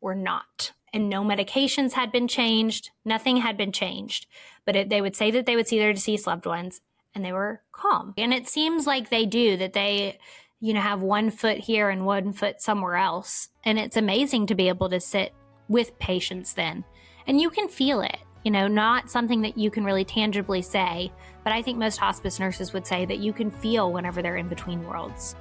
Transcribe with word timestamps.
were 0.00 0.14
not. 0.14 0.72
And 0.92 1.10
no 1.10 1.22
medications 1.22 1.92
had 1.92 2.10
been 2.10 2.28
changed, 2.28 2.90
nothing 3.04 3.38
had 3.38 3.56
been 3.56 3.72
changed. 3.72 4.26
But 4.64 4.76
it, 4.76 4.88
they 4.88 5.00
would 5.00 5.16
say 5.16 5.30
that 5.30 5.46
they 5.46 5.56
would 5.56 5.68
see 5.68 5.78
their 5.78 5.92
deceased 5.92 6.26
loved 6.26 6.46
ones 6.46 6.80
and 7.14 7.24
they 7.24 7.32
were 7.32 7.62
calm. 7.72 8.14
And 8.16 8.32
it 8.32 8.48
seems 8.48 8.86
like 8.86 9.10
they 9.10 9.26
do, 9.26 9.56
that 9.56 9.72
they, 9.72 10.18
you 10.60 10.74
know, 10.74 10.80
have 10.80 11.02
one 11.02 11.30
foot 11.30 11.58
here 11.58 11.90
and 11.90 12.06
one 12.06 12.32
foot 12.32 12.62
somewhere 12.62 12.96
else. 12.96 13.48
And 13.64 13.78
it's 13.78 13.96
amazing 13.96 14.46
to 14.46 14.54
be 14.54 14.68
able 14.68 14.88
to 14.90 15.00
sit 15.00 15.32
with 15.68 15.98
patients 15.98 16.52
then. 16.52 16.84
And 17.26 17.40
you 17.40 17.50
can 17.50 17.68
feel 17.68 18.00
it, 18.00 18.18
you 18.44 18.50
know, 18.50 18.68
not 18.68 19.10
something 19.10 19.42
that 19.42 19.58
you 19.58 19.70
can 19.70 19.84
really 19.84 20.04
tangibly 20.04 20.62
say, 20.62 21.10
but 21.42 21.52
I 21.52 21.62
think 21.62 21.78
most 21.78 21.96
hospice 21.96 22.38
nurses 22.38 22.72
would 22.72 22.86
say 22.86 23.04
that 23.06 23.18
you 23.18 23.32
can 23.32 23.50
feel 23.50 23.92
whenever 23.92 24.22
they're 24.22 24.36
in 24.36 24.48
between 24.48 24.86
worlds. 24.86 25.34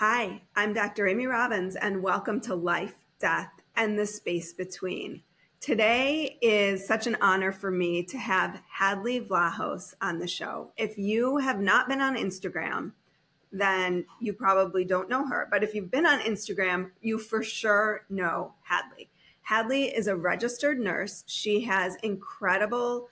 Hi, 0.00 0.42
I'm 0.54 0.74
Dr. 0.74 1.08
Amy 1.08 1.26
Robbins, 1.26 1.74
and 1.74 2.04
welcome 2.04 2.40
to 2.42 2.54
Life, 2.54 2.94
Death, 3.18 3.50
and 3.74 3.98
the 3.98 4.06
Space 4.06 4.52
Between. 4.52 5.24
Today 5.60 6.38
is 6.40 6.86
such 6.86 7.08
an 7.08 7.16
honor 7.20 7.50
for 7.50 7.72
me 7.72 8.04
to 8.04 8.16
have 8.16 8.62
Hadley 8.70 9.20
Vlahos 9.20 9.94
on 10.00 10.20
the 10.20 10.28
show. 10.28 10.70
If 10.76 10.98
you 10.98 11.38
have 11.38 11.58
not 11.58 11.88
been 11.88 12.00
on 12.00 12.16
Instagram, 12.16 12.92
then 13.50 14.06
you 14.20 14.34
probably 14.34 14.84
don't 14.84 15.08
know 15.08 15.26
her. 15.26 15.48
But 15.50 15.64
if 15.64 15.74
you've 15.74 15.90
been 15.90 16.06
on 16.06 16.20
Instagram, 16.20 16.92
you 17.00 17.18
for 17.18 17.42
sure 17.42 18.02
know 18.08 18.54
Hadley. 18.62 19.10
Hadley 19.42 19.86
is 19.86 20.06
a 20.06 20.14
registered 20.14 20.78
nurse. 20.78 21.24
She 21.26 21.62
has 21.62 21.96
incredible 22.04 23.08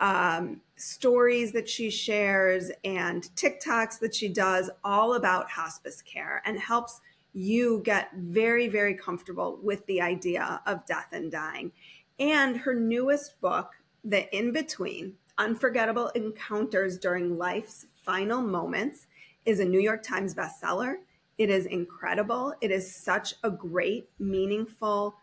um, 0.00 0.62
stories 0.76 1.52
that 1.52 1.68
she 1.68 1.90
shares 1.90 2.70
and 2.84 3.24
TikToks 3.36 3.98
that 4.00 4.14
she 4.14 4.28
does 4.28 4.70
all 4.82 5.14
about 5.14 5.50
hospice 5.50 6.02
care 6.02 6.42
and 6.44 6.58
helps 6.58 7.00
you 7.32 7.80
get 7.84 8.10
very, 8.14 8.68
very 8.68 8.94
comfortable 8.94 9.58
with 9.62 9.84
the 9.86 10.00
idea 10.00 10.60
of 10.66 10.86
death 10.86 11.08
and 11.12 11.30
dying. 11.30 11.72
And 12.18 12.56
her 12.56 12.74
newest 12.74 13.40
book, 13.40 13.72
The 14.04 14.34
In 14.36 14.52
Between 14.52 15.14
Unforgettable 15.36 16.08
Encounters 16.10 16.98
During 16.98 17.36
Life's 17.36 17.86
Final 18.04 18.40
Moments, 18.40 19.06
is 19.44 19.60
a 19.60 19.64
New 19.64 19.80
York 19.80 20.02
Times 20.02 20.34
bestseller. 20.34 20.96
It 21.38 21.50
is 21.50 21.66
incredible. 21.66 22.54
It 22.60 22.70
is 22.70 22.94
such 22.94 23.34
a 23.42 23.50
great, 23.50 24.08
meaningful, 24.20 25.16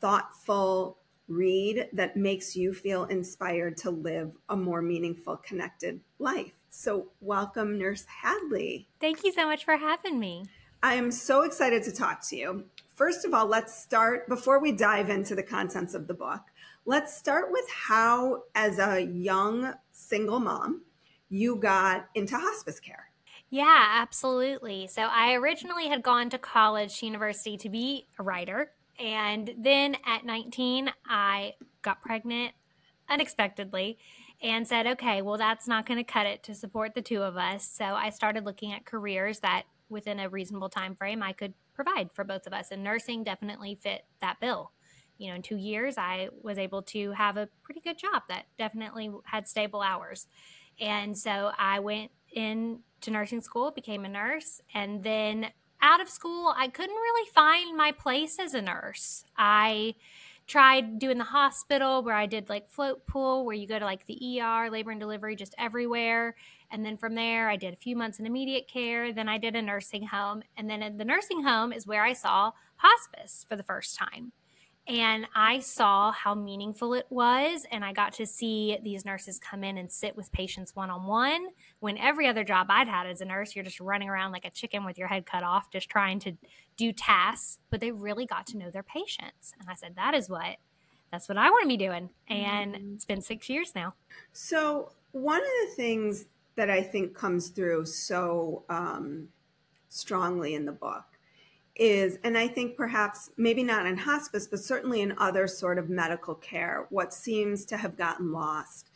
thoughtful 0.00 0.98
read 1.28 1.88
that 1.92 2.16
makes 2.16 2.56
you 2.56 2.72
feel 2.72 3.04
inspired 3.04 3.76
to 3.78 3.90
live 3.90 4.32
a 4.48 4.56
more 4.56 4.82
meaningful, 4.82 5.36
connected 5.36 6.00
life. 6.18 6.52
So, 6.70 7.08
welcome, 7.20 7.78
Nurse 7.78 8.06
Hadley. 8.22 8.88
Thank 8.98 9.24
you 9.24 9.32
so 9.32 9.46
much 9.46 9.64
for 9.64 9.76
having 9.76 10.18
me. 10.18 10.46
I 10.82 10.94
am 10.94 11.10
so 11.10 11.42
excited 11.42 11.82
to 11.84 11.92
talk 11.92 12.26
to 12.28 12.36
you. 12.36 12.64
First 12.94 13.24
of 13.24 13.34
all, 13.34 13.46
let's 13.46 13.78
start 13.78 14.28
before 14.28 14.58
we 14.58 14.72
dive 14.72 15.10
into 15.10 15.34
the 15.34 15.42
contents 15.42 15.94
of 15.94 16.06
the 16.06 16.14
book. 16.14 16.40
Let's 16.86 17.16
start 17.16 17.52
with 17.52 17.64
how, 17.70 18.44
as 18.54 18.78
a 18.78 19.00
young 19.00 19.74
single 19.92 20.40
mom, 20.40 20.82
you 21.28 21.56
got 21.56 22.08
into 22.14 22.36
hospice 22.36 22.80
care. 22.80 23.10
Yeah, 23.50 23.86
absolutely. 24.00 24.86
So, 24.86 25.02
I 25.02 25.34
originally 25.34 25.88
had 25.88 26.02
gone 26.02 26.30
to 26.30 26.38
college, 26.38 27.02
university 27.02 27.58
to 27.58 27.68
be 27.68 28.08
a 28.18 28.22
writer. 28.22 28.72
And 29.02 29.52
then 29.58 29.96
at 30.06 30.24
19, 30.24 30.90
I 31.04 31.54
got 31.82 32.00
pregnant 32.02 32.52
unexpectedly 33.08 33.98
and 34.40 34.66
said, 34.66 34.86
okay, 34.86 35.22
well, 35.22 35.36
that's 35.36 35.66
not 35.66 35.86
going 35.86 35.98
to 35.98 36.04
cut 36.04 36.26
it 36.26 36.44
to 36.44 36.54
support 36.54 36.94
the 36.94 37.02
two 37.02 37.22
of 37.22 37.36
us. 37.36 37.68
So 37.68 37.84
I 37.84 38.10
started 38.10 38.44
looking 38.44 38.72
at 38.72 38.84
careers 38.84 39.40
that 39.40 39.64
within 39.88 40.20
a 40.20 40.28
reasonable 40.28 40.68
time 40.68 40.94
frame 40.94 41.22
I 41.22 41.32
could 41.32 41.54
provide 41.74 42.10
for 42.14 42.22
both 42.22 42.46
of 42.46 42.52
us. 42.52 42.70
And 42.70 42.84
nursing 42.84 43.24
definitely 43.24 43.76
fit 43.80 44.04
that 44.20 44.40
bill. 44.40 44.70
You 45.18 45.28
know, 45.28 45.34
in 45.34 45.42
two 45.42 45.56
years, 45.56 45.98
I 45.98 46.28
was 46.40 46.56
able 46.56 46.82
to 46.82 47.10
have 47.12 47.36
a 47.36 47.48
pretty 47.62 47.80
good 47.80 47.98
job 47.98 48.22
that 48.28 48.46
definitely 48.56 49.10
had 49.24 49.48
stable 49.48 49.82
hours. 49.82 50.26
And 50.80 51.18
so 51.18 51.50
I 51.58 51.80
went 51.80 52.12
in 52.32 52.80
to 53.02 53.10
nursing 53.10 53.40
school, 53.40 53.72
became 53.72 54.04
a 54.04 54.08
nurse, 54.08 54.60
and 54.74 55.02
then 55.02 55.48
out 55.82 56.00
of 56.00 56.08
school, 56.08 56.54
I 56.56 56.68
couldn't 56.68 56.94
really 56.94 57.30
find 57.30 57.76
my 57.76 57.92
place 57.92 58.38
as 58.38 58.54
a 58.54 58.62
nurse. 58.62 59.24
I 59.36 59.94
tried 60.46 60.98
doing 60.98 61.18
the 61.18 61.24
hospital 61.24 62.02
where 62.02 62.14
I 62.14 62.26
did 62.26 62.48
like 62.48 62.70
float 62.70 63.06
pool, 63.06 63.44
where 63.44 63.54
you 63.54 63.66
go 63.66 63.78
to 63.78 63.84
like 63.84 64.06
the 64.06 64.40
ER, 64.40 64.70
labor 64.70 64.90
and 64.90 65.00
delivery, 65.00 65.36
just 65.36 65.54
everywhere. 65.58 66.34
And 66.70 66.84
then 66.84 66.96
from 66.96 67.14
there, 67.14 67.48
I 67.48 67.56
did 67.56 67.74
a 67.74 67.76
few 67.76 67.96
months 67.96 68.18
in 68.18 68.26
immediate 68.26 68.68
care. 68.68 69.12
Then 69.12 69.28
I 69.28 69.38
did 69.38 69.56
a 69.56 69.62
nursing 69.62 70.06
home. 70.06 70.42
And 70.56 70.70
then 70.70 70.82
in 70.82 70.96
the 70.96 71.04
nursing 71.04 71.42
home 71.42 71.72
is 71.72 71.86
where 71.86 72.04
I 72.04 72.12
saw 72.12 72.52
hospice 72.76 73.44
for 73.48 73.56
the 73.56 73.62
first 73.62 73.96
time 73.96 74.32
and 74.86 75.26
I 75.34 75.60
saw 75.60 76.10
how 76.10 76.34
meaningful 76.34 76.94
it 76.94 77.06
was. 77.08 77.66
And 77.70 77.84
I 77.84 77.92
got 77.92 78.12
to 78.14 78.26
see 78.26 78.78
these 78.82 79.04
nurses 79.04 79.38
come 79.38 79.62
in 79.62 79.78
and 79.78 79.90
sit 79.92 80.16
with 80.16 80.32
patients 80.32 80.74
one 80.74 80.90
on 80.90 81.06
one. 81.06 81.48
When 81.82 81.98
every 81.98 82.28
other 82.28 82.44
job 82.44 82.68
I'd 82.70 82.86
had 82.86 83.08
as 83.08 83.20
a 83.20 83.24
nurse, 83.24 83.56
you're 83.56 83.64
just 83.64 83.80
running 83.80 84.08
around 84.08 84.30
like 84.30 84.44
a 84.44 84.50
chicken 84.50 84.84
with 84.84 84.96
your 84.98 85.08
head 85.08 85.26
cut 85.26 85.42
off, 85.42 85.68
just 85.68 85.88
trying 85.88 86.20
to 86.20 86.34
do 86.76 86.92
tasks. 86.92 87.58
But 87.70 87.80
they 87.80 87.90
really 87.90 88.24
got 88.24 88.46
to 88.46 88.56
know 88.56 88.70
their 88.70 88.84
patients. 88.84 89.52
And 89.58 89.68
I 89.68 89.74
said, 89.74 89.96
that 89.96 90.14
is 90.14 90.28
what. 90.28 90.58
That's 91.10 91.28
what 91.28 91.38
I 91.38 91.50
want 91.50 91.64
to 91.64 91.68
be 91.68 91.76
doing. 91.76 92.10
And 92.28 92.74
mm-hmm. 92.76 92.94
it's 92.94 93.04
been 93.04 93.20
six 93.20 93.48
years 93.48 93.72
now. 93.74 93.94
So, 94.32 94.92
one 95.10 95.40
of 95.40 95.68
the 95.68 95.74
things 95.74 96.26
that 96.54 96.70
I 96.70 96.84
think 96.84 97.14
comes 97.16 97.48
through 97.48 97.86
so 97.86 98.62
um, 98.68 99.26
strongly 99.88 100.54
in 100.54 100.64
the 100.64 100.72
book 100.72 101.04
is, 101.74 102.16
and 102.22 102.38
I 102.38 102.46
think 102.46 102.76
perhaps 102.76 103.30
maybe 103.36 103.64
not 103.64 103.86
in 103.86 103.96
hospice, 103.96 104.46
but 104.46 104.60
certainly 104.60 105.00
in 105.00 105.16
other 105.18 105.48
sort 105.48 105.80
of 105.80 105.90
medical 105.90 106.36
care, 106.36 106.86
what 106.90 107.12
seems 107.12 107.64
to 107.64 107.76
have 107.76 107.96
gotten 107.96 108.30
lost 108.30 108.90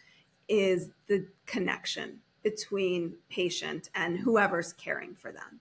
is 0.48 0.90
the 1.08 1.26
connection 1.46 2.20
between 2.46 3.12
patient 3.28 3.90
and 3.96 4.16
whoever's 4.16 4.72
caring 4.74 5.16
for 5.16 5.32
them. 5.32 5.58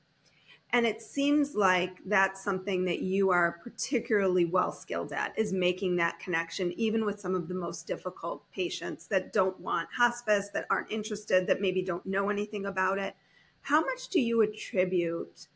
And 0.69 0.85
it 0.85 1.01
seems 1.01 1.55
like 1.55 1.97
that's 2.05 2.43
something 2.43 2.85
that 2.85 3.01
you 3.01 3.31
are 3.31 3.59
particularly 3.63 4.45
well 4.45 4.71
skilled 4.71 5.11
at 5.11 5.33
is 5.35 5.51
making 5.51 5.95
that 5.95 6.19
connection, 6.19 6.71
even 6.73 7.03
with 7.03 7.19
some 7.19 7.33
of 7.33 7.47
the 7.47 7.55
most 7.55 7.87
difficult 7.87 8.43
patients 8.51 9.07
that 9.07 9.33
don't 9.33 9.59
want 9.59 9.89
hospice, 9.97 10.49
that 10.53 10.67
aren't 10.69 10.91
interested, 10.91 11.47
that 11.47 11.59
maybe 11.59 11.81
don't 11.81 12.05
know 12.05 12.29
anything 12.29 12.67
about 12.67 12.99
it. 12.99 13.15
How 13.61 13.81
much 13.81 14.09
do 14.09 14.21
you 14.21 14.41
attribute 14.41 15.47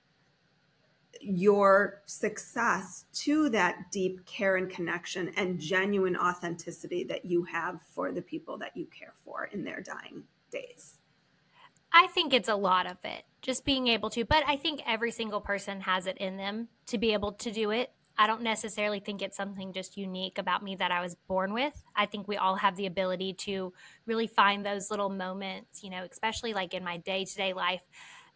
your 1.22 2.02
success 2.08 3.06
to 3.14 3.50
that 3.50 3.92
deep 3.92 4.26
care 4.26 4.56
and 4.56 4.68
connection 4.68 5.32
and 5.38 5.60
genuine 5.60 6.18
authenticity 6.18 7.04
that 7.04 7.24
you 7.24 7.44
have 7.44 7.84
for 7.84 8.12
the 8.12 8.22
people 8.24 8.58
that 8.58 8.76
you 8.76 8.88
care 8.88 9.14
for 9.24 9.46
in 9.54 9.64
their 9.64 9.80
dying 9.80 10.24
days? 10.50 10.99
I 11.92 12.08
think 12.08 12.34
it's 12.34 12.50
a 12.50 12.56
lot 12.56 12.86
of 12.90 12.98
it, 13.04 13.24
just 13.42 13.66
being 13.66 13.88
able 13.88 14.10
to, 14.12 14.26
but 14.26 14.44
I 14.48 14.58
think 14.58 14.82
every 14.86 15.12
single 15.12 15.42
person 15.42 15.82
has 15.82 16.06
it 16.06 16.18
in 16.18 16.38
them 16.38 16.68
to 16.88 16.98
be 16.98 17.14
able 17.14 17.34
to 17.34 17.52
do 17.52 17.72
it. 17.72 17.92
I 18.18 18.28
don't 18.28 18.42
necessarily 18.42 19.00
think 19.00 19.22
it's 19.22 19.38
something 19.38 19.72
just 19.72 19.96
unique 19.96 20.38
about 20.38 20.62
me 20.62 20.76
that 20.76 20.92
I 20.92 21.02
was 21.02 21.16
born 21.28 21.54
with. 21.54 21.74
I 21.96 22.06
think 22.06 22.28
we 22.28 22.36
all 22.36 22.56
have 22.56 22.76
the 22.76 22.86
ability 22.86 23.34
to 23.46 23.72
really 24.06 24.28
find 24.28 24.66
those 24.66 24.92
little 24.92 25.10
moments, 25.10 25.84
you 25.84 25.90
know, 25.90 26.06
especially 26.10 26.54
like 26.54 26.74
in 26.74 26.84
my 26.84 26.98
day 26.98 27.24
to 27.24 27.36
day 27.36 27.54
life. 27.54 27.82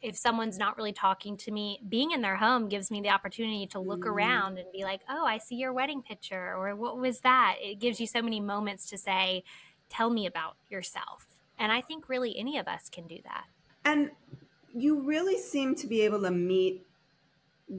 If 0.01 0.15
someone's 0.17 0.57
not 0.57 0.77
really 0.77 0.93
talking 0.93 1.37
to 1.37 1.51
me, 1.51 1.81
being 1.87 2.11
in 2.11 2.21
their 2.21 2.37
home 2.37 2.69
gives 2.69 2.91
me 2.91 3.01
the 3.01 3.09
opportunity 3.09 3.67
to 3.67 3.79
look 3.79 4.01
mm. 4.01 4.09
around 4.09 4.57
and 4.57 4.71
be 4.71 4.83
like, 4.83 5.01
oh, 5.09 5.25
I 5.25 5.37
see 5.37 5.55
your 5.55 5.73
wedding 5.73 6.01
picture, 6.01 6.55
or 6.55 6.75
what 6.75 6.97
was 6.97 7.19
that? 7.19 7.55
It 7.61 7.79
gives 7.79 7.99
you 7.99 8.07
so 8.07 8.21
many 8.21 8.39
moments 8.39 8.89
to 8.89 8.97
say, 8.97 9.43
tell 9.89 10.09
me 10.09 10.25
about 10.25 10.55
yourself 10.69 11.27
and 11.63 11.71
I 11.71 11.79
think 11.79 12.09
really 12.09 12.37
any 12.37 12.57
of 12.57 12.67
us 12.67 12.89
can 12.89 13.07
do 13.07 13.19
that. 13.23 13.45
And 13.85 14.11
you 14.75 14.99
really 14.99 15.37
seem 15.37 15.75
to 15.75 15.87
be 15.87 16.01
able 16.01 16.21
to 16.23 16.29
meet 16.29 16.85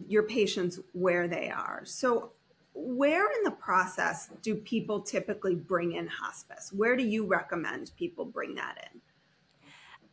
your 0.09 0.23
patients 0.23 0.81
where 0.93 1.29
they 1.29 1.51
are. 1.51 1.83
So, 1.85 2.33
where 2.73 3.31
in 3.31 3.45
the 3.45 3.51
process 3.51 4.31
do 4.41 4.55
people 4.55 5.03
typically 5.03 5.55
bring 5.55 5.93
in 5.93 6.09
hospice? 6.09 6.73
Where 6.73 6.97
do 6.97 7.05
you 7.05 7.27
recommend 7.27 7.93
people 7.99 8.25
bring 8.25 8.55
that 8.55 8.89
in? 8.91 9.01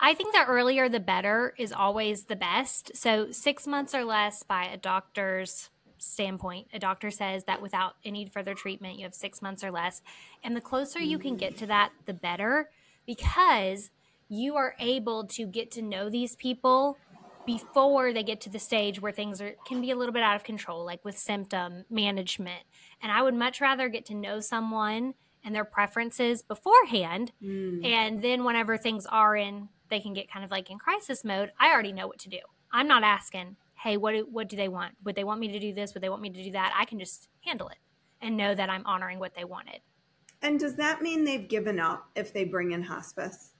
I 0.02 0.16
think 0.16 0.34
the 0.34 0.46
earlier 0.46 0.90
the 0.90 1.00
better 1.00 1.54
is 1.58 1.72
always 1.72 2.26
the 2.26 2.36
best. 2.36 2.96
So, 2.96 3.32
six 3.32 3.66
months 3.66 3.96
or 3.96 4.04
less 4.04 4.44
by 4.44 4.66
a 4.66 4.76
doctor's 4.76 5.70
standpoint, 5.98 6.68
a 6.74 6.80
doctor 6.80 7.10
says 7.10 7.46
that 7.46 7.62
without 7.62 7.96
any 8.04 8.26
further 8.26 8.54
treatment, 8.54 8.98
you 8.98 9.06
have 9.06 9.16
six 9.16 9.42
months 9.42 9.64
or 9.64 9.72
less. 9.72 10.02
And 10.44 10.58
the 10.58 10.62
closer 10.62 11.00
you 11.00 11.18
can 11.18 11.38
get 11.38 11.56
to 11.60 11.68
that, 11.68 11.92
the 12.06 12.14
better 12.14 12.70
because 13.12 13.92
you 14.30 14.56
are 14.56 14.74
able 14.80 15.26
to 15.26 15.46
get 15.46 15.70
to 15.70 15.82
know 15.82 16.10
these 16.10 16.38
people 16.38 16.98
before 17.46 18.14
they 18.14 18.24
get 18.24 18.40
to 18.40 18.50
the 18.50 18.58
stage 18.60 19.02
where 19.02 19.12
things 19.12 19.42
are 19.42 19.56
can 19.68 19.82
be 19.82 19.92
a 19.92 19.98
little 19.98 20.14
bit 20.14 20.24
out 20.24 20.38
of 20.38 20.46
control 20.46 20.86
like 20.86 21.04
with 21.04 21.18
symptom 21.18 21.84
management. 21.90 22.64
And 23.02 23.12
i 23.12 23.22
would 23.22 23.34
much 23.34 23.60
rather 23.60 23.90
get 23.90 24.06
to 24.06 24.16
know 24.16 24.40
someone 24.40 25.16
and 25.44 25.54
their 25.54 25.66
preferences 25.66 26.42
beforehand. 26.42 27.34
Mm. 27.44 27.86
and 27.86 28.22
then 28.22 28.46
whenever 28.46 28.78
things 28.78 29.06
are 29.08 29.36
in 29.36 29.68
they 29.90 30.00
can 30.00 30.14
get 30.14 30.32
kind 30.32 30.46
of 30.46 30.52
like 30.52 30.70
in 30.70 30.80
crisis 30.80 31.26
mode 31.26 31.52
i 31.60 31.70
already 31.74 31.92
know 31.92 32.08
what 32.08 32.20
to 32.20 32.30
do. 32.30 32.40
I'm 32.72 32.88
not 32.88 33.04
asking 33.04 33.58
hey 33.84 33.98
what 33.98 34.14
do, 34.14 34.26
what 34.32 34.48
do 34.48 34.56
they 34.56 34.70
want? 34.70 34.94
Would 35.04 35.16
they 35.16 35.26
want 35.26 35.42
me 35.42 35.52
to 35.52 35.60
do 35.60 35.74
this? 35.74 35.94
Would 35.94 36.04
they 36.04 36.10
want 36.10 36.22
me 36.22 36.30
to 36.30 36.44
do 36.44 36.52
that? 36.52 36.74
I 36.80 36.86
can 36.86 36.98
just 36.98 37.28
handle 37.44 37.68
it 37.68 37.80
and 38.22 38.38
know 38.38 38.54
that 38.54 38.70
i'm 38.70 38.86
honoring 38.86 39.20
what 39.20 39.34
they 39.36 39.44
wanted 39.44 39.82
and 40.42 40.60
does 40.60 40.76
that 40.76 41.02
mean 41.02 41.24
they've 41.24 41.48
given 41.48 41.80
up 41.80 42.10
if 42.16 42.34
they 42.34 42.44
bring 42.44 42.72
in 42.72 42.84
hospice? 42.84 43.52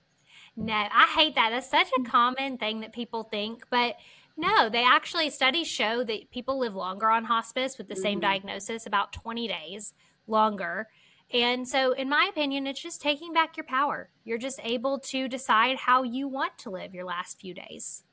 No, 0.56 0.74
I 0.74 1.12
hate 1.16 1.34
that. 1.36 1.50
That's 1.50 1.70
such 1.70 1.90
a 1.98 2.02
common 2.02 2.58
thing 2.58 2.80
that 2.80 2.92
people 2.92 3.22
think, 3.22 3.64
but 3.70 3.96
no, 4.36 4.68
they 4.68 4.84
actually 4.84 5.30
studies 5.30 5.68
show 5.68 6.04
that 6.04 6.30
people 6.30 6.58
live 6.58 6.74
longer 6.74 7.10
on 7.10 7.24
hospice 7.24 7.78
with 7.78 7.88
the 7.88 7.94
mm-hmm. 7.94 8.02
same 8.02 8.20
diagnosis, 8.20 8.86
about 8.86 9.12
20 9.12 9.48
days 9.48 9.92
longer. 10.26 10.88
And 11.32 11.66
so, 11.66 11.92
in 11.92 12.08
my 12.08 12.28
opinion, 12.30 12.66
it's 12.66 12.82
just 12.82 13.00
taking 13.00 13.32
back 13.32 13.56
your 13.56 13.64
power. 13.64 14.10
You're 14.24 14.38
just 14.38 14.60
able 14.62 14.98
to 14.98 15.28
decide 15.28 15.76
how 15.78 16.02
you 16.02 16.28
want 16.28 16.58
to 16.58 16.70
live 16.70 16.94
your 16.94 17.04
last 17.04 17.40
few 17.40 17.54
days. 17.54 18.04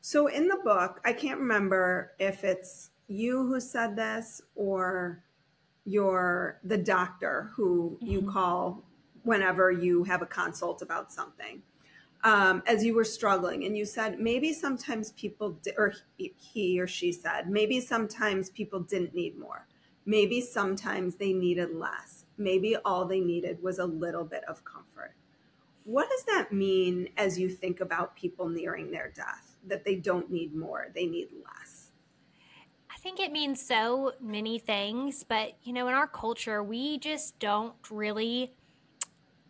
So, 0.00 0.26
in 0.26 0.48
the 0.48 0.58
book, 0.64 1.00
I 1.04 1.12
can't 1.12 1.38
remember 1.38 2.12
if 2.18 2.42
it's 2.42 2.90
you 3.06 3.46
who 3.46 3.60
said 3.60 3.94
this 3.94 4.40
or 4.56 5.22
your 5.88 6.60
the 6.64 6.76
doctor 6.76 7.50
who 7.54 7.96
you 8.00 8.20
mm-hmm. 8.20 8.30
call 8.30 8.84
whenever 9.22 9.70
you 9.70 10.04
have 10.04 10.22
a 10.22 10.26
consult 10.26 10.82
about 10.82 11.10
something 11.10 11.62
um, 12.24 12.62
as 12.66 12.84
you 12.84 12.94
were 12.94 13.04
struggling 13.04 13.64
and 13.64 13.76
you 13.76 13.84
said 13.84 14.18
maybe 14.18 14.52
sometimes 14.52 15.12
people 15.12 15.52
di- 15.62 15.72
or 15.76 15.94
he 16.16 16.80
or 16.80 16.86
she 16.86 17.12
said 17.12 17.48
maybe 17.48 17.80
sometimes 17.80 18.50
people 18.50 18.80
didn't 18.80 19.14
need 19.14 19.38
more. 19.38 19.66
Maybe 20.04 20.40
sometimes 20.40 21.16
they 21.16 21.32
needed 21.32 21.74
less. 21.74 22.24
Maybe 22.38 22.76
all 22.76 23.04
they 23.04 23.20
needed 23.20 23.62
was 23.62 23.78
a 23.78 23.84
little 23.84 24.24
bit 24.24 24.42
of 24.48 24.64
comfort. 24.64 25.14
What 25.84 26.08
does 26.08 26.24
that 26.24 26.52
mean 26.52 27.10
as 27.16 27.38
you 27.38 27.48
think 27.50 27.80
about 27.80 28.16
people 28.16 28.48
nearing 28.48 28.90
their 28.90 29.12
death 29.14 29.56
that 29.66 29.84
they 29.84 29.94
don't 29.96 30.30
need 30.30 30.54
more 30.54 30.88
they 30.94 31.06
need 31.06 31.28
less 31.44 31.77
I 32.98 33.00
think 33.00 33.20
it 33.20 33.30
means 33.30 33.64
so 33.64 34.14
many 34.20 34.58
things, 34.58 35.22
but 35.22 35.52
you 35.62 35.72
know, 35.72 35.86
in 35.86 35.94
our 35.94 36.08
culture, 36.08 36.64
we 36.64 36.98
just 36.98 37.38
don't 37.38 37.74
really 37.92 38.50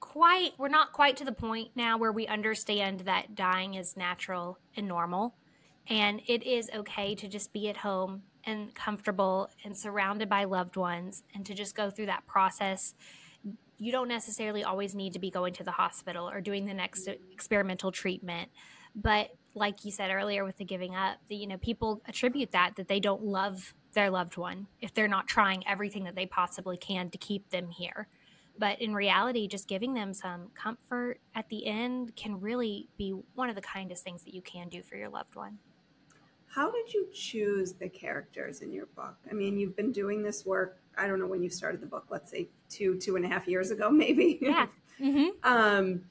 quite, 0.00 0.50
we're 0.58 0.68
not 0.68 0.92
quite 0.92 1.16
to 1.16 1.24
the 1.24 1.32
point 1.32 1.70
now 1.74 1.96
where 1.96 2.12
we 2.12 2.26
understand 2.26 3.00
that 3.00 3.34
dying 3.34 3.72
is 3.72 3.96
natural 3.96 4.58
and 4.76 4.86
normal. 4.86 5.34
And 5.88 6.20
it 6.26 6.42
is 6.42 6.68
okay 6.74 7.14
to 7.14 7.26
just 7.26 7.54
be 7.54 7.70
at 7.70 7.78
home 7.78 8.20
and 8.44 8.74
comfortable 8.74 9.48
and 9.64 9.74
surrounded 9.74 10.28
by 10.28 10.44
loved 10.44 10.76
ones 10.76 11.22
and 11.34 11.46
to 11.46 11.54
just 11.54 11.74
go 11.74 11.88
through 11.88 12.06
that 12.06 12.26
process. 12.26 12.94
You 13.78 13.92
don't 13.92 14.08
necessarily 14.08 14.62
always 14.62 14.94
need 14.94 15.14
to 15.14 15.18
be 15.18 15.30
going 15.30 15.54
to 15.54 15.64
the 15.64 15.70
hospital 15.70 16.28
or 16.28 16.42
doing 16.42 16.66
the 16.66 16.74
next 16.74 17.08
experimental 17.32 17.92
treatment, 17.92 18.50
but 18.94 19.30
like 19.58 19.84
you 19.84 19.90
said 19.90 20.10
earlier 20.10 20.44
with 20.44 20.56
the 20.56 20.64
giving 20.64 20.94
up, 20.94 21.18
that 21.28 21.34
you 21.34 21.46
know, 21.46 21.58
people 21.58 22.02
attribute 22.06 22.52
that 22.52 22.76
that 22.76 22.88
they 22.88 23.00
don't 23.00 23.22
love 23.24 23.74
their 23.92 24.10
loved 24.10 24.36
one 24.36 24.66
if 24.80 24.94
they're 24.94 25.08
not 25.08 25.26
trying 25.26 25.66
everything 25.66 26.04
that 26.04 26.14
they 26.14 26.26
possibly 26.26 26.76
can 26.76 27.10
to 27.10 27.18
keep 27.18 27.50
them 27.50 27.70
here. 27.70 28.08
But 28.58 28.80
in 28.80 28.92
reality, 28.92 29.46
just 29.46 29.68
giving 29.68 29.94
them 29.94 30.12
some 30.12 30.48
comfort 30.54 31.20
at 31.34 31.48
the 31.48 31.66
end 31.66 32.16
can 32.16 32.40
really 32.40 32.88
be 32.98 33.14
one 33.34 33.48
of 33.48 33.54
the 33.54 33.62
kindest 33.62 34.02
things 34.02 34.24
that 34.24 34.34
you 34.34 34.42
can 34.42 34.68
do 34.68 34.82
for 34.82 34.96
your 34.96 35.08
loved 35.08 35.36
one. 35.36 35.58
How 36.46 36.70
did 36.70 36.92
you 36.92 37.06
choose 37.12 37.74
the 37.74 37.88
characters 37.88 38.62
in 38.62 38.72
your 38.72 38.86
book? 38.86 39.16
I 39.30 39.34
mean, 39.34 39.58
you've 39.58 39.76
been 39.76 39.92
doing 39.92 40.22
this 40.22 40.44
work, 40.44 40.80
I 40.96 41.06
don't 41.06 41.20
know 41.20 41.26
when 41.26 41.42
you 41.42 41.50
started 41.50 41.80
the 41.80 41.86
book, 41.86 42.06
let's 42.10 42.30
say 42.30 42.48
two, 42.68 42.98
two 42.98 43.16
and 43.16 43.24
a 43.24 43.28
half 43.28 43.46
years 43.46 43.70
ago, 43.70 43.90
maybe. 44.04 44.38
Yeah. 44.40 44.66
Mm-hmm. 45.00 45.28
um, 45.44 46.02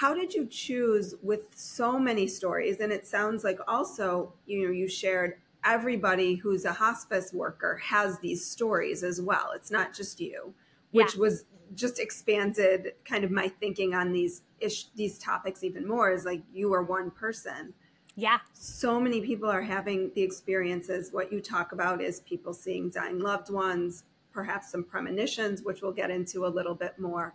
how 0.00 0.12
did 0.12 0.34
you 0.34 0.46
choose 0.46 1.14
with 1.22 1.46
so 1.54 1.98
many 1.98 2.26
stories? 2.26 2.80
And 2.80 2.92
it 2.92 3.06
sounds 3.06 3.44
like 3.44 3.58
also 3.68 4.32
you 4.46 4.66
know 4.66 4.72
you 4.72 4.88
shared 4.88 5.34
everybody 5.64 6.34
who's 6.34 6.64
a 6.64 6.72
hospice 6.72 7.32
worker 7.32 7.76
has 7.76 8.18
these 8.18 8.44
stories 8.44 9.02
as 9.02 9.20
well. 9.20 9.52
It's 9.54 9.70
not 9.70 9.94
just 9.94 10.20
you 10.20 10.54
which 10.94 11.16
yeah. 11.16 11.20
was 11.22 11.44
just 11.74 11.98
expanded 11.98 12.92
kind 13.04 13.24
of 13.24 13.30
my 13.32 13.48
thinking 13.48 13.94
on 13.94 14.12
these 14.12 14.42
ish 14.60 14.86
these 14.94 15.18
topics 15.18 15.64
even 15.64 15.86
more 15.86 16.12
is 16.12 16.24
like 16.24 16.40
you 16.52 16.72
are 16.72 16.84
one 16.84 17.10
person. 17.10 17.74
Yeah. 18.14 18.38
So 18.52 19.00
many 19.00 19.20
people 19.20 19.50
are 19.50 19.62
having 19.62 20.12
the 20.14 20.22
experiences. 20.22 21.12
What 21.12 21.32
you 21.32 21.40
talk 21.40 21.72
about 21.72 22.00
is 22.00 22.20
people 22.20 22.52
seeing 22.54 22.90
dying 22.90 23.18
loved 23.18 23.50
ones 23.50 24.04
perhaps 24.32 24.70
some 24.70 24.84
premonitions 24.84 25.62
which 25.62 25.82
we'll 25.82 25.92
get 25.92 26.10
into 26.10 26.46
a 26.46 26.48
little 26.48 26.76
bit 26.76 26.96
more. 26.96 27.34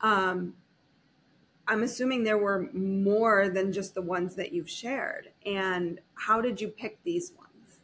Um, 0.00 0.54
I'm 1.68 1.82
assuming 1.82 2.22
there 2.22 2.38
were 2.38 2.68
more 2.72 3.48
than 3.48 3.72
just 3.72 3.94
the 3.94 4.02
ones 4.02 4.34
that 4.36 4.52
you've 4.52 4.70
shared. 4.70 5.30
And 5.44 6.00
how 6.14 6.40
did 6.40 6.60
you 6.60 6.68
pick 6.68 7.02
these 7.02 7.32
ones? 7.36 7.80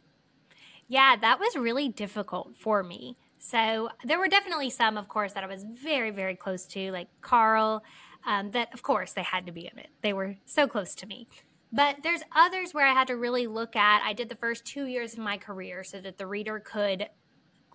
Yeah, 0.87 1.15
that 1.19 1.39
was 1.39 1.55
really 1.55 1.89
difficult 1.89 2.55
for 2.55 2.83
me. 2.83 3.17
So 3.39 3.89
there 4.05 4.19
were 4.19 4.29
definitely 4.29 4.69
some, 4.69 4.97
of 4.97 5.09
course, 5.09 5.33
that 5.33 5.43
I 5.43 5.47
was 5.47 5.65
very, 5.65 6.11
very 6.11 6.35
close 6.35 6.65
to, 6.67 6.91
like 6.91 7.09
Carl, 7.21 7.83
um, 8.25 8.51
that 8.51 8.73
of 8.73 8.83
course 8.83 9.11
they 9.11 9.23
had 9.23 9.45
to 9.47 9.51
be 9.51 9.69
in 9.71 9.77
it. 9.77 9.89
They 10.01 10.13
were 10.13 10.37
so 10.45 10.65
close 10.65 10.95
to 10.95 11.05
me. 11.05 11.27
But 11.73 11.97
there's 12.03 12.21
others 12.33 12.73
where 12.73 12.87
I 12.87 12.93
had 12.93 13.07
to 13.07 13.17
really 13.17 13.47
look 13.47 13.75
at. 13.75 14.01
I 14.03 14.13
did 14.13 14.29
the 14.29 14.35
first 14.35 14.63
two 14.63 14.85
years 14.85 15.13
of 15.13 15.19
my 15.19 15.37
career 15.37 15.83
so 15.83 15.99
that 15.99 16.17
the 16.17 16.27
reader 16.27 16.59
could 16.59 17.09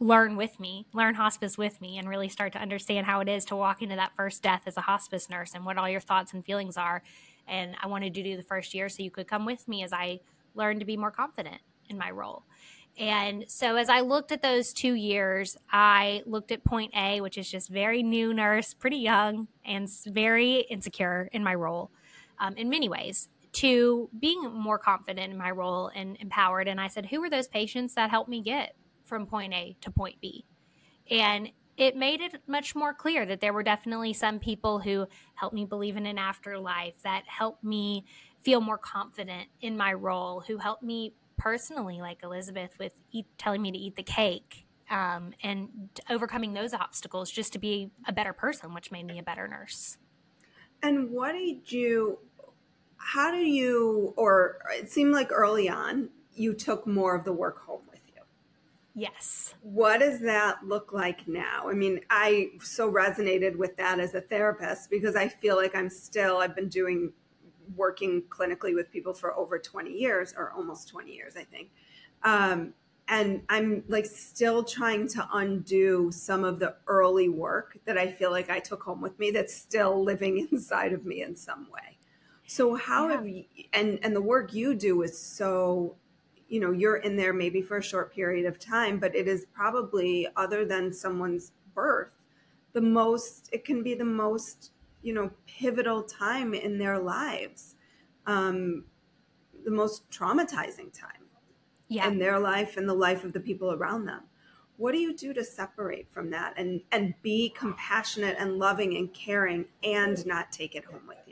learn 0.01 0.37
with 0.37 0.61
me, 0.61 0.87
learn 0.93 1.15
hospice 1.15 1.59
with 1.59 1.81
me, 1.81 1.99
and 1.99 2.09
really 2.09 2.29
start 2.29 2.53
to 2.53 2.59
understand 2.59 3.07
how 3.07 3.21
it 3.21 3.29
is 3.29 3.45
to 3.47 3.57
walk 3.57 3.83
into 3.83 3.97
that 3.97 4.13
first 4.17 4.43
death 4.43 4.63
as 4.67 4.77
a 4.77 4.83
hospice 4.83 5.29
nurse 5.29 5.55
and 5.55 5.65
what 5.65 5.77
all 5.77 5.89
your 5.89 6.01
thoughts 6.01 6.33
and 6.33 6.45
feelings 6.45 6.77
are. 6.77 7.03
And 7.47 7.75
I 7.83 7.87
wanted 7.89 8.15
to 8.15 8.23
do 8.23 8.37
the 8.37 8.43
first 8.43 8.75
year 8.75 8.89
so 8.89 9.03
you 9.03 9.11
could 9.11 9.27
come 9.27 9.45
with 9.45 9.67
me 9.67 9.83
as 9.83 9.93
I 9.93 10.21
learned 10.55 10.81
to 10.81 10.87
be 10.87 10.97
more 10.97 11.11
confident 11.11 11.61
in 11.89 11.99
my 11.99 12.11
role. 12.11 12.45
And 12.99 13.45
so 13.49 13.77
as 13.77 13.89
I 13.89 14.01
looked 14.01 14.33
at 14.33 14.43
those 14.43 14.73
two 14.73 14.95
years, 14.95 15.57
I 15.71 16.23
looked 16.27 16.51
at 16.53 16.65
point 16.65 16.93
A, 16.97 17.21
which 17.21 17.39
is 17.39 17.51
just 17.51 17.69
very 17.69 18.03
new 18.03 18.35
nurse, 18.35 18.75
pretty 18.75 18.97
young, 18.99 19.49
and 19.65 19.89
very 20.07 20.61
insecure 20.61 21.29
in 21.33 21.45
my 21.45 21.55
role 21.55 21.91
um, 22.39 22.55
in 22.57 22.69
many 22.69 22.89
ways. 22.89 23.29
to 23.51 24.11
being 24.19 24.43
more 24.53 24.79
confident 24.79 25.33
in 25.33 25.39
my 25.39 25.51
role 25.51 25.91
and 25.95 26.17
empowered. 26.21 26.69
And 26.69 26.81
I 26.81 26.89
said, 26.89 27.07
Who 27.07 27.21
were 27.21 27.31
those 27.31 27.49
patients 27.49 27.95
that 27.95 28.11
helped 28.11 28.29
me 28.29 28.43
get 28.43 28.75
from 29.09 29.27
point 29.27 29.55
A 29.55 29.77
to 29.81 29.91
point 29.91 30.21
B? 30.21 30.45
And 31.11 31.51
it 31.77 31.97
made 31.97 32.21
it 32.21 32.43
much 32.47 32.75
more 32.75 32.93
clear 32.93 33.25
that 33.25 33.41
there 33.41 33.53
were 33.53 33.63
definitely 33.63 34.13
some 34.13 34.41
people 34.41 34.81
who 34.81 35.07
helped 35.35 35.55
me 35.55 35.65
believe 35.65 35.97
in 35.97 36.07
an 36.07 36.19
afterlife, 36.19 37.01
that 37.05 37.23
helped 37.27 37.63
me 37.63 38.05
feel 38.43 38.61
more 38.61 38.79
confident 38.79 39.49
in 39.61 39.77
my 39.77 39.93
role, 39.93 40.41
who 40.41 40.59
helped 40.59 40.83
me 40.83 41.15
personally, 41.37 42.01
like 42.01 42.23
Elizabeth, 42.25 42.79
with 42.79 42.95
eat, 43.13 43.27
telling 43.39 43.63
me 43.63 43.71
to 43.71 43.79
eat 43.79 43.95
the 43.95 44.03
cake 44.03 44.67
um, 44.91 45.33
and 45.43 45.69
overcoming 46.11 46.53
those 46.53 46.75
obstacles 46.75 47.31
just 47.31 47.53
to 47.53 47.59
be 47.61 47.91
a 48.07 48.13
better 48.13 48.33
person, 48.33 48.75
which 48.75 48.91
made 48.91 49.07
me 49.07 49.19
a 49.19 49.23
better 49.23 49.47
nurse. 49.47 49.99
And 50.83 51.11
what 51.11 51.33
did 51.33 51.71
you, 51.71 52.19
how 52.97 53.31
do 53.31 53.39
you, 53.39 54.15
or 54.17 54.59
it 54.73 54.91
seemed 54.91 55.13
like 55.13 55.31
early 55.31 55.69
on, 55.69 56.11
you 56.35 56.55
took 56.55 56.87
more 56.87 57.15
of 57.15 57.25
the 57.25 57.33
work 57.33 57.65
home? 57.65 57.83
Yes. 58.99 59.55
What 59.63 60.01
does 60.01 60.19
that 60.21 60.67
look 60.67 60.93
like 60.93 61.29
now? 61.29 61.69
I 61.69 61.75
mean, 61.75 62.01
I 62.11 62.51
so 62.61 62.91
resonated 62.91 63.55
with 63.55 63.77
that 63.77 64.01
as 64.01 64.15
a 64.15 64.21
therapist 64.21 64.91
because 64.91 65.15
I 65.15 65.29
feel 65.29 65.55
like 65.55 65.77
I'm 65.77 65.89
still, 65.89 66.39
I've 66.39 66.57
been 66.57 66.69
doing 66.69 67.13
working 67.77 68.23
clinically 68.29 68.75
with 68.75 68.91
people 68.91 69.15
for 69.15 69.37
over 69.37 69.57
20 69.57 69.93
years 69.93 70.35
or 70.37 70.51
almost 70.51 70.89
20 70.89 71.13
years, 71.13 71.37
I 71.37 71.45
think. 71.45 71.71
Um, 72.25 72.75
and 73.07 73.43
I'm 73.49 73.85
like 73.87 74.05
still 74.05 74.65
trying 74.65 75.07
to 75.11 75.29
undo 75.33 76.11
some 76.11 76.43
of 76.43 76.59
the 76.59 76.75
early 76.89 77.29
work 77.29 77.79
that 77.85 77.97
I 77.97 78.11
feel 78.11 78.33
like 78.33 78.51
I 78.51 78.59
took 78.59 78.83
home 78.83 79.01
with 79.01 79.17
me 79.21 79.31
that's 79.31 79.55
still 79.55 80.03
living 80.03 80.49
inside 80.53 80.93
of 80.93 81.07
me 81.07 81.23
in 81.23 81.37
some 81.37 81.69
way. 81.71 81.99
So 82.49 82.75
how 82.75 83.07
yeah. 83.07 83.15
have 83.15 83.29
you 83.29 83.45
and 83.73 84.01
and 84.03 84.17
the 84.17 84.23
work 84.23 84.55
you 84.55 84.75
do 84.75 85.03
is 85.03 85.17
so 85.17 85.97
you 86.49 86.61
know 86.61 86.73
you're 86.73 86.97
in 86.97 87.17
there 87.17 87.33
maybe 87.33 87.61
for 87.61 87.79
a 87.79 87.83
short 87.83 88.13
period 88.13 88.47
of 88.47 88.59
time 88.59 88.99
but 88.99 89.15
it 89.15 89.29
is 89.29 89.47
probably 89.55 90.27
other 90.37 90.65
than 90.65 90.93
someone's 90.93 91.53
birth 91.75 92.11
the 92.73 92.81
most 92.81 93.49
it 93.53 93.65
can 93.65 93.83
be 93.83 93.95
the 93.95 94.05
most 94.05 94.73
you 95.03 95.13
know 95.13 95.31
pivotal 95.47 96.03
time 96.03 96.55
in 96.55 96.79
their 96.79 96.99
lives 96.99 97.77
um 98.27 98.85
the 99.65 99.71
most 99.71 100.11
traumatizing 100.11 100.93
time 100.93 101.27
yeah. 101.89 102.07
in 102.07 102.19
their 102.19 102.39
life 102.39 102.77
and 102.77 102.89
the 102.89 102.95
life 102.95 103.25
of 103.25 103.33
the 103.33 103.41
people 103.41 103.73
around 103.73 104.07
them 104.07 104.23
what 104.77 104.93
do 104.93 104.99
you 104.99 105.15
do 105.15 105.35
to 105.35 105.45
separate 105.45 106.11
from 106.11 106.31
that 106.31 106.55
and 106.57 106.81
and 106.93 107.15
be 107.23 107.51
compassionate 107.51 108.37
and 108.39 108.59
loving 108.59 108.97
and 108.97 109.13
caring 109.13 109.65
and 109.83 110.25
not 110.25 110.51
take 110.51 110.75
it 110.75 110.85
home 110.85 111.03
with 111.07 111.19
you 111.27 111.28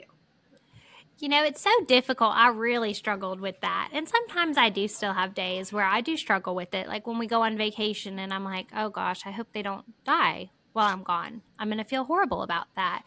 you 1.18 1.28
know 1.28 1.42
it's 1.42 1.62
so 1.62 1.70
difficult. 1.87 2.35
I 2.35 2.49
really 2.49 2.92
struggled 2.94 3.40
with 3.40 3.61
that. 3.61 3.90
And 3.92 4.08
sometimes 4.08 4.56
i 4.58 4.68
do 4.68 4.88
still 4.88 5.12
have 5.12 5.35
days 5.35 5.73
where 5.73 5.85
i 5.85 6.00
do 6.00 6.16
struggle 6.16 6.54
with 6.54 6.75
it. 6.75 6.88
Like 6.88 7.06
when 7.06 7.18
we 7.18 7.26
go 7.26 7.42
on 7.42 7.56
vacation 7.56 8.18
and 8.18 8.32
i'm 8.32 8.44
like 8.44 8.68
oh 8.75 8.90
gosh 8.90 9.26
i 9.26 9.30
hope 9.30 9.49
they 9.52 9.62
don't 9.62 10.04
die 10.04 10.50
while 10.73 10.87
i'm 10.87 11.02
gone. 11.02 11.42
I'm 11.58 11.68
going 11.68 11.78
to 11.78 11.85
feel 11.85 12.04
horrible 12.04 12.42
about 12.42 12.66
that. 12.76 13.02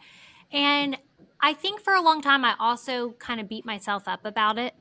And 0.52 0.98
i 1.40 1.52
think 1.52 1.80
for 1.80 1.94
a 1.94 2.02
long 2.02 2.20
time 2.22 2.44
i 2.44 2.54
also 2.58 3.12
kind 3.18 3.40
of 3.40 3.48
beat 3.48 3.64
myself 3.64 4.06
up 4.06 4.24
about 4.24 4.58
it 4.58 4.74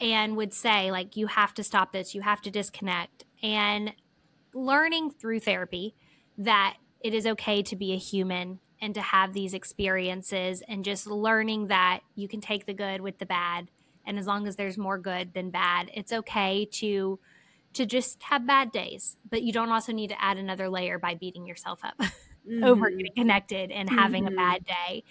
and 0.00 0.36
would 0.36 0.54
say 0.54 0.90
like 0.90 1.16
you 1.16 1.26
have 1.26 1.54
to 1.54 1.64
stop 1.64 1.92
this. 1.92 2.14
You 2.14 2.22
have 2.22 2.40
to 2.42 2.50
disconnect. 2.50 3.24
And 3.42 3.92
learning 4.54 5.10
through 5.10 5.40
therapy 5.40 5.94
that 6.36 6.76
it 7.00 7.14
is 7.14 7.26
okay 7.26 7.62
to 7.62 7.76
be 7.76 7.92
a 7.92 7.96
human 7.96 8.60
and 8.80 8.94
to 8.94 9.00
have 9.00 9.32
these 9.32 9.54
experiences 9.54 10.62
and 10.68 10.84
just 10.84 11.06
learning 11.06 11.68
that 11.68 12.00
you 12.14 12.28
can 12.28 12.40
take 12.40 12.66
the 12.66 12.74
good 12.74 13.00
with 13.00 13.18
the 13.18 13.26
bad 13.26 13.68
and 14.06 14.18
as 14.18 14.26
long 14.26 14.46
as 14.46 14.56
there's 14.56 14.78
more 14.78 14.98
good 14.98 15.32
than 15.34 15.50
bad 15.50 15.90
it's 15.94 16.12
okay 16.12 16.66
to 16.70 17.18
to 17.74 17.84
just 17.84 18.22
have 18.22 18.46
bad 18.46 18.72
days 18.72 19.16
but 19.30 19.42
you 19.42 19.52
don't 19.52 19.70
also 19.70 19.92
need 19.92 20.08
to 20.08 20.22
add 20.22 20.36
another 20.36 20.68
layer 20.68 20.98
by 20.98 21.14
beating 21.14 21.46
yourself 21.46 21.80
up 21.84 21.94
mm-hmm. 21.98 22.64
over 22.64 22.90
getting 22.90 23.12
connected 23.14 23.70
and 23.70 23.90
having 23.90 24.24
mm-hmm. 24.24 24.34
a 24.34 24.36
bad 24.36 24.64
day 24.64 25.02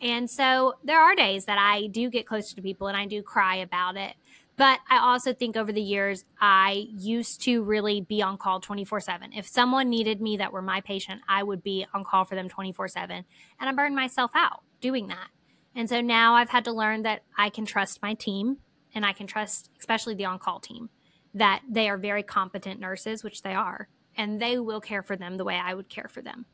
and 0.00 0.28
so 0.28 0.74
there 0.82 1.00
are 1.00 1.14
days 1.14 1.44
that 1.44 1.58
I 1.58 1.86
do 1.86 2.10
get 2.10 2.26
closer 2.26 2.56
to 2.56 2.62
people 2.62 2.88
and 2.88 2.96
I 2.96 3.06
do 3.06 3.22
cry 3.22 3.56
about 3.56 3.96
it 3.96 4.14
but 4.56 4.80
I 4.88 4.98
also 4.98 5.32
think 5.32 5.56
over 5.56 5.72
the 5.72 5.82
years, 5.82 6.24
I 6.40 6.86
used 6.90 7.42
to 7.42 7.62
really 7.62 8.02
be 8.02 8.22
on 8.22 8.36
call 8.36 8.60
24 8.60 9.00
7. 9.00 9.32
If 9.32 9.48
someone 9.48 9.88
needed 9.88 10.20
me 10.20 10.36
that 10.36 10.52
were 10.52 10.62
my 10.62 10.80
patient, 10.80 11.22
I 11.28 11.42
would 11.42 11.62
be 11.62 11.86
on 11.94 12.04
call 12.04 12.24
for 12.24 12.34
them 12.34 12.48
24 12.48 12.88
7. 12.88 13.24
And 13.60 13.68
I 13.68 13.72
burned 13.72 13.96
myself 13.96 14.32
out 14.34 14.62
doing 14.80 15.08
that. 15.08 15.28
And 15.74 15.88
so 15.88 16.00
now 16.02 16.34
I've 16.34 16.50
had 16.50 16.64
to 16.64 16.72
learn 16.72 17.02
that 17.02 17.22
I 17.36 17.48
can 17.48 17.64
trust 17.64 18.02
my 18.02 18.12
team 18.14 18.58
and 18.94 19.06
I 19.06 19.14
can 19.14 19.26
trust, 19.26 19.70
especially 19.78 20.14
the 20.14 20.26
on 20.26 20.38
call 20.38 20.60
team, 20.60 20.90
that 21.32 21.62
they 21.68 21.88
are 21.88 21.96
very 21.96 22.22
competent 22.22 22.78
nurses, 22.78 23.24
which 23.24 23.40
they 23.40 23.54
are, 23.54 23.88
and 24.16 24.40
they 24.40 24.58
will 24.58 24.82
care 24.82 25.02
for 25.02 25.16
them 25.16 25.38
the 25.38 25.44
way 25.44 25.56
I 25.56 25.72
would 25.72 25.88
care 25.88 26.08
for 26.08 26.20
them. 26.20 26.44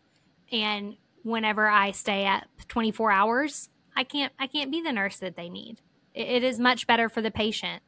And 0.53 0.97
whenever 1.25 1.69
I 1.69 1.91
stay 1.91 2.27
up 2.27 2.45
24 2.69 3.11
hours, 3.11 3.71
I 3.97 4.05
can't 4.05 4.33
I 4.39 4.47
can't 4.47 4.71
be 4.71 4.81
the 4.83 4.93
nurse 4.93 5.19
that 5.19 5.35
they 5.35 5.49
need. 5.49 5.81
It 6.15 6.45
is 6.45 6.61
much 6.61 6.87
better 6.87 7.09
for 7.09 7.21
the 7.21 7.33
patient 7.33 7.83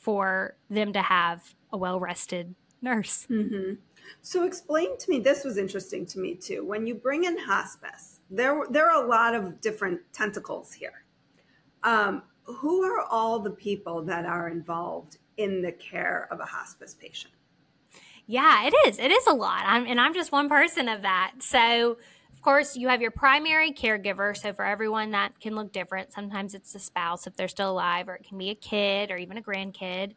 for 0.00 0.56
them 0.70 0.92
to 0.94 1.02
have 1.02 1.54
a 1.72 1.76
well 1.76 2.00
rested 2.00 2.54
nurse. 2.82 3.26
Mm-hmm. 3.30 3.74
So, 4.22 4.44
explain 4.44 4.98
to 4.98 5.10
me 5.10 5.20
this 5.20 5.44
was 5.44 5.58
interesting 5.58 6.06
to 6.06 6.18
me 6.18 6.34
too. 6.34 6.64
When 6.64 6.86
you 6.86 6.94
bring 6.94 7.24
in 7.24 7.38
hospice, 7.38 8.20
there, 8.30 8.62
there 8.70 8.90
are 8.90 9.04
a 9.04 9.06
lot 9.06 9.34
of 9.34 9.60
different 9.60 10.00
tentacles 10.12 10.72
here. 10.72 11.04
Um, 11.84 12.22
who 12.44 12.82
are 12.82 13.02
all 13.02 13.38
the 13.38 13.50
people 13.50 14.02
that 14.02 14.24
are 14.24 14.48
involved 14.48 15.18
in 15.36 15.62
the 15.62 15.72
care 15.72 16.26
of 16.30 16.40
a 16.40 16.44
hospice 16.44 16.94
patient? 16.94 17.32
Yeah, 18.26 18.66
it 18.66 18.74
is. 18.86 18.98
It 18.98 19.10
is 19.10 19.26
a 19.26 19.34
lot. 19.34 19.64
I'm, 19.66 19.86
and 19.86 20.00
I'm 20.00 20.14
just 20.14 20.32
one 20.32 20.48
person 20.48 20.88
of 20.88 21.02
that. 21.02 21.34
So, 21.40 21.98
of 22.40 22.44
course, 22.44 22.74
you 22.74 22.88
have 22.88 23.02
your 23.02 23.10
primary 23.10 23.70
caregiver. 23.70 24.34
So, 24.34 24.54
for 24.54 24.64
everyone, 24.64 25.10
that 25.10 25.38
can 25.40 25.54
look 25.54 25.74
different. 25.74 26.14
Sometimes 26.14 26.54
it's 26.54 26.72
the 26.72 26.78
spouse 26.78 27.26
if 27.26 27.36
they're 27.36 27.48
still 27.48 27.70
alive, 27.70 28.08
or 28.08 28.14
it 28.14 28.26
can 28.26 28.38
be 28.38 28.48
a 28.48 28.54
kid 28.54 29.10
or 29.10 29.18
even 29.18 29.36
a 29.36 29.42
grandkid. 29.42 30.14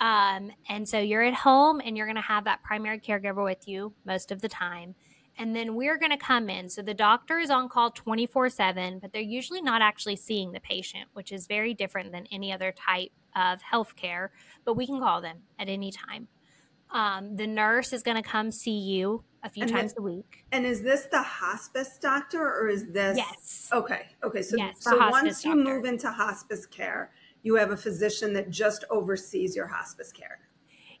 Um, 0.00 0.50
and 0.70 0.88
so, 0.88 0.98
you're 0.98 1.20
at 1.20 1.34
home 1.34 1.82
and 1.84 1.94
you're 1.94 2.06
going 2.06 2.16
to 2.16 2.22
have 2.22 2.44
that 2.44 2.62
primary 2.62 2.98
caregiver 2.98 3.44
with 3.44 3.68
you 3.68 3.92
most 4.06 4.32
of 4.32 4.40
the 4.40 4.48
time. 4.48 4.94
And 5.36 5.54
then 5.54 5.74
we're 5.74 5.98
going 5.98 6.10
to 6.10 6.16
come 6.16 6.48
in. 6.48 6.70
So, 6.70 6.80
the 6.80 6.94
doctor 6.94 7.38
is 7.38 7.50
on 7.50 7.68
call 7.68 7.90
24 7.90 8.48
7, 8.48 8.98
but 8.98 9.12
they're 9.12 9.20
usually 9.20 9.60
not 9.60 9.82
actually 9.82 10.16
seeing 10.16 10.52
the 10.52 10.60
patient, 10.60 11.10
which 11.12 11.32
is 11.32 11.46
very 11.46 11.74
different 11.74 12.12
than 12.12 12.24
any 12.32 12.50
other 12.50 12.72
type 12.72 13.10
of 13.36 13.58
healthcare. 13.60 14.30
But 14.64 14.72
we 14.78 14.86
can 14.86 15.00
call 15.00 15.20
them 15.20 15.40
at 15.58 15.68
any 15.68 15.92
time. 15.92 16.28
Um, 16.90 17.36
the 17.36 17.46
nurse 17.46 17.92
is 17.92 18.02
going 18.02 18.16
to 18.16 18.26
come 18.26 18.50
see 18.52 18.78
you 18.78 19.24
a 19.42 19.48
few 19.48 19.62
and 19.62 19.72
times 19.72 19.94
a 19.98 20.02
week. 20.02 20.44
And 20.52 20.66
is 20.66 20.82
this 20.82 21.06
the 21.10 21.22
hospice 21.22 21.98
doctor 22.00 22.42
or 22.42 22.68
is 22.68 22.86
this? 22.86 23.16
Yes. 23.16 23.68
Okay. 23.72 24.06
Okay. 24.24 24.42
So, 24.42 24.56
yes, 24.56 24.76
so 24.80 24.96
once 25.10 25.44
you 25.44 25.54
doctor. 25.54 25.74
move 25.74 25.84
into 25.84 26.10
hospice 26.10 26.66
care, 26.66 27.12
you 27.42 27.54
have 27.56 27.70
a 27.70 27.76
physician 27.76 28.32
that 28.34 28.50
just 28.50 28.84
oversees 28.90 29.54
your 29.54 29.66
hospice 29.66 30.12
care. 30.12 30.40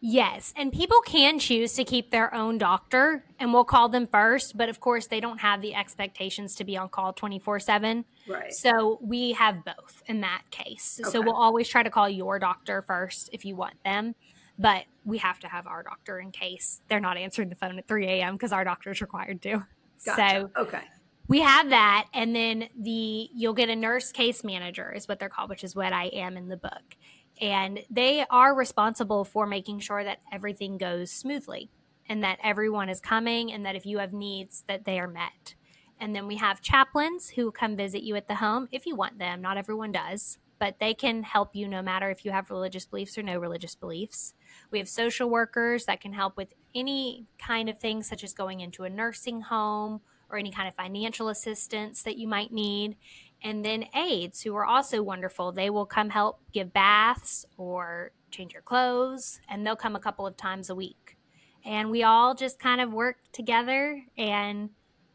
Yes. 0.00 0.54
And 0.56 0.72
people 0.72 1.00
can 1.00 1.40
choose 1.40 1.72
to 1.74 1.82
keep 1.82 2.12
their 2.12 2.32
own 2.32 2.56
doctor 2.56 3.24
and 3.40 3.52
we'll 3.52 3.64
call 3.64 3.88
them 3.88 4.06
first. 4.06 4.56
But 4.56 4.68
of 4.68 4.78
course, 4.78 5.08
they 5.08 5.18
don't 5.18 5.38
have 5.38 5.60
the 5.60 5.74
expectations 5.74 6.54
to 6.56 6.64
be 6.64 6.76
on 6.76 6.88
call 6.88 7.12
24 7.12 7.58
7. 7.58 8.04
Right. 8.28 8.52
So 8.52 9.00
we 9.02 9.32
have 9.32 9.64
both 9.64 10.02
in 10.06 10.20
that 10.20 10.42
case. 10.50 11.00
Okay. 11.02 11.10
So 11.10 11.20
we'll 11.20 11.34
always 11.34 11.66
try 11.68 11.82
to 11.82 11.90
call 11.90 12.08
your 12.08 12.38
doctor 12.38 12.82
first 12.82 13.30
if 13.32 13.44
you 13.44 13.56
want 13.56 13.82
them 13.84 14.14
but 14.58 14.84
we 15.04 15.18
have 15.18 15.38
to 15.40 15.48
have 15.48 15.66
our 15.66 15.82
doctor 15.82 16.18
in 16.18 16.30
case 16.30 16.80
they're 16.88 17.00
not 17.00 17.16
answering 17.16 17.48
the 17.48 17.54
phone 17.54 17.78
at 17.78 17.86
3 17.88 18.06
a.m. 18.06 18.34
because 18.34 18.52
our 18.52 18.64
doctor 18.64 18.90
is 18.90 19.00
required 19.00 19.40
to. 19.42 19.64
Gotcha. 20.04 20.50
So 20.56 20.62
okay. 20.62 20.82
We 21.28 21.40
have 21.40 21.68
that, 21.70 22.06
and 22.14 22.34
then 22.34 22.68
the 22.78 23.28
you'll 23.34 23.52
get 23.52 23.68
a 23.68 23.76
nurse 23.76 24.12
case 24.12 24.42
manager 24.42 24.92
is 24.92 25.06
what 25.06 25.18
they're 25.18 25.28
called, 25.28 25.50
which 25.50 25.62
is 25.62 25.76
what 25.76 25.92
I 25.92 26.06
am 26.06 26.38
in 26.38 26.48
the 26.48 26.56
book, 26.56 26.96
and 27.40 27.80
they 27.90 28.24
are 28.30 28.54
responsible 28.54 29.24
for 29.24 29.46
making 29.46 29.80
sure 29.80 30.02
that 30.02 30.20
everything 30.32 30.78
goes 30.78 31.10
smoothly 31.10 31.70
and 32.08 32.24
that 32.24 32.38
everyone 32.42 32.88
is 32.88 33.00
coming, 33.00 33.52
and 33.52 33.66
that 33.66 33.76
if 33.76 33.84
you 33.84 33.98
have 33.98 34.14
needs, 34.14 34.64
that 34.68 34.86
they 34.86 34.98
are 34.98 35.06
met. 35.06 35.54
And 36.00 36.16
then 36.16 36.26
we 36.26 36.36
have 36.36 36.62
chaplains 36.62 37.28
who 37.28 37.50
come 37.52 37.76
visit 37.76 38.02
you 38.02 38.16
at 38.16 38.28
the 38.28 38.36
home 38.36 38.68
if 38.72 38.86
you 38.86 38.96
want 38.96 39.18
them. 39.18 39.42
Not 39.42 39.58
everyone 39.58 39.92
does, 39.92 40.38
but 40.58 40.76
they 40.80 40.94
can 40.94 41.22
help 41.22 41.54
you 41.54 41.68
no 41.68 41.82
matter 41.82 42.08
if 42.08 42.24
you 42.24 42.30
have 42.30 42.50
religious 42.50 42.86
beliefs 42.86 43.18
or 43.18 43.22
no 43.22 43.38
religious 43.38 43.74
beliefs. 43.74 44.32
We 44.70 44.78
have 44.78 44.88
social 44.88 45.30
workers 45.30 45.86
that 45.86 46.00
can 46.00 46.12
help 46.12 46.36
with 46.36 46.54
any 46.74 47.26
kind 47.38 47.68
of 47.68 47.78
things, 47.78 48.08
such 48.08 48.22
as 48.22 48.34
going 48.34 48.60
into 48.60 48.84
a 48.84 48.90
nursing 48.90 49.40
home 49.42 50.00
or 50.30 50.38
any 50.38 50.50
kind 50.50 50.68
of 50.68 50.74
financial 50.74 51.28
assistance 51.28 52.02
that 52.02 52.18
you 52.18 52.28
might 52.28 52.52
need. 52.52 52.96
And 53.42 53.64
then 53.64 53.86
aides 53.94 54.42
who 54.42 54.54
are 54.56 54.64
also 54.64 55.02
wonderful. 55.02 55.52
They 55.52 55.70
will 55.70 55.86
come 55.86 56.10
help 56.10 56.40
give 56.52 56.72
baths 56.72 57.46
or 57.56 58.12
change 58.30 58.52
your 58.52 58.62
clothes, 58.62 59.40
and 59.48 59.66
they'll 59.66 59.76
come 59.76 59.96
a 59.96 60.00
couple 60.00 60.26
of 60.26 60.36
times 60.36 60.68
a 60.68 60.74
week. 60.74 61.16
And 61.64 61.90
we 61.90 62.02
all 62.02 62.34
just 62.34 62.58
kind 62.58 62.80
of 62.80 62.92
work 62.92 63.16
together 63.32 64.02
and 64.16 64.70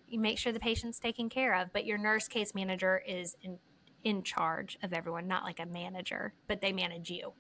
you 0.07 0.19
make 0.19 0.37
sure 0.37 0.51
the 0.53 0.59
patient's 0.59 0.99
taken 0.99 1.29
care 1.29 1.55
of. 1.55 1.73
But 1.73 1.85
your 1.85 1.97
nurse 1.97 2.27
case 2.27 2.53
manager 2.53 3.01
is 3.07 3.35
in, 3.41 3.57
in 4.03 4.23
charge 4.23 4.77
of 4.83 4.93
everyone, 4.93 5.27
not 5.27 5.43
like 5.43 5.59
a 5.59 5.65
manager, 5.65 6.33
but 6.47 6.61
they 6.61 6.71
manage 6.71 7.09
you. 7.09 7.33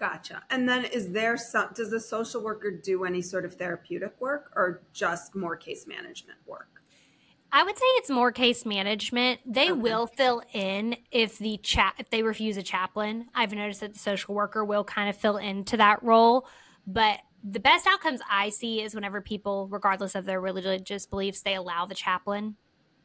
Gotcha. 0.00 0.42
And 0.48 0.66
then 0.66 0.86
is 0.86 1.10
there 1.10 1.36
some, 1.36 1.68
does 1.74 1.90
the 1.90 2.00
social 2.00 2.42
worker 2.42 2.70
do 2.70 3.04
any 3.04 3.20
sort 3.20 3.44
of 3.44 3.54
therapeutic 3.54 4.18
work 4.18 4.50
or 4.56 4.82
just 4.94 5.34
more 5.34 5.56
case 5.56 5.86
management 5.86 6.38
work? 6.46 6.68
I 7.52 7.64
would 7.64 7.76
say 7.76 7.84
it's 7.84 8.08
more 8.08 8.32
case 8.32 8.64
management. 8.64 9.40
They 9.44 9.70
okay. 9.70 9.72
will 9.72 10.06
fill 10.06 10.42
in 10.54 10.96
if 11.10 11.36
the 11.36 11.58
chat 11.58 11.96
if 11.98 12.08
they 12.08 12.22
refuse 12.22 12.56
a 12.56 12.62
chaplain. 12.62 13.26
I've 13.34 13.52
noticed 13.52 13.80
that 13.80 13.92
the 13.92 13.98
social 13.98 14.34
worker 14.34 14.64
will 14.64 14.84
kind 14.84 15.10
of 15.10 15.16
fill 15.16 15.36
into 15.36 15.76
that 15.76 16.02
role, 16.02 16.46
but 16.86 17.18
the 17.44 17.60
best 17.60 17.86
outcomes 17.86 18.20
I 18.30 18.50
see 18.50 18.80
is 18.80 18.94
whenever 18.94 19.20
people, 19.20 19.68
regardless 19.70 20.14
of 20.14 20.24
their 20.24 20.40
religious 20.40 21.06
beliefs, 21.06 21.42
they 21.42 21.56
allow 21.56 21.86
the 21.86 21.94
chaplain 21.94 22.56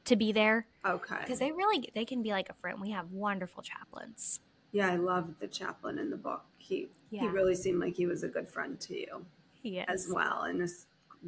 to 0.05 0.15
be 0.15 0.31
there. 0.31 0.67
Okay. 0.85 1.17
Because 1.21 1.39
they 1.39 1.51
really 1.51 1.89
they 1.93 2.05
can 2.05 2.21
be 2.21 2.29
like 2.29 2.49
a 2.49 2.53
friend. 2.53 2.79
We 2.79 2.91
have 2.91 3.11
wonderful 3.11 3.63
chaplains. 3.63 4.39
Yeah, 4.75 4.91
I 4.91 4.97
loved 4.97 5.39
the 5.39 5.47
chaplain 5.47 5.97
in 5.97 6.09
the 6.09 6.17
book. 6.17 6.43
He 6.57 6.89
yeah. 7.09 7.21
he 7.21 7.27
really 7.27 7.55
seemed 7.55 7.79
like 7.79 7.95
he 7.95 8.07
was 8.07 8.23
a 8.23 8.27
good 8.27 8.49
friend 8.49 8.77
to 8.81 8.93
you. 8.93 9.25
He 9.63 9.79
is. 9.79 9.85
As 9.87 10.09
well, 10.13 10.43
and 10.43 10.61
a 10.61 10.67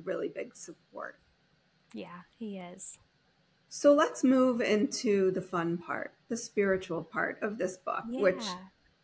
really 0.03 0.27
big 0.27 0.53
support. 0.53 1.17
Yeah, 1.93 2.23
he 2.37 2.57
is. 2.57 2.97
So 3.69 3.93
let's 3.93 4.21
move 4.21 4.59
into 4.59 5.31
the 5.31 5.41
fun 5.41 5.77
part, 5.77 6.13
the 6.27 6.35
spiritual 6.35 7.01
part 7.01 7.41
of 7.41 7.57
this 7.57 7.77
book, 7.77 8.03
yeah. 8.09 8.19
which 8.19 8.43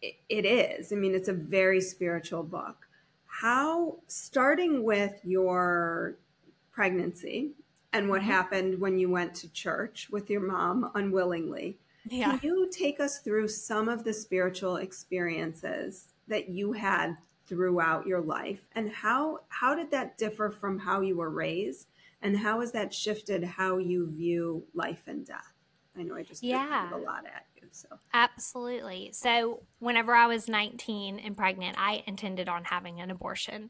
it 0.01 0.45
is. 0.45 0.91
I 0.91 0.97
mean, 0.97 1.15
it's 1.15 1.29
a 1.29 1.33
very 1.33 1.79
spiritual 1.79 2.43
book. 2.43 2.85
How, 3.25 3.99
starting 4.07 4.83
with 4.83 5.21
your 5.23 6.17
pregnancy 6.73 7.51
and 7.93 8.09
what 8.09 8.19
mm-hmm. 8.19 8.31
happened 8.31 8.81
when 8.81 8.99
you 8.99 9.09
went 9.09 9.35
to 9.35 9.49
church 9.53 10.09
with 10.11 10.29
your 10.29 10.41
mom 10.41 10.91
unwillingly, 10.95 11.77
yeah. 12.09 12.37
can 12.37 12.39
you 12.43 12.69
take 12.71 12.99
us 12.99 13.19
through 13.19 13.47
some 13.47 13.89
of 13.89 14.03
the 14.03 14.13
spiritual 14.13 14.77
experiences 14.77 16.07
that 16.27 16.49
you 16.49 16.73
had 16.73 17.17
throughout 17.45 18.07
your 18.07 18.21
life? 18.21 18.67
And 18.73 18.89
how 18.89 19.39
how 19.49 19.75
did 19.75 19.91
that 19.91 20.17
differ 20.17 20.49
from 20.49 20.79
how 20.79 21.01
you 21.01 21.17
were 21.17 21.29
raised? 21.29 21.87
And 22.21 22.37
how 22.37 22.61
has 22.61 22.71
that 22.71 22.93
shifted 22.93 23.43
how 23.43 23.77
you 23.77 24.09
view 24.09 24.65
life 24.73 25.03
and 25.07 25.25
death? 25.25 25.53
I 25.97 26.03
know 26.03 26.15
i 26.15 26.23
just 26.23 26.43
yeah 26.43 26.93
a 26.93 26.97
lot 26.97 27.25
at 27.25 27.45
you 27.55 27.67
so. 27.71 27.87
Absolutely. 28.13 29.11
So 29.13 29.63
whenever 29.79 30.13
i 30.13 30.27
was 30.27 30.47
19 30.47 31.19
and 31.19 31.37
pregnant 31.37 31.77
i 31.79 32.03
intended 32.07 32.49
on 32.49 32.65
having 32.65 32.99
an 32.99 33.11
abortion. 33.11 33.69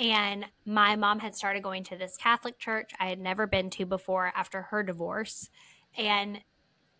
And 0.00 0.44
my 0.64 0.94
mom 0.94 1.18
had 1.18 1.34
started 1.34 1.62
going 1.62 1.84
to 1.84 1.96
this 1.96 2.16
catholic 2.16 2.58
church 2.58 2.92
i 2.98 3.08
had 3.08 3.20
never 3.20 3.46
been 3.46 3.70
to 3.70 3.86
before 3.86 4.32
after 4.34 4.62
her 4.62 4.82
divorce. 4.82 5.50
And 5.96 6.40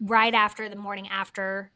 right 0.00 0.34
after 0.34 0.68
the 0.68 0.76
morning 0.76 1.08
after 1.08 1.72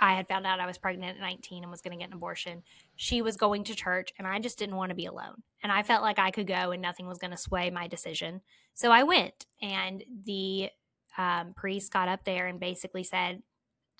I 0.00 0.14
had 0.14 0.28
found 0.28 0.46
out 0.46 0.60
I 0.60 0.66
was 0.66 0.78
pregnant 0.78 1.16
at 1.16 1.22
19 1.22 1.62
and 1.62 1.70
was 1.70 1.80
going 1.80 1.96
to 1.96 2.02
get 2.02 2.10
an 2.10 2.16
abortion. 2.16 2.62
She 2.96 3.22
was 3.22 3.36
going 3.36 3.64
to 3.64 3.74
church, 3.74 4.12
and 4.18 4.26
I 4.26 4.38
just 4.38 4.58
didn't 4.58 4.76
want 4.76 4.90
to 4.90 4.96
be 4.96 5.06
alone. 5.06 5.42
And 5.62 5.70
I 5.70 5.82
felt 5.82 6.02
like 6.02 6.18
I 6.18 6.30
could 6.30 6.46
go 6.46 6.72
and 6.72 6.82
nothing 6.82 7.06
was 7.06 7.18
going 7.18 7.30
to 7.30 7.36
sway 7.36 7.70
my 7.70 7.86
decision. 7.86 8.40
So 8.74 8.90
I 8.90 9.02
went, 9.04 9.46
and 9.62 10.02
the 10.24 10.70
um, 11.16 11.54
priest 11.54 11.92
got 11.92 12.08
up 12.08 12.24
there 12.24 12.46
and 12.46 12.58
basically 12.58 13.04
said, 13.04 13.42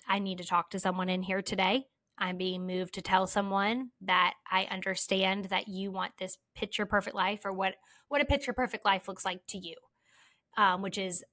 I 0.07 0.19
need 0.19 0.37
to 0.39 0.43
talk 0.43 0.69
to 0.71 0.79
someone 0.79 1.09
in 1.09 1.23
here 1.23 1.41
today. 1.41 1.85
I'm 2.17 2.37
being 2.37 2.65
moved 2.65 2.93
to 2.93 3.01
tell 3.01 3.27
someone 3.27 3.89
that 4.01 4.35
I 4.49 4.67
understand 4.71 5.45
that 5.45 5.67
you 5.67 5.91
want 5.91 6.13
this 6.17 6.37
picture 6.55 6.85
perfect 6.85 7.15
life 7.15 7.41
or 7.43 7.51
what, 7.51 7.75
what 8.07 8.21
a 8.21 8.25
picture 8.25 8.53
perfect 8.53 8.85
life 8.85 9.07
looks 9.07 9.25
like 9.25 9.45
to 9.47 9.57
you, 9.57 9.75
um, 10.57 10.81
which 10.81 10.97
is 10.97 11.23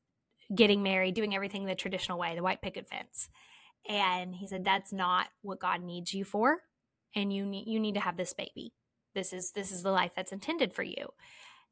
getting 0.55 0.83
married, 0.83 1.15
doing 1.15 1.35
everything 1.35 1.65
the 1.65 1.75
traditional 1.75 2.19
way, 2.19 2.35
the 2.35 2.43
white 2.43 2.63
picket 2.63 2.89
fence. 2.89 3.29
And 3.89 4.35
he 4.35 4.47
said, 4.47 4.65
that's 4.65 4.93
not 4.93 5.27
what 5.43 5.61
God 5.61 5.83
needs 5.83 6.15
you 6.15 6.25
for. 6.25 6.59
And 7.15 7.33
you 7.33 7.45
need, 7.45 7.67
you 7.67 7.81
need 7.81 7.95
to 7.95 8.01
have 8.01 8.17
this 8.17 8.33
baby. 8.33 8.73
This 9.15 9.33
is, 9.33 9.53
this 9.53 9.71
is 9.71 9.83
the 9.83 9.91
life 9.91 10.13
that's 10.17 10.33
intended 10.33 10.73
for 10.73 10.83
you. 10.83 11.09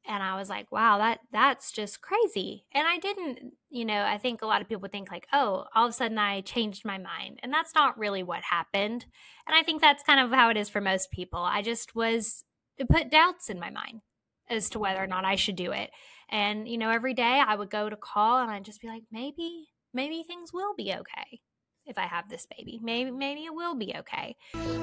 And 0.06 0.22
I 0.22 0.36
was 0.36 0.48
like, 0.48 0.72
wow, 0.72 0.98
that, 0.98 1.20
that's 1.30 1.70
just 1.72 2.00
crazy. 2.00 2.64
And 2.72 2.86
I 2.86 2.98
didn't, 2.98 3.52
you 3.68 3.84
know, 3.84 4.02
I 4.02 4.16
think 4.16 4.40
a 4.40 4.46
lot 4.46 4.62
of 4.62 4.68
people 4.68 4.88
think 4.88 5.10
like, 5.10 5.26
oh, 5.32 5.66
all 5.74 5.86
of 5.86 5.90
a 5.90 5.92
sudden 5.92 6.18
I 6.18 6.40
changed 6.40 6.84
my 6.84 6.96
mind. 6.96 7.38
And 7.42 7.52
that's 7.52 7.74
not 7.74 7.98
really 7.98 8.22
what 8.22 8.42
happened. 8.42 9.04
And 9.46 9.54
I 9.54 9.62
think 9.62 9.80
that's 9.80 10.02
kind 10.02 10.20
of 10.20 10.30
how 10.30 10.48
it 10.48 10.56
is 10.56 10.70
for 10.70 10.80
most 10.80 11.10
people. 11.10 11.40
I 11.40 11.60
just 11.60 11.94
was, 11.94 12.44
it 12.78 12.88
put 12.88 13.10
doubts 13.10 13.50
in 13.50 13.60
my 13.60 13.70
mind 13.70 14.00
as 14.48 14.70
to 14.70 14.78
whether 14.78 15.02
or 15.02 15.06
not 15.06 15.24
I 15.24 15.36
should 15.36 15.56
do 15.56 15.70
it. 15.70 15.90
And, 16.30 16.68
you 16.68 16.78
know, 16.78 16.90
every 16.90 17.14
day 17.14 17.42
I 17.46 17.54
would 17.56 17.70
go 17.70 17.88
to 17.90 17.96
call 17.96 18.38
and 18.40 18.50
I'd 18.50 18.64
just 18.64 18.80
be 18.80 18.88
like, 18.88 19.04
maybe, 19.10 19.68
maybe 19.92 20.22
things 20.22 20.52
will 20.52 20.74
be 20.76 20.92
okay 20.94 21.40
if 21.86 21.98
I 21.98 22.06
have 22.06 22.28
this 22.28 22.46
baby. 22.56 22.80
Maybe 22.82 23.10
maybe 23.10 23.44
it 23.44 23.54
will 23.54 23.74
be 23.74 23.94
okay. 23.98 24.36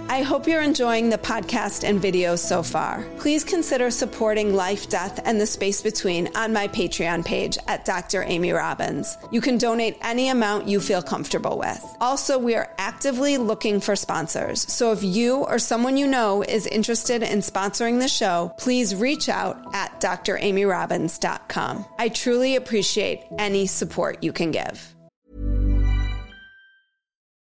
I 0.10 0.22
hope 0.22 0.48
you're 0.48 0.62
enjoying 0.62 1.10
the 1.10 1.18
podcast 1.18 1.84
and 1.88 2.02
videos 2.02 2.40
so 2.40 2.64
far. 2.64 3.06
Please 3.18 3.44
consider 3.44 3.92
supporting 3.92 4.56
Life, 4.56 4.90
Death, 4.90 5.20
and 5.26 5.40
the 5.40 5.46
Space 5.46 5.82
Between 5.82 6.36
on 6.36 6.54
my 6.54 6.68
Patreon 6.68 7.26
page 7.26 7.58
at 7.68 7.86
Dr. 7.86 8.24
Amy 8.24 8.52
Robbins. 8.52 9.18
You 9.32 9.42
can 9.42 9.58
donate 9.58 9.98
any 10.02 10.30
amount 10.30 10.68
you 10.68 10.80
feel 10.80 11.02
comfortable 11.02 11.58
with. 11.58 11.84
Also, 12.00 12.38
we 12.38 12.56
are 12.56 12.74
actively 12.78 13.38
looking 13.38 13.80
for 13.80 13.96
sponsors. 13.96 14.62
So 14.72 14.92
if 14.92 15.04
you 15.04 15.38
or 15.38 15.60
someone 15.60 15.98
you 15.98 16.08
know 16.08 16.42
is 16.42 16.68
interested 16.68 17.24
in 17.24 17.40
sponsoring 17.40 18.00
the 18.00 18.08
show, 18.08 18.54
please 18.58 18.96
reach 18.96 19.30
out 19.30 19.74
at 19.74 20.00
dramyrobbins.com. 20.02 21.86
I 22.00 22.10
truly 22.10 22.56
appreciate 22.56 23.24
any 23.38 23.68
support 23.68 24.24
you 24.24 24.34
can 24.34 24.52
give. 24.52 24.97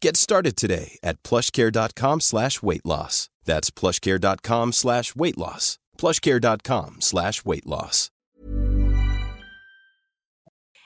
Get 0.00 0.16
started 0.16 0.56
today 0.56 0.98
at 1.02 1.22
plushcare.com 1.22 2.20
slash 2.20 2.62
weight 2.62 2.84
loss. 2.84 3.30
That's 3.44 3.70
plushcare.com 3.70 4.72
slash 4.72 5.16
weight 5.16 5.38
loss. 5.38 5.78
Plushcare.com 5.98 6.96
slash 7.00 7.44
weight 7.44 7.66
loss. 7.66 8.10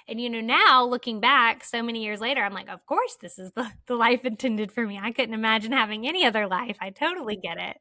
And 0.07 0.21
you 0.21 0.29
know, 0.29 0.41
now 0.41 0.85
looking 0.85 1.21
back 1.21 1.63
so 1.63 1.85
many 1.85 2.03
years 2.03 2.21
later, 2.21 2.43
I'm 2.43 2.53
like, 2.53 2.69
of 2.69 2.85
course, 2.85 3.17
this 3.21 3.39
is 3.39 3.53
the, 3.53 3.71
the 3.87 3.95
life 3.95 4.25
intended 4.25 4.73
for 4.73 4.85
me. 4.85 4.99
I 5.01 5.13
couldn't 5.13 5.35
imagine 5.35 5.71
having 5.71 6.07
any 6.07 6.25
other 6.27 6.49
life. 6.49 6.77
I 6.81 6.91
totally 6.91 7.37
get 7.37 7.59
it. 7.59 7.77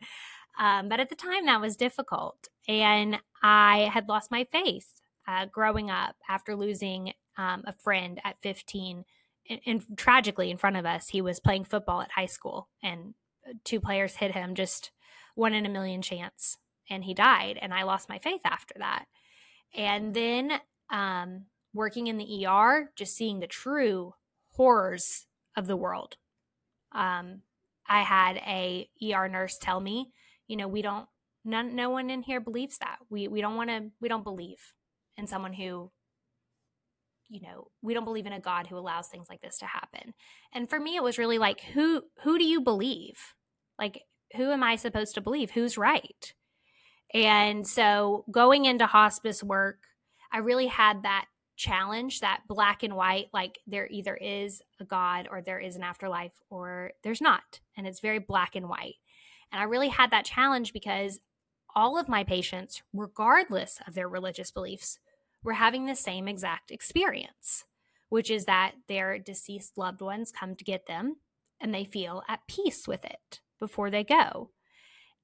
Um, 0.60 0.90
but 0.90 1.00
at 1.00 1.10
the 1.10 1.16
time, 1.16 1.46
that 1.46 1.62
was 1.62 1.76
difficult. 1.76 2.48
And 2.68 3.18
I 3.42 3.90
had 3.92 4.08
lost 4.08 4.30
my 4.30 4.46
faith 4.52 5.02
uh, 5.28 5.46
growing 5.46 5.90
up 5.90 6.16
after 6.30 6.56
losing 6.56 7.14
um, 7.38 7.64
a 7.66 7.74
friend 7.74 8.20
at 8.24 8.36
15 8.44 9.06
and 9.66 9.84
tragically 9.98 10.52
in 10.52 10.58
front 10.58 10.78
of 10.78 10.86
us, 10.86 11.10
he 11.10 11.22
was 11.22 11.40
playing 11.40 11.66
football 11.66 12.02
at 12.02 12.12
high 12.12 12.26
school, 12.28 12.70
and 12.84 13.14
two 13.64 13.80
players 13.80 14.16
hit 14.16 14.32
him, 14.32 14.56
just 14.56 14.92
one 15.36 15.54
in 15.54 15.66
a 15.66 15.70
million 15.70 16.02
chance, 16.02 16.58
and 16.90 17.04
he 17.04 17.14
died. 17.14 17.58
And 17.62 17.74
I 17.74 17.84
lost 17.84 18.10
my 18.10 18.20
faith 18.20 18.42
after 18.46 18.76
that. 18.78 19.06
And 19.76 20.14
then 20.14 20.60
um, 20.92 21.46
working 21.74 22.08
in 22.08 22.18
the 22.18 22.46
ER, 22.46 22.92
just 22.96 23.16
seeing 23.16 23.40
the 23.40 23.48
true 23.48 24.14
horrors 24.54 25.26
of 25.56 25.68
the 25.68 25.78
world. 25.78 26.18
Um, 26.92 27.42
I 27.88 28.02
had 28.02 28.38
a 28.38 28.90
ER 29.04 29.28
nurse 29.28 29.58
tell 29.58 29.80
me, 29.80 30.12
you 30.48 30.58
know, 30.58 30.68
we 30.68 30.82
don't, 30.82 31.08
none, 31.46 31.76
no 31.76 31.90
one 31.90 32.10
in 32.10 32.22
here 32.24 32.40
believes 32.40 32.78
that. 32.80 32.98
We 33.10 33.28
we 33.28 33.42
don't 33.42 33.56
want 33.56 33.70
to, 33.70 33.92
we 34.00 34.10
don't 34.10 34.24
believe 34.24 34.74
in 35.18 35.28
someone 35.28 35.54
who 35.54 35.92
you 37.30 37.42
know 37.42 37.68
we 37.82 37.94
don't 37.94 38.06
believe 38.06 38.26
in 38.28 38.34
a 38.34 38.40
god 38.40 38.68
who 38.68 38.78
allows 38.78 39.08
things 39.08 39.28
like 39.30 39.42
this 39.42 39.60
to 39.60 39.66
happen 39.66 40.14
and 40.54 40.70
for 40.70 40.80
me 40.80 40.96
it 40.96 41.04
was 41.04 41.18
really 41.20 41.38
like 41.40 41.62
who 41.74 42.04
who 42.24 42.38
do 42.38 42.46
you 42.46 42.62
believe 42.62 43.36
like 43.80 44.04
who 44.36 44.52
am 44.52 44.64
i 44.64 44.76
supposed 44.76 45.16
to 45.16 45.22
believe 45.22 45.52
who's 45.52 45.78
right 45.78 46.34
And 47.14 47.68
so 47.68 48.26
going 48.32 48.66
into 48.66 48.86
hospice 48.86 49.44
work, 49.44 49.80
I 50.32 50.40
really 50.40 50.68
had 50.68 51.04
that 51.04 51.26
challenge, 51.58 52.22
that 52.22 52.42
black 52.48 52.84
and 52.84 52.96
white, 52.96 53.28
like 53.34 53.60
there 53.68 53.88
either 53.92 54.16
is 54.16 54.62
a 54.80 54.86
God 54.86 55.28
or 55.32 55.42
there 55.42 55.60
is 55.60 55.76
an 55.76 55.84
afterlife 55.84 56.34
or 56.50 56.92
there's 57.04 57.22
not. 57.22 57.62
And 57.78 57.88
it's 57.88 58.00
very 58.00 58.20
black 58.20 58.56
and 58.56 58.70
white. 58.70 58.96
And 59.52 59.60
I 59.62 59.66
really 59.66 59.90
had 59.90 60.12
that 60.12 60.26
challenge 60.26 60.74
because 60.74 61.20
all 61.76 61.98
of 62.00 62.10
my 62.10 62.24
patients, 62.24 62.84
regardless 62.94 63.80
of 63.88 63.96
their 63.96 64.10
religious 64.10 64.52
beliefs, 64.52 65.00
were 65.44 65.54
having 65.54 65.86
the 65.86 65.96
same 65.96 66.28
exact 66.28 66.72
experience, 66.72 67.66
which 68.10 68.30
is 68.30 68.46
that 68.46 68.74
their 68.88 69.18
deceased 69.20 69.78
loved 69.78 70.02
ones 70.02 70.32
come 70.32 70.56
to 70.56 70.64
get 70.64 70.86
them 70.86 71.18
and 71.62 71.74
they 71.74 71.84
feel 71.84 72.24
at 72.28 72.48
peace 72.48 72.88
with 72.88 73.06
it 73.06 73.40
before 73.60 73.90
they 73.90 74.04
go. 74.04 74.52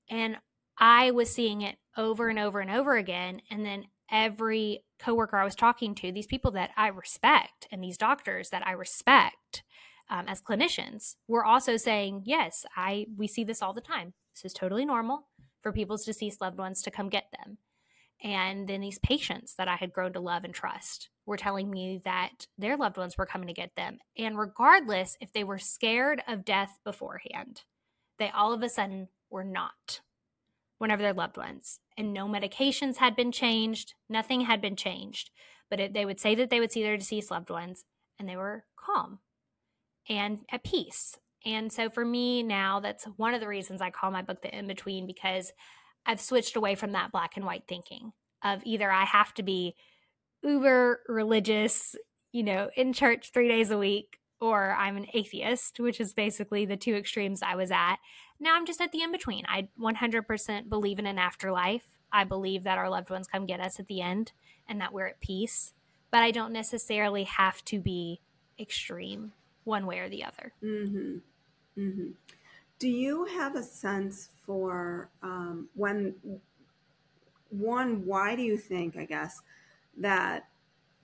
And 0.09 0.37
I 0.77 1.11
was 1.11 1.33
seeing 1.33 1.61
it 1.61 1.77
over 1.97 2.29
and 2.29 2.37
over 2.37 2.59
and 2.59 2.69
over 2.69 2.95
again. 2.95 3.41
And 3.49 3.65
then 3.65 3.85
every 4.11 4.83
coworker 4.99 5.37
I 5.37 5.45
was 5.45 5.55
talking 5.55 5.95
to, 5.95 6.11
these 6.11 6.27
people 6.27 6.51
that 6.51 6.71
I 6.75 6.87
respect 6.87 7.67
and 7.71 7.83
these 7.83 7.97
doctors 7.97 8.49
that 8.49 8.65
I 8.67 8.71
respect 8.71 9.63
um, 10.09 10.27
as 10.27 10.41
clinicians, 10.41 11.15
were 11.27 11.45
also 11.45 11.77
saying, 11.77 12.23
"Yes, 12.25 12.65
I 12.75 13.07
we 13.17 13.27
see 13.27 13.43
this 13.43 13.61
all 13.61 13.73
the 13.73 13.81
time. 13.81 14.13
This 14.35 14.45
is 14.45 14.53
totally 14.53 14.85
normal 14.85 15.27
for 15.61 15.71
people's 15.71 16.05
deceased 16.05 16.41
loved 16.41 16.57
ones 16.57 16.81
to 16.83 16.91
come 16.91 17.09
get 17.09 17.31
them." 17.31 17.57
And 18.23 18.67
then 18.67 18.81
these 18.81 18.99
patients 18.99 19.55
that 19.57 19.67
I 19.67 19.75
had 19.75 19.93
grown 19.93 20.13
to 20.13 20.19
love 20.19 20.43
and 20.43 20.53
trust 20.53 21.09
were 21.25 21.37
telling 21.37 21.69
me 21.69 22.01
that 22.05 22.47
their 22.57 22.77
loved 22.77 22.97
ones 22.97 23.17
were 23.17 23.25
coming 23.25 23.47
to 23.47 23.53
get 23.53 23.75
them. 23.75 23.99
And 24.17 24.37
regardless 24.37 25.17
if 25.19 25.33
they 25.33 25.43
were 25.43 25.57
scared 25.57 26.23
of 26.27 26.45
death 26.45 26.79
beforehand, 26.83 27.61
they 28.17 28.29
all 28.29 28.53
of 28.53 28.63
a 28.63 28.69
sudden 28.69 29.09
were 29.29 29.43
not 29.43 30.01
whenever 30.77 31.01
their 31.01 31.13
loved 31.13 31.37
ones. 31.37 31.79
And 31.97 32.13
no 32.13 32.27
medications 32.27 32.97
had 32.97 33.15
been 33.15 33.31
changed, 33.31 33.93
nothing 34.09 34.41
had 34.41 34.61
been 34.61 34.75
changed. 34.75 35.31
But 35.69 35.79
it, 35.79 35.93
they 35.93 36.05
would 36.05 36.19
say 36.19 36.35
that 36.35 36.49
they 36.49 36.59
would 36.59 36.71
see 36.71 36.83
their 36.83 36.97
deceased 36.97 37.31
loved 37.31 37.49
ones 37.49 37.85
and 38.19 38.29
they 38.29 38.35
were 38.35 38.65
calm 38.77 39.19
and 40.07 40.39
at 40.51 40.63
peace. 40.63 41.17
And 41.45 41.71
so 41.71 41.89
for 41.89 42.03
me 42.03 42.43
now, 42.43 42.79
that's 42.79 43.05
one 43.17 43.33
of 43.33 43.41
the 43.41 43.47
reasons 43.47 43.81
I 43.81 43.91
call 43.91 44.11
my 44.11 44.21
book 44.21 44.41
The 44.41 44.57
In 44.57 44.67
Between 44.67 45.05
because 45.05 45.51
I've 46.05 46.21
switched 46.21 46.55
away 46.55 46.75
from 46.75 46.91
that 46.91 47.11
black 47.11 47.35
and 47.35 47.45
white 47.45 47.63
thinking 47.67 48.13
of 48.43 48.61
either 48.63 48.91
I 48.91 49.05
have 49.05 49.33
to 49.35 49.43
be 49.43 49.75
uber 50.43 51.01
religious, 51.07 51.95
you 52.31 52.43
know, 52.43 52.69
in 52.75 52.93
church 52.93 53.31
three 53.33 53.47
days 53.47 53.71
a 53.71 53.77
week, 53.77 54.19
or 54.39 54.73
I'm 54.73 54.97
an 54.97 55.07
atheist, 55.13 55.79
which 55.79 55.99
is 55.99 56.13
basically 56.13 56.65
the 56.65 56.77
two 56.77 56.95
extremes 56.95 57.41
I 57.41 57.55
was 57.55 57.71
at. 57.71 57.97
Now 58.39 58.55
I'm 58.55 58.65
just 58.65 58.81
at 58.81 58.91
the 58.91 59.01
in 59.01 59.11
between. 59.11 59.45
I 59.47 59.69
100% 59.79 60.69
believe 60.69 60.99
in 60.99 61.07
an 61.07 61.17
afterlife. 61.17 61.85
I 62.11 62.23
believe 62.23 62.63
that 62.63 62.77
our 62.77 62.89
loved 62.89 63.09
ones 63.09 63.27
come 63.27 63.45
get 63.45 63.59
us 63.59 63.79
at 63.79 63.87
the 63.87 64.01
end 64.01 64.31
and 64.67 64.79
that 64.81 64.93
we're 64.93 65.07
at 65.07 65.19
peace, 65.19 65.73
but 66.11 66.21
I 66.21 66.31
don't 66.31 66.53
necessarily 66.53 67.23
have 67.23 67.63
to 67.65 67.79
be 67.79 68.21
extreme 68.59 69.33
one 69.63 69.85
way 69.85 69.99
or 69.99 70.09
the 70.09 70.23
other. 70.23 70.53
Mm-hmm. 70.63 71.17
Mm-hmm. 71.77 72.11
Do 72.77 72.89
you 72.89 73.25
have 73.25 73.55
a 73.55 73.63
sense 73.63 74.29
for 74.45 75.09
um, 75.23 75.69
when, 75.75 76.15
one, 77.49 78.05
why 78.05 78.35
do 78.35 78.41
you 78.41 78.57
think, 78.57 78.97
I 78.97 79.05
guess, 79.05 79.41
that 79.97 80.47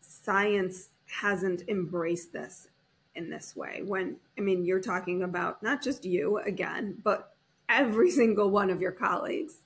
science 0.02 0.90
hasn't 1.06 1.64
embraced 1.70 2.34
this 2.34 2.68
in 3.16 3.30
this 3.30 3.56
way? 3.56 3.82
When 3.86 4.18
i 4.38 4.42
mean 4.42 4.66
you're 4.66 4.82
talking 4.82 5.24
about 5.24 5.62
not 5.62 5.82
just 5.82 6.06
you 6.06 6.38
again 6.40 6.98
but 7.04 7.36
every 7.70 8.10
single 8.22 8.50
one 8.50 8.70
of 8.70 8.82
your 8.82 8.92
colleagues. 8.92 9.60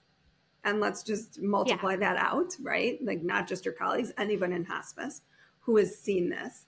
And 0.63 0.79
let's 0.79 1.03
just 1.03 1.39
multiply 1.41 1.91
yeah. 1.91 1.97
that 1.97 2.17
out 2.17 2.55
right? 2.61 2.99
Like 3.03 3.23
not 3.23 3.47
just 3.47 3.65
your 3.65 3.73
colleagues 3.73 4.11
anyone 4.17 4.51
in 4.51 4.65
hospice 4.65 5.21
who 5.61 5.77
has 5.77 5.97
seen 5.97 6.29
this 6.29 6.65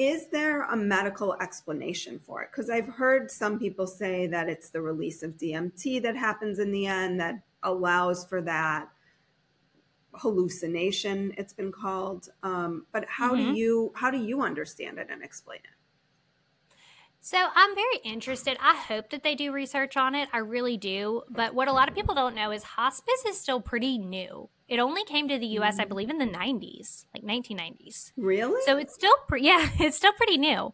is 0.00 0.28
there 0.28 0.62
a 0.62 0.76
medical 0.76 1.34
explanation 1.42 2.18
for 2.18 2.42
it 2.42 2.48
because 2.50 2.70
i've 2.70 2.88
heard 2.88 3.30
some 3.30 3.58
people 3.58 3.86
say 3.86 4.26
that 4.26 4.48
it's 4.48 4.70
the 4.70 4.80
release 4.80 5.22
of 5.22 5.36
dmt 5.36 6.02
that 6.02 6.16
happens 6.16 6.58
in 6.58 6.72
the 6.72 6.86
end 6.86 7.20
that 7.20 7.34
allows 7.64 8.24
for 8.24 8.40
that 8.40 8.88
hallucination 10.14 11.32
it's 11.36 11.52
been 11.52 11.70
called 11.70 12.30
um, 12.42 12.86
but 12.92 13.04
how 13.08 13.34
mm-hmm. 13.34 13.52
do 13.52 13.58
you 13.58 13.92
how 13.94 14.10
do 14.10 14.18
you 14.18 14.40
understand 14.40 14.98
it 14.98 15.08
and 15.10 15.22
explain 15.22 15.58
it 15.58 15.76
so 17.22 17.36
I'm 17.54 17.74
very 17.74 17.98
interested. 18.02 18.56
I 18.62 18.74
hope 18.74 19.10
that 19.10 19.22
they 19.22 19.34
do 19.34 19.52
research 19.52 19.98
on 19.98 20.14
it. 20.14 20.30
I 20.32 20.38
really 20.38 20.78
do. 20.78 21.22
But 21.28 21.54
what 21.54 21.68
a 21.68 21.72
lot 21.72 21.86
of 21.86 21.94
people 21.94 22.14
don't 22.14 22.34
know 22.34 22.50
is 22.50 22.62
hospice 22.62 23.24
is 23.28 23.38
still 23.38 23.60
pretty 23.60 23.98
new. 23.98 24.48
It 24.70 24.78
only 24.78 25.04
came 25.04 25.28
to 25.28 25.36
the 25.36 25.48
US, 25.58 25.80
I 25.80 25.84
mm. 25.84 25.88
believe, 25.88 26.08
in 26.08 26.18
the 26.18 26.26
90s, 26.26 27.04
like 27.12 27.24
1990s. 27.24 28.12
Really? 28.16 28.62
So 28.64 28.78
it's 28.78 28.94
still, 28.94 29.14
pre- 29.26 29.42
yeah, 29.44 29.68
it's 29.80 29.96
still 29.96 30.12
pretty 30.12 30.38
new. 30.38 30.72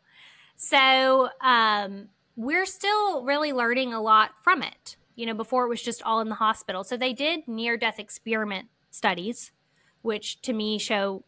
So 0.55 1.31
um, 1.41 2.09
we're 2.37 2.67
still 2.67 3.25
really 3.25 3.53
learning 3.53 3.95
a 3.95 4.03
lot 4.03 4.33
from 4.43 4.63
it. 4.63 4.97
You 5.17 5.25
know, 5.25 5.35
before 5.35 5.65
it 5.65 5.71
was 5.71 5.83
just 5.83 6.03
all 6.03 6.21
in 6.21 6.29
the 6.29 6.35
hospital. 6.35 6.85
So 6.85 6.99
they 6.99 7.15
did 7.15 7.49
near 7.49 7.79
death 7.79 7.99
experiment 7.99 8.69
studies, 8.91 9.51
which 10.03 10.43
to 10.43 10.53
me 10.53 10.79
show 10.79 11.25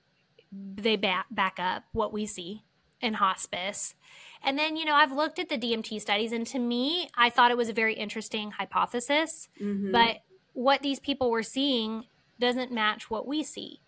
they 0.53 0.97
back, 0.97 1.27
back 1.31 1.59
up 1.59 1.85
what 1.93 2.13
we 2.13 2.27
see 2.27 2.65
in 3.01 3.15
hospice. 3.15 3.95
And 4.43 4.59
then, 4.59 4.77
you 4.77 4.85
know, 4.85 4.95
I've 4.95 5.13
looked 5.13 5.39
at 5.39 5.49
the 5.49 5.57
DMT 5.57 6.03
studies, 6.03 6.33
and 6.33 6.47
to 6.49 6.59
me, 6.59 7.09
I 7.17 7.31
thought 7.31 7.51
it 7.51 7.57
was 7.57 7.71
a 7.71 7.73
very 7.73 7.95
interesting 7.95 8.51
hypothesis. 8.53 9.49
Mm-hmm. 9.59 9.93
But 9.93 10.19
what 10.53 10.83
these 10.83 11.01
people 11.01 11.31
were 11.31 11.43
seeing 11.43 12.05
doesn't 12.39 12.73
match 12.73 13.11
what 13.11 13.27
we 13.27 13.43
see. 13.43 13.81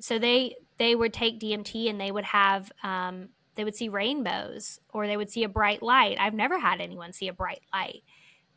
So 0.00 0.18
they 0.18 0.56
they 0.78 0.94
would 0.94 1.12
take 1.12 1.40
DMT 1.40 1.88
and 1.88 2.00
they 2.00 2.12
would 2.12 2.24
have 2.24 2.70
um, 2.82 3.30
they 3.54 3.64
would 3.64 3.74
see 3.74 3.88
rainbows 3.88 4.80
or 4.92 5.06
they 5.06 5.16
would 5.16 5.30
see 5.30 5.44
a 5.44 5.48
bright 5.48 5.82
light. 5.82 6.18
I've 6.20 6.34
never 6.34 6.58
had 6.58 6.80
anyone 6.80 7.12
see 7.12 7.28
a 7.28 7.32
bright 7.32 7.62
light, 7.72 8.02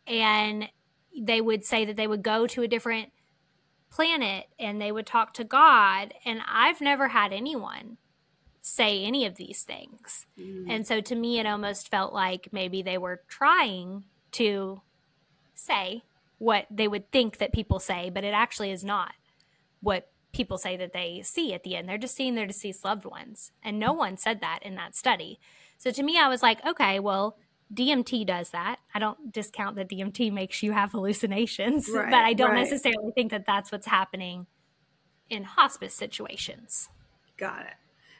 and 0.05 0.69
they 1.17 1.41
would 1.41 1.65
say 1.65 1.85
that 1.85 1.95
they 1.95 2.07
would 2.07 2.23
go 2.23 2.47
to 2.47 2.61
a 2.61 2.67
different 2.67 3.11
planet 3.89 4.45
and 4.59 4.79
they 4.79 4.91
would 4.91 5.05
talk 5.05 5.33
to 5.33 5.43
God. 5.43 6.13
And 6.25 6.41
I've 6.47 6.81
never 6.81 7.07
had 7.07 7.33
anyone 7.33 7.97
say 8.61 9.03
any 9.03 9.25
of 9.25 9.35
these 9.35 9.63
things. 9.63 10.25
Mm. 10.39 10.65
And 10.69 10.87
so 10.87 11.01
to 11.01 11.15
me, 11.15 11.39
it 11.39 11.45
almost 11.45 11.89
felt 11.89 12.13
like 12.13 12.49
maybe 12.51 12.81
they 12.81 12.97
were 12.97 13.21
trying 13.27 14.03
to 14.33 14.81
say 15.55 16.03
what 16.37 16.65
they 16.69 16.87
would 16.87 17.11
think 17.11 17.37
that 17.39 17.51
people 17.51 17.79
say, 17.79 18.09
but 18.09 18.23
it 18.23 18.33
actually 18.33 18.71
is 18.71 18.83
not 18.83 19.13
what 19.81 20.09
people 20.31 20.57
say 20.57 20.77
that 20.77 20.93
they 20.93 21.21
see 21.23 21.53
at 21.53 21.63
the 21.63 21.75
end. 21.75 21.89
They're 21.89 21.97
just 21.97 22.15
seeing 22.15 22.35
their 22.35 22.45
deceased 22.45 22.85
loved 22.85 23.05
ones. 23.05 23.51
And 23.63 23.79
no 23.79 23.93
one 23.93 24.17
said 24.17 24.41
that 24.41 24.59
in 24.61 24.75
that 24.75 24.95
study. 24.95 25.39
So 25.77 25.91
to 25.91 26.03
me, 26.03 26.19
I 26.19 26.27
was 26.27 26.43
like, 26.43 26.65
okay, 26.65 26.99
well, 26.99 27.37
DMT 27.73 28.25
does 28.25 28.49
that. 28.51 28.77
I 28.93 28.99
don't 28.99 29.31
discount 29.31 29.75
that 29.75 29.89
DMT 29.89 30.31
makes 30.31 30.61
you 30.63 30.71
have 30.71 30.91
hallucinations, 30.91 31.89
right, 31.89 32.05
but 32.11 32.19
I 32.19 32.33
don't 32.33 32.51
right. 32.51 32.59
necessarily 32.59 33.11
think 33.13 33.31
that 33.31 33.45
that's 33.45 33.71
what's 33.71 33.87
happening 33.87 34.47
in 35.29 35.43
hospice 35.43 35.93
situations. 35.93 36.89
Got 37.37 37.61
it. 37.61 37.73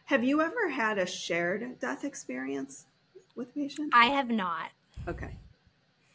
Have 0.06 0.24
you 0.24 0.42
ever 0.42 0.70
had 0.70 0.98
a 0.98 1.06
shared 1.06 1.80
death 1.80 2.04
experience 2.04 2.86
with 3.36 3.54
patients? 3.54 3.90
I 3.94 4.08
have 4.08 4.30
not. 4.30 4.70
Okay. 5.08 5.36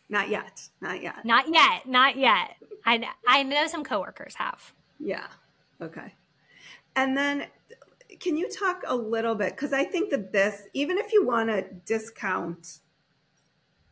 Not 0.08 0.28
yet. 0.28 0.68
Not 0.80 1.02
yet. 1.02 1.24
Not 1.24 1.48
yet. 1.52 1.86
Not 1.86 2.16
yet. 2.16 2.56
I, 2.84 3.08
I 3.26 3.42
know 3.42 3.66
some 3.66 3.84
coworkers 3.84 4.34
have. 4.36 4.72
Yeah. 5.04 5.26
Okay. 5.80 6.14
And 6.96 7.16
then 7.16 7.46
can 8.20 8.36
you 8.36 8.48
talk 8.48 8.82
a 8.86 8.94
little 8.94 9.34
bit? 9.34 9.50
Because 9.50 9.72
I 9.72 9.84
think 9.84 10.10
that 10.10 10.32
this, 10.32 10.62
even 10.72 10.98
if 10.98 11.12
you 11.12 11.26
want 11.26 11.50
to 11.50 11.62
discount 11.84 12.78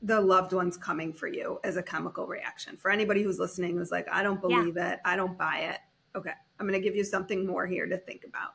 the 0.01 0.20
loved 0.20 0.53
ones 0.53 0.77
coming 0.77 1.12
for 1.12 1.29
you 1.29 1.61
as 1.64 1.77
a 1.77 1.83
chemical 1.83 2.27
reaction, 2.27 2.77
for 2.77 2.90
anybody 2.90 3.22
who's 3.22 3.38
listening 3.38 3.77
who's 3.77 3.90
like, 3.90 4.07
I 4.11 4.22
don't 4.22 4.40
believe 4.40 4.77
yeah. 4.77 4.92
it, 4.92 5.01
I 5.05 5.16
don't 5.16 5.37
buy 5.38 5.59
it. 5.72 5.79
Okay. 6.16 6.33
I'm 6.59 6.66
going 6.66 6.81
to 6.81 6.85
give 6.85 6.96
you 6.96 7.05
something 7.05 7.46
more 7.46 7.66
here 7.66 7.87
to 7.87 7.98
think 7.98 8.25
about 8.25 8.53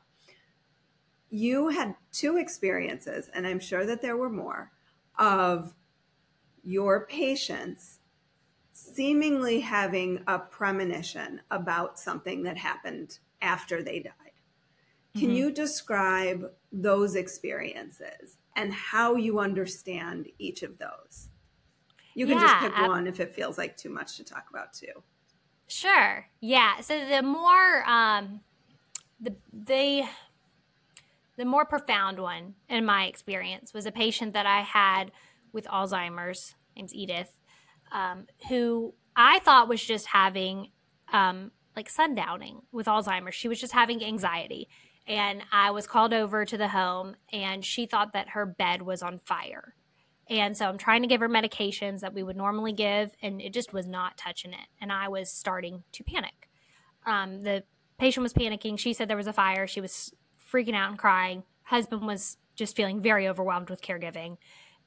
you 1.30 1.68
had 1.68 1.94
two 2.12 2.38
experiences, 2.38 3.28
and 3.34 3.46
I'm 3.46 3.60
sure 3.60 3.84
that 3.84 4.00
there 4.00 4.16
were 4.16 4.30
more, 4.30 4.72
of 5.18 5.74
your 6.62 7.06
patients 7.06 7.97
seemingly 8.98 9.60
having 9.60 10.20
a 10.26 10.40
premonition 10.40 11.40
about 11.52 12.00
something 12.00 12.42
that 12.42 12.56
happened 12.56 13.20
after 13.40 13.80
they 13.80 14.00
died. 14.00 14.12
Can 15.14 15.28
mm-hmm. 15.28 15.36
you 15.36 15.52
describe 15.52 16.50
those 16.72 17.14
experiences 17.14 18.38
and 18.56 18.72
how 18.72 19.14
you 19.14 19.38
understand 19.38 20.26
each 20.40 20.64
of 20.64 20.78
those? 20.78 21.28
You 22.16 22.26
can 22.26 22.38
yeah, 22.38 22.60
just 22.60 22.74
pick 22.74 22.88
one 22.88 23.06
if 23.06 23.20
it 23.20 23.32
feels 23.32 23.56
like 23.56 23.76
too 23.76 23.88
much 23.88 24.16
to 24.16 24.24
talk 24.24 24.46
about 24.50 24.72
too. 24.72 25.04
Sure. 25.68 26.26
Yeah. 26.40 26.80
So 26.80 26.98
the 27.08 27.22
more 27.22 27.88
um 27.88 28.40
the 29.20 29.36
they 29.52 30.08
the 31.36 31.44
more 31.44 31.66
profound 31.66 32.18
one, 32.18 32.56
in 32.68 32.84
my 32.84 33.04
experience, 33.04 33.72
was 33.72 33.86
a 33.86 33.92
patient 33.92 34.32
that 34.32 34.44
I 34.44 34.62
had 34.62 35.12
with 35.52 35.66
Alzheimer's, 35.66 36.56
name's 36.74 36.92
Edith, 36.92 37.38
um, 37.92 38.26
who 38.48 38.94
I 39.16 39.40
thought 39.40 39.68
was 39.68 39.82
just 39.82 40.06
having 40.06 40.70
um, 41.12 41.50
like 41.76 41.90
sundowning 41.92 42.62
with 42.72 42.86
Alzheimer's. 42.86 43.34
She 43.34 43.48
was 43.48 43.60
just 43.60 43.72
having 43.72 44.04
anxiety. 44.04 44.68
And 45.06 45.42
I 45.50 45.70
was 45.70 45.86
called 45.86 46.12
over 46.12 46.44
to 46.44 46.58
the 46.58 46.68
home, 46.68 47.16
and 47.32 47.64
she 47.64 47.86
thought 47.86 48.12
that 48.12 48.30
her 48.30 48.44
bed 48.44 48.82
was 48.82 49.02
on 49.02 49.18
fire. 49.18 49.74
And 50.28 50.54
so 50.54 50.66
I'm 50.68 50.76
trying 50.76 51.00
to 51.00 51.08
give 51.08 51.20
her 51.20 51.28
medications 51.28 52.00
that 52.00 52.12
we 52.12 52.22
would 52.22 52.36
normally 52.36 52.72
give, 52.72 53.12
and 53.22 53.40
it 53.40 53.54
just 53.54 53.72
was 53.72 53.86
not 53.86 54.18
touching 54.18 54.52
it. 54.52 54.66
And 54.80 54.92
I 54.92 55.08
was 55.08 55.30
starting 55.30 55.84
to 55.92 56.04
panic. 56.04 56.50
Um, 57.06 57.40
the 57.40 57.64
patient 57.98 58.22
was 58.22 58.34
panicking. 58.34 58.78
She 58.78 58.92
said 58.92 59.08
there 59.08 59.16
was 59.16 59.26
a 59.26 59.32
fire. 59.32 59.66
She 59.66 59.80
was 59.80 60.12
freaking 60.52 60.74
out 60.74 60.90
and 60.90 60.98
crying. 60.98 61.44
Husband 61.62 62.06
was 62.06 62.36
just 62.54 62.76
feeling 62.76 63.00
very 63.00 63.26
overwhelmed 63.26 63.70
with 63.70 63.80
caregiving. 63.80 64.36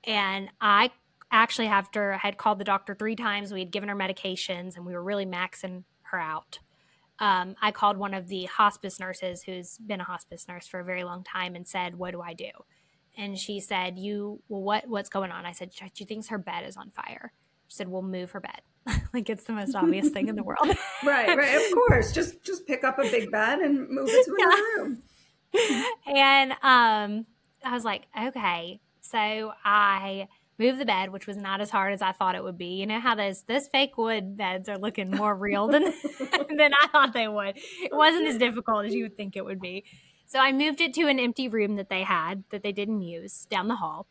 And 0.03 0.49
I 0.59 0.91
actually, 1.31 1.67
after 1.67 2.13
I 2.13 2.17
had 2.17 2.37
called 2.37 2.59
the 2.59 2.63
doctor 2.63 2.95
three 2.95 3.15
times, 3.15 3.53
we 3.53 3.59
had 3.59 3.71
given 3.71 3.89
her 3.89 3.95
medications, 3.95 4.75
and 4.75 4.85
we 4.85 4.93
were 4.93 5.03
really 5.03 5.25
maxing 5.25 5.83
her 6.03 6.19
out. 6.19 6.59
Um, 7.19 7.55
I 7.61 7.71
called 7.71 7.97
one 7.97 8.13
of 8.13 8.27
the 8.27 8.45
hospice 8.45 8.99
nurses 8.99 9.43
who's 9.43 9.77
been 9.77 10.01
a 10.01 10.03
hospice 10.03 10.47
nurse 10.47 10.67
for 10.67 10.79
a 10.79 10.83
very 10.83 11.03
long 11.03 11.23
time 11.23 11.55
and 11.55 11.67
said, 11.67 11.95
What 11.95 12.11
do 12.11 12.21
I 12.21 12.33
do? 12.33 12.49
and 13.17 13.37
she 13.37 13.59
said, 13.59 13.97
"You 13.97 14.41
well, 14.47 14.61
what 14.61 14.87
what's 14.87 15.09
going 15.09 15.31
on?" 15.31 15.45
I 15.45 15.51
said, 15.51 15.71
"She 15.93 16.05
thinks 16.05 16.29
her 16.29 16.37
bed 16.37 16.65
is 16.65 16.77
on 16.77 16.89
fire." 16.91 17.33
She 17.67 17.75
said, 17.75 17.87
"We'll 17.87 18.01
move 18.01 18.31
her 18.31 18.39
bed." 18.39 18.61
like 19.13 19.29
it's 19.29 19.43
the 19.43 19.53
most 19.53 19.75
obvious 19.75 20.09
thing 20.09 20.27
in 20.27 20.35
the 20.35 20.43
world. 20.43 20.65
right, 21.05 21.35
right. 21.37 21.55
Of 21.55 21.73
course, 21.73 22.11
just 22.11 22.43
just 22.43 22.65
pick 22.65 22.83
up 22.83 22.99
a 22.99 23.03
big 23.03 23.31
bed 23.31 23.59
and 23.59 23.89
move 23.89 24.09
it 24.09 24.25
to 24.25 24.35
another 24.39 24.61
yeah. 24.61 24.81
room. 24.81 25.03
and 26.15 26.51
um, 26.63 27.25
I 27.63 27.73
was 27.73 27.83
like, 27.83 28.07
okay. 28.19 28.79
So 29.01 29.51
I 29.65 30.27
moved 30.61 30.79
the 30.79 30.85
bed, 30.85 31.11
which 31.11 31.27
was 31.27 31.35
not 31.35 31.59
as 31.59 31.69
hard 31.69 31.93
as 31.93 32.01
I 32.01 32.13
thought 32.13 32.35
it 32.35 32.43
would 32.43 32.57
be. 32.57 32.75
You 32.75 32.87
know 32.87 32.99
how 32.99 33.15
those 33.15 33.43
those 33.43 33.67
fake 33.67 33.97
wood 33.97 34.37
beds 34.37 34.69
are 34.69 34.77
looking 34.77 35.11
more 35.11 35.35
real 35.35 35.67
than 35.67 35.83
than 36.57 36.71
I 36.73 36.87
thought 36.91 37.13
they 37.13 37.27
would. 37.27 37.57
It 37.57 37.93
wasn't 37.93 38.27
as 38.27 38.37
difficult 38.37 38.85
as 38.85 38.93
you 38.93 39.03
would 39.03 39.17
think 39.17 39.35
it 39.35 39.43
would 39.43 39.59
be. 39.59 39.83
So 40.25 40.39
I 40.39 40.53
moved 40.53 40.79
it 40.79 40.93
to 40.93 41.07
an 41.07 41.19
empty 41.19 41.49
room 41.49 41.75
that 41.75 41.89
they 41.89 42.03
had 42.03 42.45
that 42.51 42.63
they 42.63 42.71
didn't 42.71 43.01
use 43.01 43.45
down 43.49 43.67
the 43.67 43.75
hall. 43.75 44.07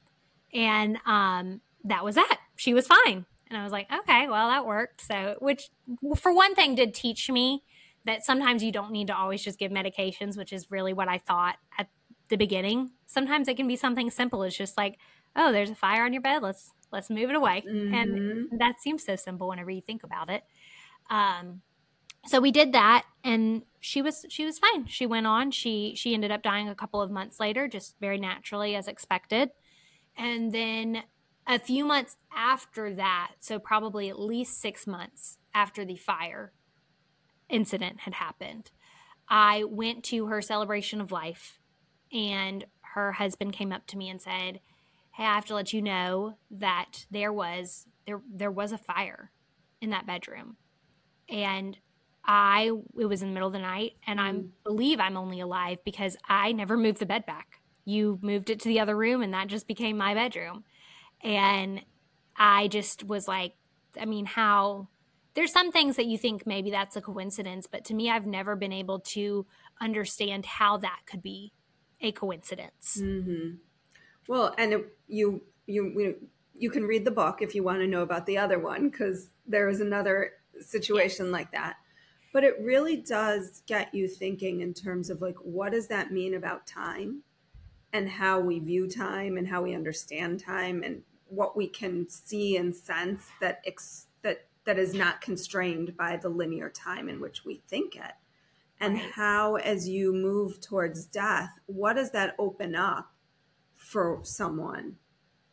And 0.53 0.99
um, 1.07 1.63
that 1.85 2.05
was 2.05 2.17
that. 2.17 2.39
She 2.57 2.75
was 2.75 2.87
fine. 2.87 3.25
And 3.49 3.59
I 3.59 3.65
was 3.65 3.73
like, 3.73 3.91
okay, 3.91 4.29
well, 4.29 4.49
that 4.49 4.67
worked. 4.67 5.01
So, 5.01 5.37
which 5.41 5.71
for 6.17 6.33
one 6.33 6.55
thing 6.55 6.75
did 6.75 6.95
teach 6.95 7.31
me 7.31 7.65
that 8.05 8.25
sometimes 8.25 8.63
you 8.63 8.71
don't 8.71 8.93
need 8.93 9.07
to 9.09 9.17
always 9.17 9.43
just 9.43 9.59
give 9.59 9.73
medications, 9.73 10.37
which 10.37 10.53
is 10.53 10.71
really 10.71 10.93
what 10.93 11.09
I 11.09 11.19
thought 11.19 11.57
at 11.79 11.89
the 12.29 12.37
beginning. 12.37 12.91
Sometimes 13.07 13.49
it 13.49 13.57
can 13.57 13.67
be 13.67 13.77
something 13.77 14.11
simple. 14.11 14.43
It's 14.43 14.57
just 14.57 14.77
like, 14.77 14.99
oh, 15.37 15.53
there's 15.53 15.71
a 15.71 15.75
fire 15.75 16.05
on 16.05 16.13
your 16.13 16.23
bed. 16.23 16.43
Let's 16.43 16.73
let's 16.93 17.11
move 17.11 17.31
it 17.31 17.37
away. 17.37 17.65
Mm-hmm. 17.69 17.95
And 17.95 18.61
that 18.61 18.81
seems 18.81 19.05
so 19.05 19.17
simple 19.17 19.49
whenever 19.49 19.71
you 19.71 19.81
think 19.81 20.03
about 20.03 20.31
it. 20.31 20.43
Um, 21.09 21.63
so 22.27 22.41
we 22.41 22.51
did 22.51 22.73
that 22.73 23.05
and 23.25 23.63
she 23.81 24.03
was 24.03 24.27
she 24.29 24.45
was 24.45 24.59
fine 24.59 24.87
she 24.87 25.07
went 25.07 25.27
on 25.27 25.51
she 25.51 25.95
she 25.97 26.15
ended 26.15 26.31
up 26.31 26.43
dying 26.43 26.69
a 26.69 26.75
couple 26.75 27.01
of 27.01 27.11
months 27.11 27.41
later 27.41 27.67
just 27.67 27.95
very 28.01 28.19
naturally 28.19 28.77
as 28.77 28.89
expected 28.89 29.51
and 30.17 30.53
then 30.53 31.03
a 31.47 31.59
few 31.59 31.85
months 31.85 32.17
after 32.35 32.95
that 32.95 33.33
so 33.41 33.59
probably 33.59 34.09
at 34.09 34.21
least 34.21 34.61
six 34.61 34.87
months 34.87 35.39
after 35.55 35.85
the 35.85 35.97
fire 35.97 36.53
incident 37.49 38.01
had 38.01 38.15
happened 38.15 38.71
i 39.29 39.65
went 39.65 40.05
to 40.05 40.27
her 40.27 40.43
celebration 40.43 41.01
of 41.01 41.11
life 41.11 41.59
and 42.13 42.67
her 42.83 43.13
husband 43.13 43.53
came 43.53 43.73
up 43.73 43.87
to 43.87 43.97
me 43.97 44.11
and 44.11 44.21
said 44.21 44.61
hey 45.13 45.25
i 45.25 45.35
have 45.35 45.45
to 45.45 45.55
let 45.55 45.73
you 45.73 45.83
know 45.83 46.35
that 46.51 47.07
there 47.11 47.33
was 47.33 47.87
there 48.07 48.21
there 48.33 48.51
was 48.51 48.73
a 48.73 48.79
fire 48.79 49.31
in 49.81 49.91
that 49.91 50.07
bedroom 50.07 50.57
and 51.29 51.79
I 52.25 52.71
it 52.99 53.07
was 53.07 53.23
in 53.23 53.29
the 53.29 53.35
middle 53.35 53.49
of 53.49 53.53
the 53.53 53.61
night 53.61 53.95
and 54.07 54.21
I 54.21 54.33
mm. 54.33 54.49
believe 54.65 55.01
I'm 55.01 55.17
only 55.17 55.41
alive 55.41 55.79
because 55.85 56.17
I 56.29 56.53
never 56.53 56.77
moved 56.77 56.99
the 56.99 57.07
bed 57.07 57.25
back. 57.27 57.61
You 57.85 58.19
moved 58.23 58.51
it 58.51 58.61
to 58.61 58.69
the 58.69 58.81
other 58.81 58.97
room 58.97 59.23
and 59.23 59.33
that 59.33 59.49
just 59.49 59.67
became 59.67 59.97
my 59.97 60.15
bedroom. 60.15 60.65
And 61.23 61.83
I 62.37 62.69
just 62.69 63.05
was 63.05 63.27
like 63.27 63.55
I 63.99 64.05
mean 64.05 64.27
how 64.27 64.89
there's 65.35 65.53
some 65.53 65.73
things 65.73 65.97
that 65.97 66.07
you 66.07 66.19
think 66.19 66.47
maybe 66.47 66.71
that's 66.71 66.97
a 66.97 67.01
coincidence, 67.01 67.67
but 67.67 67.85
to 67.87 67.95
me 67.95 68.11
I've 68.11 68.27
never 68.27 68.57
been 68.57 68.73
able 68.73 69.01
to 69.01 69.47
understand 69.81 70.45
how 70.45 70.77
that 70.79 71.01
could 71.07 71.23
be 71.23 71.53
a 72.01 72.13
coincidence. 72.13 72.99
Mm-hmm. 73.01 73.57
Well, 74.31 74.55
and 74.59 74.73
it, 74.73 74.97
you 75.09 75.43
you 75.67 76.29
you 76.55 76.71
can 76.71 76.85
read 76.85 77.05
the 77.05 77.11
book 77.11 77.43
if 77.43 77.53
you 77.53 77.65
want 77.65 77.81
to 77.81 77.89
know 77.89 78.03
about 78.03 78.27
the 78.27 78.39
other 78.39 78.61
one 78.61 78.89
because 78.89 79.31
there 79.45 79.69
is 79.69 79.81
another 79.81 80.35
situation 80.61 81.27
yeah. 81.27 81.33
like 81.33 81.51
that 81.51 81.77
but 82.33 82.45
it 82.45 82.55
really 82.61 82.97
does 82.97 83.63
get 83.67 83.93
you 83.93 84.07
thinking 84.07 84.61
in 84.61 84.73
terms 84.73 85.11
of 85.11 85.21
like 85.21 85.35
what 85.39 85.73
does 85.73 85.89
that 85.89 86.13
mean 86.13 86.35
about 86.35 86.65
time 86.65 87.23
and 87.93 88.09
how 88.09 88.39
we 88.39 88.61
view 88.61 88.89
time 88.89 89.37
and 89.37 89.49
how 89.49 89.63
we 89.63 89.75
understand 89.75 90.39
time 90.39 90.85
and 90.85 91.03
what 91.27 91.57
we 91.57 91.67
can 91.67 92.09
see 92.09 92.57
and 92.57 92.73
sense 92.73 93.27
that 93.41 93.61
ex- 93.67 94.07
that 94.23 94.47
that 94.65 94.79
is 94.79 94.95
not 94.95 95.21
constrained 95.21 95.97
by 95.97 96.17
the 96.17 96.29
linear 96.29 96.71
time 96.71 97.09
in 97.09 97.21
which 97.21 97.45
we 97.45 97.57
think 97.57 97.97
it 97.97 98.13
and 98.79 98.95
right. 98.95 99.11
how 99.13 99.57
as 99.57 99.89
you 99.89 100.13
move 100.13 100.61
towards 100.61 101.05
death 101.07 101.51
what 101.67 101.95
does 101.95 102.13
that 102.13 102.37
open 102.39 102.77
up 102.77 103.11
for 103.91 104.21
someone 104.23 104.97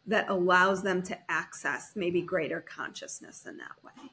that 0.06 0.30
allows 0.30 0.84
them 0.84 1.02
to 1.04 1.17
access 1.30 1.91
maybe 1.95 2.21
greater 2.21 2.62
consciousness 2.62 3.45
in 3.45 3.58
that 3.58 3.84
way 3.84 4.12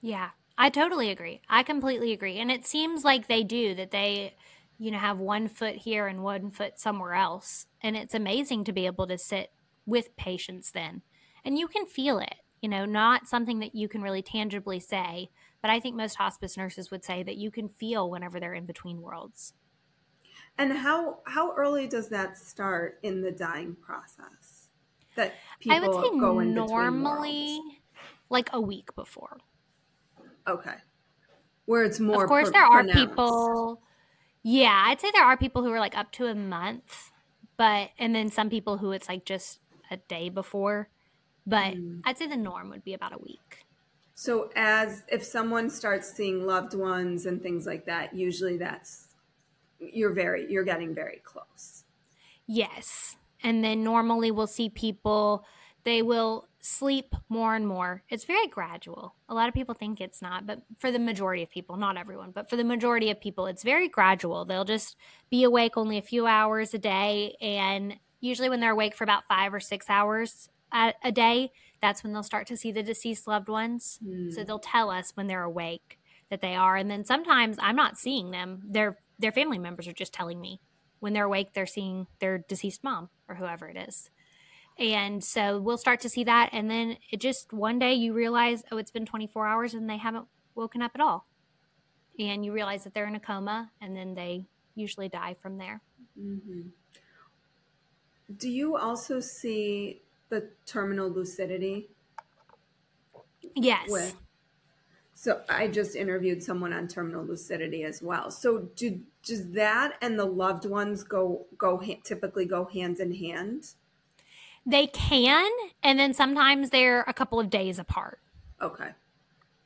yeah 0.00 0.30
I 0.58 0.70
totally 0.70 1.10
agree. 1.10 1.40
I 1.48 1.62
completely 1.62 2.12
agree. 2.12 2.38
And 2.38 2.50
it 2.50 2.66
seems 2.66 3.04
like 3.04 3.26
they 3.26 3.42
do 3.42 3.74
that 3.74 3.90
they, 3.90 4.34
you 4.78 4.90
know, 4.90 4.98
have 4.98 5.18
one 5.18 5.48
foot 5.48 5.76
here 5.76 6.06
and 6.06 6.22
one 6.22 6.50
foot 6.50 6.78
somewhere 6.78 7.14
else. 7.14 7.66
And 7.82 7.96
it's 7.96 8.14
amazing 8.14 8.64
to 8.64 8.72
be 8.72 8.86
able 8.86 9.06
to 9.06 9.18
sit 9.18 9.50
with 9.86 10.16
patients 10.16 10.70
then. 10.72 11.02
And 11.44 11.58
you 11.58 11.68
can 11.68 11.86
feel 11.86 12.18
it, 12.18 12.34
you 12.60 12.68
know, 12.68 12.84
not 12.84 13.28
something 13.28 13.60
that 13.60 13.74
you 13.74 13.88
can 13.88 14.02
really 14.02 14.22
tangibly 14.22 14.78
say, 14.78 15.30
but 15.60 15.70
I 15.70 15.80
think 15.80 15.96
most 15.96 16.16
hospice 16.16 16.56
nurses 16.56 16.90
would 16.90 17.04
say 17.04 17.22
that 17.22 17.36
you 17.36 17.50
can 17.50 17.68
feel 17.68 18.08
whenever 18.08 18.38
they're 18.38 18.54
in 18.54 18.66
between 18.66 19.00
worlds. 19.00 19.54
And 20.58 20.72
how 20.72 21.18
how 21.26 21.54
early 21.56 21.86
does 21.86 22.08
that 22.10 22.36
start 22.36 22.98
in 23.02 23.22
the 23.22 23.32
dying 23.32 23.76
process? 23.80 24.68
That 25.16 25.34
people 25.60 25.76
I 25.76 25.86
would 25.86 26.04
say 26.04 26.18
go 26.18 26.40
in 26.40 26.54
normally 26.54 27.60
like 28.28 28.48
a 28.52 28.60
week 28.60 28.94
before. 28.94 29.38
Okay. 30.48 30.74
Where 31.66 31.84
it's 31.84 32.00
more. 32.00 32.24
Of 32.24 32.28
course, 32.28 32.50
there 32.50 32.64
are 32.64 32.84
people. 32.84 33.80
Yeah, 34.42 34.84
I'd 34.86 35.00
say 35.00 35.10
there 35.12 35.24
are 35.24 35.36
people 35.36 35.62
who 35.62 35.70
are 35.70 35.78
like 35.78 35.96
up 35.96 36.10
to 36.12 36.26
a 36.26 36.34
month, 36.34 37.12
but 37.56 37.90
and 37.98 38.14
then 38.14 38.30
some 38.30 38.50
people 38.50 38.78
who 38.78 38.92
it's 38.92 39.08
like 39.08 39.24
just 39.24 39.60
a 39.90 39.96
day 39.96 40.28
before. 40.28 40.88
But 41.46 41.74
mm. 41.74 42.00
I'd 42.04 42.18
say 42.18 42.26
the 42.26 42.36
norm 42.36 42.70
would 42.70 42.84
be 42.84 42.94
about 42.94 43.12
a 43.14 43.18
week. 43.18 43.66
So, 44.14 44.50
as 44.54 45.02
if 45.08 45.24
someone 45.24 45.70
starts 45.70 46.12
seeing 46.12 46.46
loved 46.46 46.74
ones 46.74 47.26
and 47.26 47.42
things 47.42 47.66
like 47.66 47.86
that, 47.86 48.14
usually 48.14 48.56
that's 48.56 49.08
you're 49.92 50.12
very 50.12 50.50
you're 50.50 50.64
getting 50.64 50.94
very 50.94 51.20
close. 51.24 51.84
Yes, 52.46 53.16
and 53.42 53.64
then 53.64 53.82
normally 53.84 54.30
we'll 54.30 54.46
see 54.46 54.68
people. 54.68 55.44
They 55.84 56.02
will 56.02 56.48
sleep 56.60 57.16
more 57.28 57.56
and 57.56 57.66
more. 57.66 58.04
It's 58.08 58.24
very 58.24 58.46
gradual. 58.46 59.16
A 59.28 59.34
lot 59.34 59.48
of 59.48 59.54
people 59.54 59.74
think 59.74 60.00
it's 60.00 60.22
not, 60.22 60.46
but 60.46 60.62
for 60.78 60.92
the 60.92 60.98
majority 60.98 61.42
of 61.42 61.50
people, 61.50 61.76
not 61.76 61.96
everyone, 61.96 62.30
but 62.30 62.48
for 62.48 62.56
the 62.56 62.64
majority 62.64 63.10
of 63.10 63.20
people, 63.20 63.46
it's 63.46 63.64
very 63.64 63.88
gradual. 63.88 64.44
They'll 64.44 64.64
just 64.64 64.96
be 65.28 65.42
awake 65.42 65.76
only 65.76 65.98
a 65.98 66.02
few 66.02 66.26
hours 66.26 66.72
a 66.72 66.78
day. 66.78 67.36
And 67.40 67.96
usually, 68.20 68.48
when 68.48 68.60
they're 68.60 68.72
awake 68.72 68.94
for 68.94 69.04
about 69.04 69.24
five 69.28 69.52
or 69.52 69.60
six 69.60 69.90
hours 69.90 70.48
a, 70.72 70.94
a 71.02 71.10
day, 71.10 71.50
that's 71.80 72.04
when 72.04 72.12
they'll 72.12 72.22
start 72.22 72.46
to 72.46 72.56
see 72.56 72.70
the 72.70 72.82
deceased 72.82 73.26
loved 73.26 73.48
ones. 73.48 73.98
Mm. 74.04 74.32
So 74.32 74.44
they'll 74.44 74.58
tell 74.60 74.88
us 74.90 75.10
when 75.14 75.26
they're 75.26 75.42
awake 75.42 75.98
that 76.30 76.40
they 76.40 76.54
are. 76.54 76.76
And 76.76 76.90
then 76.90 77.04
sometimes 77.04 77.58
I'm 77.60 77.76
not 77.76 77.98
seeing 77.98 78.30
them, 78.30 78.62
their, 78.64 78.98
their 79.22 79.32
family 79.32 79.58
members 79.58 79.88
are 79.88 79.92
just 79.92 80.12
telling 80.12 80.40
me. 80.40 80.60
When 81.00 81.14
they're 81.14 81.24
awake, 81.24 81.54
they're 81.54 81.66
seeing 81.66 82.06
their 82.20 82.38
deceased 82.38 82.84
mom 82.84 83.08
or 83.28 83.34
whoever 83.34 83.68
it 83.68 83.76
is. 83.76 84.10
And 84.78 85.22
so 85.22 85.58
we'll 85.58 85.78
start 85.78 86.00
to 86.00 86.08
see 86.08 86.24
that. 86.24 86.50
And 86.52 86.70
then 86.70 86.96
it 87.10 87.20
just 87.20 87.52
one 87.52 87.78
day 87.78 87.94
you 87.94 88.12
realize, 88.12 88.62
oh, 88.70 88.76
it's 88.76 88.90
been 88.90 89.06
24 89.06 89.46
hours 89.46 89.74
and 89.74 89.90
they 89.90 89.96
haven't 89.96 90.26
woken 90.54 90.80
up 90.80 90.92
at 90.94 91.00
all. 91.00 91.26
And 92.18 92.44
you 92.44 92.52
realize 92.52 92.84
that 92.84 92.94
they're 92.94 93.08
in 93.08 93.14
a 93.14 93.20
coma 93.20 93.70
and 93.80 93.96
then 93.96 94.14
they 94.14 94.46
usually 94.74 95.08
die 95.08 95.36
from 95.40 95.58
there. 95.58 95.82
Mm-hmm. 96.18 96.68
Do 98.36 98.48
you 98.48 98.76
also 98.76 99.20
see 99.20 100.02
the 100.28 100.48
terminal 100.66 101.10
lucidity? 101.10 101.88
Yes. 103.54 103.88
With, 103.90 104.14
so 105.22 105.40
I 105.48 105.68
just 105.68 105.94
interviewed 105.94 106.42
someone 106.42 106.72
on 106.72 106.88
terminal 106.88 107.24
lucidity 107.24 107.84
as 107.84 108.02
well. 108.02 108.28
So 108.32 108.58
do 108.74 108.98
does 109.24 109.52
that 109.52 109.92
and 110.02 110.18
the 110.18 110.24
loved 110.24 110.64
ones 110.66 111.04
go 111.04 111.46
go 111.56 111.80
typically 112.02 112.44
go 112.44 112.64
hand 112.64 112.98
in 112.98 113.14
hand? 113.14 113.74
They 114.66 114.88
can, 114.88 115.48
and 115.80 115.96
then 115.96 116.12
sometimes 116.12 116.70
they're 116.70 117.02
a 117.02 117.12
couple 117.14 117.38
of 117.38 117.50
days 117.50 117.78
apart. 117.78 118.18
Okay. 118.60 118.88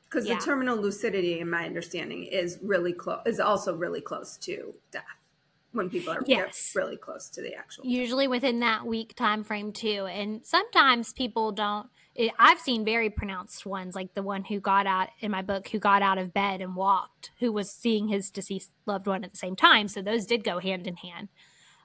Because 0.04 0.26
Yeah. 0.26 0.34
the 0.38 0.44
terminal 0.44 0.76
lucidity, 0.76 1.40
in 1.40 1.48
my 1.48 1.64
understanding, 1.64 2.24
is 2.24 2.58
really 2.60 2.92
close. 2.92 3.20
Is 3.24 3.40
also 3.40 3.74
really 3.74 4.02
close 4.02 4.36
to 4.36 4.74
death 4.90 5.04
when 5.72 5.88
people 5.88 6.12
are 6.12 6.22
Yes. 6.26 6.72
really 6.76 6.98
close 6.98 7.30
to 7.30 7.40
the 7.40 7.54
actual. 7.54 7.86
usually 7.86 8.28
within 8.28 8.60
that 8.60 8.84
week 8.84 9.14
time 9.14 9.42
frame 9.42 9.72
too 9.72 10.04
and 10.06 10.44
sometimes 10.44 11.12
people 11.14 11.50
don't 11.52 11.88
it, 12.16 12.32
i've 12.38 12.58
seen 12.58 12.84
very 12.84 13.10
pronounced 13.10 13.66
ones 13.66 13.94
like 13.94 14.14
the 14.14 14.22
one 14.22 14.44
who 14.44 14.58
got 14.58 14.86
out 14.86 15.08
in 15.20 15.30
my 15.30 15.42
book 15.42 15.68
who 15.68 15.78
got 15.78 16.02
out 16.02 16.18
of 16.18 16.32
bed 16.32 16.60
and 16.60 16.74
walked 16.74 17.30
who 17.38 17.52
was 17.52 17.70
seeing 17.70 18.08
his 18.08 18.30
deceased 18.30 18.70
loved 18.86 19.06
one 19.06 19.24
at 19.24 19.32
the 19.32 19.38
same 19.38 19.56
time. 19.56 19.88
So 19.88 20.00
those 20.02 20.26
did 20.26 20.44
go 20.44 20.58
hand 20.58 20.86
in 20.86 20.96
hand. 20.96 21.28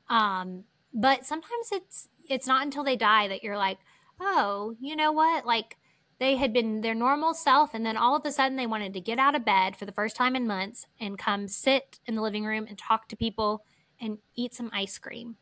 Um, 0.10 0.64
but 0.94 1.26
sometimes 1.26 1.70
it's 1.72 2.08
it's 2.30 2.48
not 2.48 2.64
until 2.64 2.84
they 2.84 2.96
die 2.96 3.28
that 3.28 3.44
you're 3.44 3.58
like 3.58 3.80
oh 4.20 4.76
you 4.80 4.96
know 4.96 5.12
what? 5.12 5.46
Like 5.46 5.78
they 6.20 6.36
had 6.36 6.54
been 6.54 6.82
their 6.82 6.94
normal 6.94 7.34
self 7.34 7.74
and 7.74 7.86
then 7.86 7.98
all 7.98 8.16
of 8.16 8.26
a 8.26 8.32
sudden 8.32 8.56
they 8.56 8.68
wanted 8.68 8.94
to 8.94 9.02
get 9.02 9.18
out 9.18 9.36
of 9.36 9.44
bed 9.44 9.76
for 9.76 9.86
the 9.86 9.92
first 9.92 10.16
time 10.16 10.36
in 10.36 10.46
months 10.46 10.86
and 11.00 11.18
come 11.18 11.48
sit 11.48 12.00
in 12.06 12.16
the 12.16 12.22
living 12.22 12.46
room 12.46 12.68
and 12.70 12.78
talk 12.78 13.08
to 13.08 13.16
people 13.16 13.66
and 14.00 14.20
eat 14.36 14.54
some 14.54 14.70
ice 14.74 14.98
cream. 15.00 15.36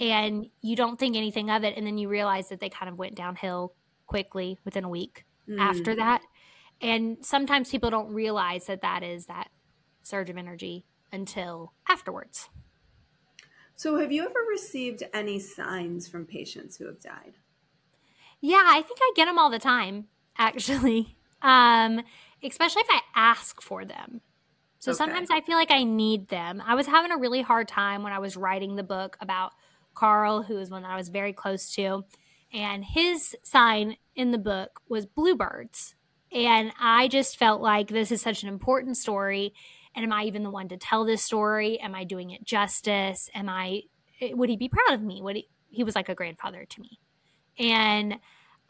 And 0.00 0.46
you 0.62 0.76
don't 0.76 0.98
think 0.98 1.16
anything 1.16 1.50
of 1.50 1.64
it 1.64 1.76
and 1.76 1.86
then 1.86 1.98
you 1.98 2.08
realize 2.08 2.48
that 2.48 2.60
they 2.60 2.68
kind 2.68 2.90
of 2.90 2.98
went 2.98 3.14
downhill 3.14 3.74
quickly 4.06 4.58
within 4.64 4.84
a 4.84 4.88
week 4.88 5.24
Mm. 5.48 5.60
after 5.60 5.94
that 5.96 6.22
and 6.80 7.18
sometimes 7.24 7.70
people 7.70 7.90
don't 7.90 8.12
realize 8.14 8.66
that 8.66 8.80
that 8.82 9.02
is 9.02 9.26
that 9.26 9.48
surge 10.02 10.30
of 10.30 10.36
energy 10.38 10.86
until 11.12 11.72
afterwards 11.88 12.48
So, 13.76 13.98
have 13.98 14.12
you 14.12 14.22
ever 14.24 14.38
received 14.50 15.02
any 15.12 15.38
signs 15.40 16.06
from 16.06 16.26
patients 16.26 16.76
who 16.76 16.86
have 16.86 17.00
died? 17.00 17.34
yeah 18.40 18.62
i 18.66 18.82
think 18.82 18.98
i 19.02 19.12
get 19.16 19.26
them 19.26 19.38
all 19.38 19.50
the 19.50 19.58
time 19.58 20.06
actually 20.38 21.16
um 21.42 22.00
especially 22.42 22.80
if 22.82 22.88
i 22.90 23.00
ask 23.14 23.60
for 23.62 23.84
them 23.84 24.20
so 24.78 24.92
Okay. 24.92 24.98
sometimes 24.98 25.30
i 25.30 25.40
feel 25.40 25.56
like 25.56 25.70
i 25.70 25.82
need 25.84 26.28
them 26.28 26.62
i 26.66 26.74
was 26.74 26.86
having 26.86 27.10
a 27.10 27.16
really 27.16 27.42
hard 27.42 27.68
time 27.68 28.02
when 28.02 28.12
i 28.12 28.18
was 28.18 28.36
writing 28.36 28.76
the 28.76 28.82
book 28.82 29.16
about 29.20 29.52
carl 29.94 30.42
who 30.42 30.58
is 30.58 30.70
one 30.70 30.82
that 30.82 30.90
i 30.90 30.96
was 30.96 31.08
very 31.08 31.32
close 31.32 31.72
to 31.74 32.04
and 32.54 32.84
his 32.84 33.36
sign 33.42 33.96
in 34.14 34.30
the 34.30 34.38
book 34.38 34.80
was 34.88 35.04
bluebirds. 35.04 35.96
And 36.32 36.72
i 36.80 37.08
just 37.08 37.36
felt 37.36 37.60
like 37.60 37.88
this 37.88 38.12
is 38.12 38.22
such 38.22 38.42
an 38.42 38.48
important 38.48 38.96
story. 38.96 39.52
And 39.94 40.04
am 40.04 40.12
i 40.12 40.24
even 40.24 40.44
the 40.44 40.50
one 40.50 40.68
to 40.68 40.76
tell 40.76 41.04
this 41.04 41.22
story? 41.22 41.78
Am 41.80 41.94
i 41.94 42.04
doing 42.04 42.30
it 42.30 42.44
justice? 42.44 43.28
Am 43.34 43.48
i 43.48 43.82
would 44.30 44.48
he 44.48 44.56
be 44.56 44.68
proud 44.68 44.94
of 44.94 45.02
me? 45.02 45.20
Would 45.20 45.36
he 45.36 45.48
he 45.70 45.84
was 45.84 45.96
like 45.96 46.08
a 46.08 46.14
grandfather 46.14 46.64
to 46.64 46.80
me. 46.80 47.00
And 47.58 48.18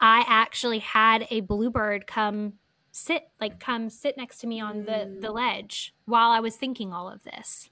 i 0.01 0.25
actually 0.27 0.79
had 0.79 1.25
a 1.29 1.39
bluebird 1.41 2.05
come 2.05 2.53
sit 2.91 3.23
like 3.39 3.59
come 3.59 3.89
sit 3.89 4.17
next 4.17 4.39
to 4.39 4.47
me 4.47 4.59
on 4.59 4.85
the 4.85 5.17
the 5.21 5.31
ledge 5.31 5.93
while 6.05 6.31
i 6.31 6.39
was 6.39 6.55
thinking 6.55 6.91
all 6.91 7.09
of 7.09 7.23
this. 7.23 7.69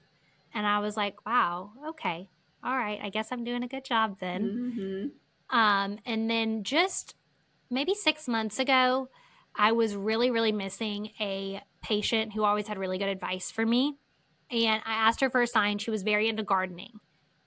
And 0.54 0.66
i 0.66 0.78
was 0.78 0.96
like 0.96 1.26
wow 1.26 1.72
okay. 1.88 2.30
All 2.62 2.76
right 2.76 3.00
i 3.02 3.10
guess 3.10 3.30
i'm 3.30 3.44
doing 3.44 3.64
a 3.64 3.68
good 3.68 3.84
job 3.84 4.18
then. 4.20 4.72
Hmm 4.76 5.23
um, 5.50 5.98
and 6.04 6.28
then 6.30 6.64
just 6.64 7.14
maybe 7.70 7.94
six 7.94 8.28
months 8.28 8.58
ago, 8.58 9.08
I 9.56 9.72
was 9.72 9.94
really, 9.94 10.30
really 10.30 10.52
missing 10.52 11.10
a 11.20 11.62
patient 11.82 12.32
who 12.32 12.44
always 12.44 12.66
had 12.66 12.78
really 12.78 12.98
good 12.98 13.08
advice 13.08 13.50
for 13.50 13.64
me. 13.64 13.98
And 14.50 14.82
I 14.84 14.94
asked 14.94 15.20
her 15.20 15.30
for 15.30 15.42
a 15.42 15.46
sign. 15.46 15.78
She 15.78 15.90
was 15.90 16.02
very 16.02 16.28
into 16.28 16.42
gardening. 16.42 17.00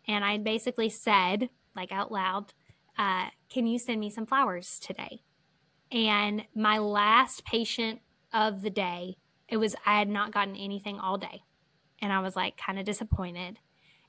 And 0.07 0.23
I 0.23 0.37
basically 0.37 0.89
said, 0.89 1.49
like 1.75 1.91
out 1.91 2.11
loud, 2.11 2.53
uh, 2.97 3.27
Can 3.49 3.67
you 3.67 3.77
send 3.77 3.99
me 3.99 4.09
some 4.09 4.25
flowers 4.25 4.79
today? 4.79 5.21
And 5.91 6.43
my 6.55 6.79
last 6.79 7.45
patient 7.45 8.01
of 8.33 8.61
the 8.61 8.69
day, 8.69 9.17
it 9.47 9.57
was, 9.57 9.75
I 9.85 9.99
had 9.99 10.09
not 10.09 10.33
gotten 10.33 10.55
anything 10.55 10.99
all 10.99 11.17
day. 11.17 11.43
And 12.01 12.11
I 12.11 12.19
was 12.19 12.35
like 12.35 12.57
kind 12.57 12.79
of 12.79 12.85
disappointed. 12.85 13.59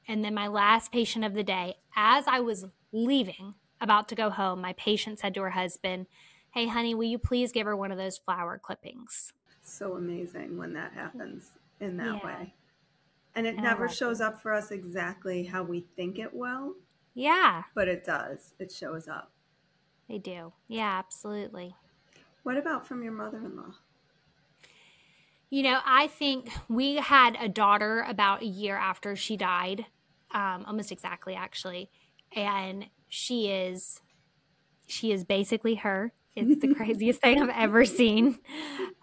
And 0.06 0.24
then 0.24 0.34
my 0.34 0.48
last 0.48 0.90
patient 0.90 1.24
of 1.24 1.34
the 1.34 1.44
day, 1.44 1.76
as 1.94 2.24
I 2.26 2.40
was 2.40 2.66
leaving, 2.92 3.54
about 3.80 4.08
to 4.08 4.14
go 4.14 4.30
home, 4.30 4.60
my 4.60 4.72
patient 4.74 5.18
said 5.18 5.34
to 5.34 5.42
her 5.42 5.50
husband, 5.50 6.06
Hey, 6.52 6.66
honey, 6.68 6.94
will 6.94 7.04
you 7.04 7.18
please 7.18 7.52
give 7.52 7.66
her 7.66 7.76
one 7.76 7.92
of 7.92 7.98
those 7.98 8.18
flower 8.18 8.58
clippings? 8.58 9.32
So 9.62 9.94
amazing 9.94 10.56
when 10.58 10.72
that 10.72 10.94
happens 10.94 11.58
in 11.80 11.96
that 11.98 12.14
Yeah. 12.16 12.24
way. 12.24 12.54
And 13.34 13.46
it 13.46 13.58
And 13.58 13.62
never 13.62 13.88
shows 13.88 14.20
up 14.20 14.40
for 14.40 14.52
us 14.52 14.70
exactly 14.70 15.44
how 15.44 15.62
we 15.64 15.80
think 15.80 16.18
it 16.18 16.34
will, 16.34 16.76
Yeah, 17.14 17.64
but 17.74 17.88
it 17.88 18.04
does. 18.04 18.54
It 18.58 18.72
shows 18.72 19.08
up. 19.08 19.32
they 20.08 20.18
do. 20.18 20.52
Yeah, 20.66 20.98
absolutely. 20.98 21.76
What 22.42 22.56
about 22.56 22.84
from 22.86 23.02
your 23.04 23.12
mother 23.12 23.38
in 23.38 23.56
law? 23.56 23.74
You 25.50 25.62
know, 25.62 25.80
I 25.84 26.08
think 26.08 26.50
we 26.68 26.96
had 26.96 27.36
a 27.40 27.48
daughter 27.48 28.04
about 28.06 28.42
a 28.42 28.46
year 28.46 28.76
after 28.76 29.16
she 29.16 29.36
died, 29.36 29.86
um, 30.30 30.64
almost 30.66 30.92
exactly, 30.92 31.34
actually. 31.34 31.90
And 32.34 32.86
she 33.08 33.48
is, 33.48 34.00
she 34.86 35.12
is 35.12 35.24
basically 35.24 35.76
her. 35.76 36.12
It's 36.36 36.60
the 36.60 36.74
craziest 36.74 37.20
thing 37.20 37.42
I've 37.42 37.48
ever 37.48 37.84
seen. 37.84 38.38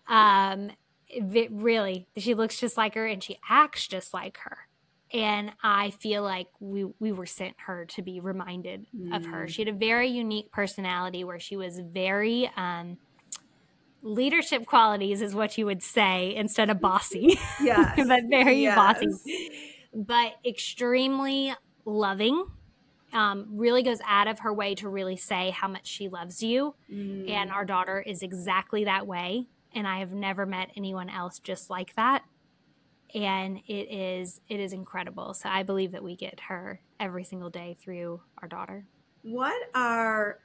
Um, 0.07 0.71
it, 1.07 1.49
really, 1.51 2.07
she 2.17 2.33
looks 2.33 2.59
just 2.59 2.77
like 2.77 2.95
her 2.95 3.05
and 3.05 3.21
she 3.23 3.38
acts 3.49 3.88
just 3.88 4.13
like 4.13 4.38
her. 4.38 4.57
And 5.13 5.51
I 5.63 5.91
feel 5.91 6.23
like 6.23 6.47
we 6.59 6.85
we 6.99 7.11
were 7.11 7.25
sent 7.25 7.55
her 7.67 7.85
to 7.85 8.01
be 8.01 8.19
reminded 8.19 8.85
of 9.13 9.25
her. 9.25 9.47
She 9.47 9.61
had 9.63 9.73
a 9.73 9.77
very 9.77 10.09
unique 10.09 10.51
personality 10.51 11.23
where 11.23 11.39
she 11.39 11.55
was 11.57 11.79
very 11.79 12.49
um, 12.57 12.97
leadership 14.01 14.65
qualities 14.65 15.21
is 15.21 15.33
what 15.35 15.57
you 15.57 15.65
would 15.65 15.83
say 15.83 16.35
instead 16.35 16.69
of 16.69 16.79
bossy. 16.81 17.39
Yes. 17.61 17.95
but 18.07 18.23
very 18.29 18.61
Yes. 18.63 18.75
bossy. 18.75 19.49
But 19.93 20.33
extremely 20.45 21.53
loving. 21.85 22.45
Um, 23.15 23.47
really 23.49 23.82
goes 23.82 23.99
out 24.06 24.28
of 24.28 24.39
her 24.39 24.54
way 24.54 24.75
to 24.75 24.89
really 24.89 25.15
say 25.15 25.49
how 25.51 25.67
much 25.69 25.88
she 25.88 26.10
loves 26.10 26.43
you. 26.43 26.75
Mm. 26.91 27.30
And 27.30 27.49
our 27.49 27.63
daughter 27.63 28.01
is 28.01 28.21
exactly 28.21 28.84
that 28.84 29.08
way. 29.08 29.47
And 29.73 29.88
I 29.88 29.99
have 29.99 30.12
never 30.12 30.45
met 30.45 30.69
anyone 30.75 31.10
else 31.10 31.39
just 31.39 31.69
like 31.69 31.95
that. 31.95 32.23
And 33.13 33.62
it 33.67 33.89
is 33.91 34.41
it 34.49 34.60
is 34.60 34.73
incredible. 34.73 35.34
So 35.34 35.47
I 35.47 35.63
believe 35.63 35.93
that 35.93 36.04
we 36.04 36.15
get 36.17 36.39
her 36.49 36.82
every 36.99 37.23
single 37.23 37.49
day 37.49 37.78
through 37.80 38.19
our 38.41 38.47
daughter. 38.49 38.86
What 39.21 39.60
are, 39.73 40.39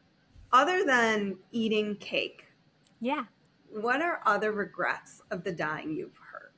other 0.53 0.85
than 0.85 1.37
eating 1.53 1.97
cake, 1.97 2.45
Yeah. 3.01 3.25
what 3.69 4.01
are 4.01 4.21
other 4.25 4.53
regrets 4.53 5.21
of 5.31 5.43
the 5.45 5.53
dying 5.53 5.95
you've 5.97 6.17
heard? 6.17 6.53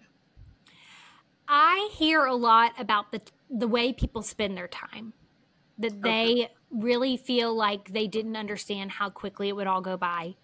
I 1.49 1.91
hear 1.95 2.25
a 2.27 2.35
lot 2.35 2.73
about 2.79 3.13
the 3.13 3.23
the 3.51 3.69
way 3.69 3.93
people 3.93 4.23
spend 4.23 4.57
their 4.57 4.69
time. 4.69 5.13
That 5.83 6.03
they 6.03 6.49
really 6.71 7.17
feel 7.17 7.55
like 7.55 7.93
they 7.93 8.07
didn't 8.07 8.37
understand 8.37 8.93
how 8.93 9.11
quickly 9.11 9.49
it 9.49 9.57
would 9.57 9.67
all 9.67 9.81
go 9.83 9.97
by. 9.97 10.37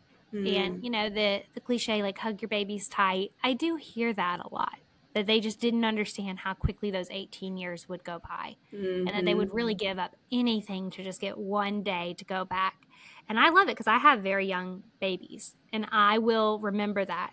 And 0.46 0.85
you 0.85 0.90
know, 0.90 1.09
the 1.09 1.42
the 1.55 1.61
cliche 1.61 2.03
like 2.03 2.18
hug 2.18 2.42
your 2.42 2.48
babies 2.51 2.88
tight. 2.88 3.33
I 3.42 3.55
do 3.55 3.77
hear 3.77 4.12
that 4.12 4.40
a 4.40 4.53
lot. 4.55 4.79
That 5.14 5.27
they 5.27 5.40
just 5.40 5.59
didn't 5.61 5.85
understand 5.87 6.40
how 6.40 6.53
quickly 6.55 6.90
those 6.90 7.09
18 7.11 7.57
years 7.57 7.88
would 7.88 8.05
go 8.05 8.20
by. 8.20 8.57
And 9.09 9.09
that 9.09 9.24
they 9.24 9.35
would 9.35 9.55
really 9.55 9.74
give 9.74 9.98
up 9.98 10.14
anything 10.31 10.90
to 10.90 11.03
just 11.03 11.20
get 11.20 11.38
one 11.38 11.83
day 11.83 12.14
to 12.18 12.24
go 12.24 12.44
back. 12.44 12.87
And 13.29 13.38
I 13.40 13.48
love 13.51 13.64
it 13.68 13.72
because 13.72 13.87
I 13.87 13.98
have 13.98 14.20
very 14.22 14.46
young 14.46 14.83
babies 15.01 15.55
and 15.72 15.87
I 15.90 16.18
will 16.18 16.59
remember 16.61 17.05
that 17.07 17.33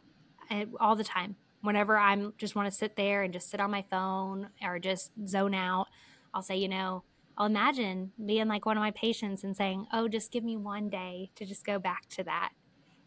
uh, 0.49 0.65
all 0.79 0.95
the 0.95 1.03
time. 1.03 1.35
Whenever 1.61 1.97
I'm 1.97 2.33
just 2.37 2.55
want 2.55 2.71
to 2.71 2.77
sit 2.77 2.95
there 2.95 3.23
and 3.23 3.33
just 3.33 3.49
sit 3.49 3.59
on 3.59 3.71
my 3.71 3.83
phone 3.89 4.49
or 4.63 4.79
just 4.79 5.11
zone 5.27 5.53
out, 5.55 5.87
I'll 6.33 6.43
say, 6.43 6.57
you 6.57 6.67
know, 6.69 7.03
I'll 7.37 7.47
imagine 7.47 8.11
being 8.23 8.47
like 8.47 8.65
one 8.65 8.77
of 8.77 8.81
my 8.81 8.91
patients 8.91 9.43
and 9.43 9.55
saying, 9.55 9.87
oh, 9.91 10.07
just 10.07 10.31
give 10.31 10.43
me 10.43 10.55
one 10.55 10.89
day 10.89 11.31
to 11.35 11.45
just 11.45 11.65
go 11.65 11.79
back 11.79 12.07
to 12.09 12.23
that 12.23 12.51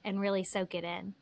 and 0.05 0.21
really 0.21 0.45
soak 0.45 0.75
it 0.75 0.85
in. 0.85 1.15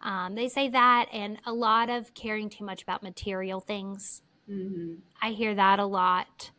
Um, 0.00 0.34
they 0.34 0.48
say 0.48 0.68
that, 0.68 1.06
and 1.12 1.38
a 1.44 1.52
lot 1.52 1.90
of 1.90 2.14
caring 2.14 2.48
too 2.48 2.64
much 2.64 2.82
about 2.82 3.02
material 3.02 3.60
things. 3.60 4.22
Mm-hmm. 4.48 4.96
I 5.20 5.30
hear 5.30 5.54
that 5.54 5.78
a 5.78 5.86
lot. 5.86 6.50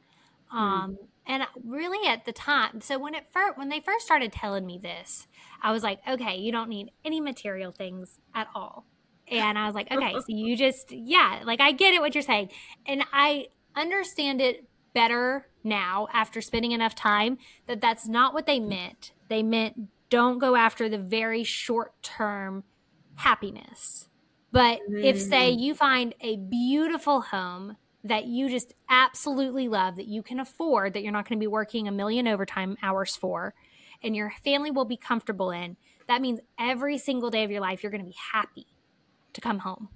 Um, 0.52 0.98
and 1.26 1.44
really 1.64 2.08
at 2.08 2.26
the 2.26 2.32
time, 2.32 2.82
so 2.82 2.98
when 2.98 3.14
it 3.14 3.26
first, 3.32 3.58
when 3.58 3.70
they 3.70 3.80
first 3.80 4.06
started 4.06 4.32
telling 4.32 4.66
me 4.66 4.80
this, 4.82 5.28
I 5.62 5.72
was 5.72 5.84
like, 5.84 6.00
okay, 6.08 6.38
you 6.38 6.52
don't 6.52 6.70
need 6.70 6.92
any 7.06 7.20
material 7.20 7.72
things 7.72 8.20
at 8.34 8.48
all. 8.56 8.86
And 9.30 9.58
I 9.58 9.66
was 9.66 9.76
like, 9.76 9.92
okay, 9.92 10.14
so 10.14 10.26
you 10.28 10.56
just, 10.58 10.92
yeah, 10.92 11.42
like 11.46 11.60
I 11.60 11.74
get 11.74 11.94
it 11.94 12.02
what 12.02 12.16
you're 12.16 12.22
saying. 12.22 12.50
And 12.86 13.04
I 13.12 13.48
understand 13.76 14.42
it 14.42 14.66
better 14.94 15.48
now 15.68 16.08
after 16.14 16.42
spending 16.42 16.72
enough 16.72 16.96
time 16.96 17.38
that 17.68 17.82
that's 17.82 18.08
not 18.08 18.34
what 18.34 18.46
they 18.46 18.60
meant. 18.60 19.12
They 19.30 19.44
meant 19.44 19.90
don't 20.10 20.40
go 20.40 20.56
after 20.56 20.88
the 20.90 20.98
very 20.98 21.44
short 21.44 21.94
term 22.02 22.64
happiness. 23.16 24.08
But 24.52 24.80
if, 24.88 25.22
say, 25.22 25.52
mm-hmm. 25.52 25.60
you 25.60 25.76
find 25.76 26.16
a 26.22 26.38
beautiful 26.38 27.22
home 27.22 27.76
that 28.04 28.26
you 28.26 28.50
just 28.50 28.74
absolutely 28.90 29.68
love, 29.68 29.98
that 29.98 30.08
you 30.08 30.24
can 30.24 30.40
afford, 30.40 30.94
that 30.94 31.04
you're 31.04 31.12
not 31.12 31.28
going 31.28 31.38
to 31.38 31.44
be 31.44 31.48
working 31.48 31.88
a 31.88 31.92
million 31.92 32.28
overtime 32.28 32.78
hours 32.82 33.16
for, 33.16 33.54
and 34.02 34.16
your 34.16 34.32
family 34.44 34.72
will 34.72 34.86
be 34.86 34.98
comfortable 34.98 35.52
in, 35.52 35.76
that 36.08 36.22
means 36.22 36.40
every 36.58 36.98
single 36.98 37.30
day 37.30 37.44
of 37.44 37.52
your 37.52 37.60
life 37.60 37.84
you're 37.84 37.92
going 37.92 38.04
to 38.04 38.10
be 38.10 38.18
happy 38.32 38.68
to 39.34 39.42
come 39.42 39.60
home. 39.60 39.90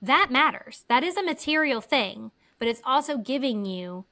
That 0.00 0.28
matters. 0.30 0.84
That 0.88 1.04
is 1.04 1.16
a 1.16 1.22
material 1.22 1.80
thing, 1.80 2.30
but 2.58 2.68
it's 2.68 2.82
also 2.84 3.18
giving 3.18 3.64
you 3.64 4.06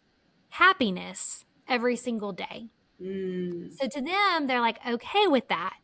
happiness 0.52 1.46
every 1.66 1.96
single 1.96 2.32
day. 2.32 2.68
Mm. 3.00 3.72
So 3.72 3.88
to 3.88 4.00
them, 4.02 4.46
they're 4.46 4.60
like, 4.60 4.78
okay 4.86 5.26
with 5.26 5.48
that. 5.48 5.74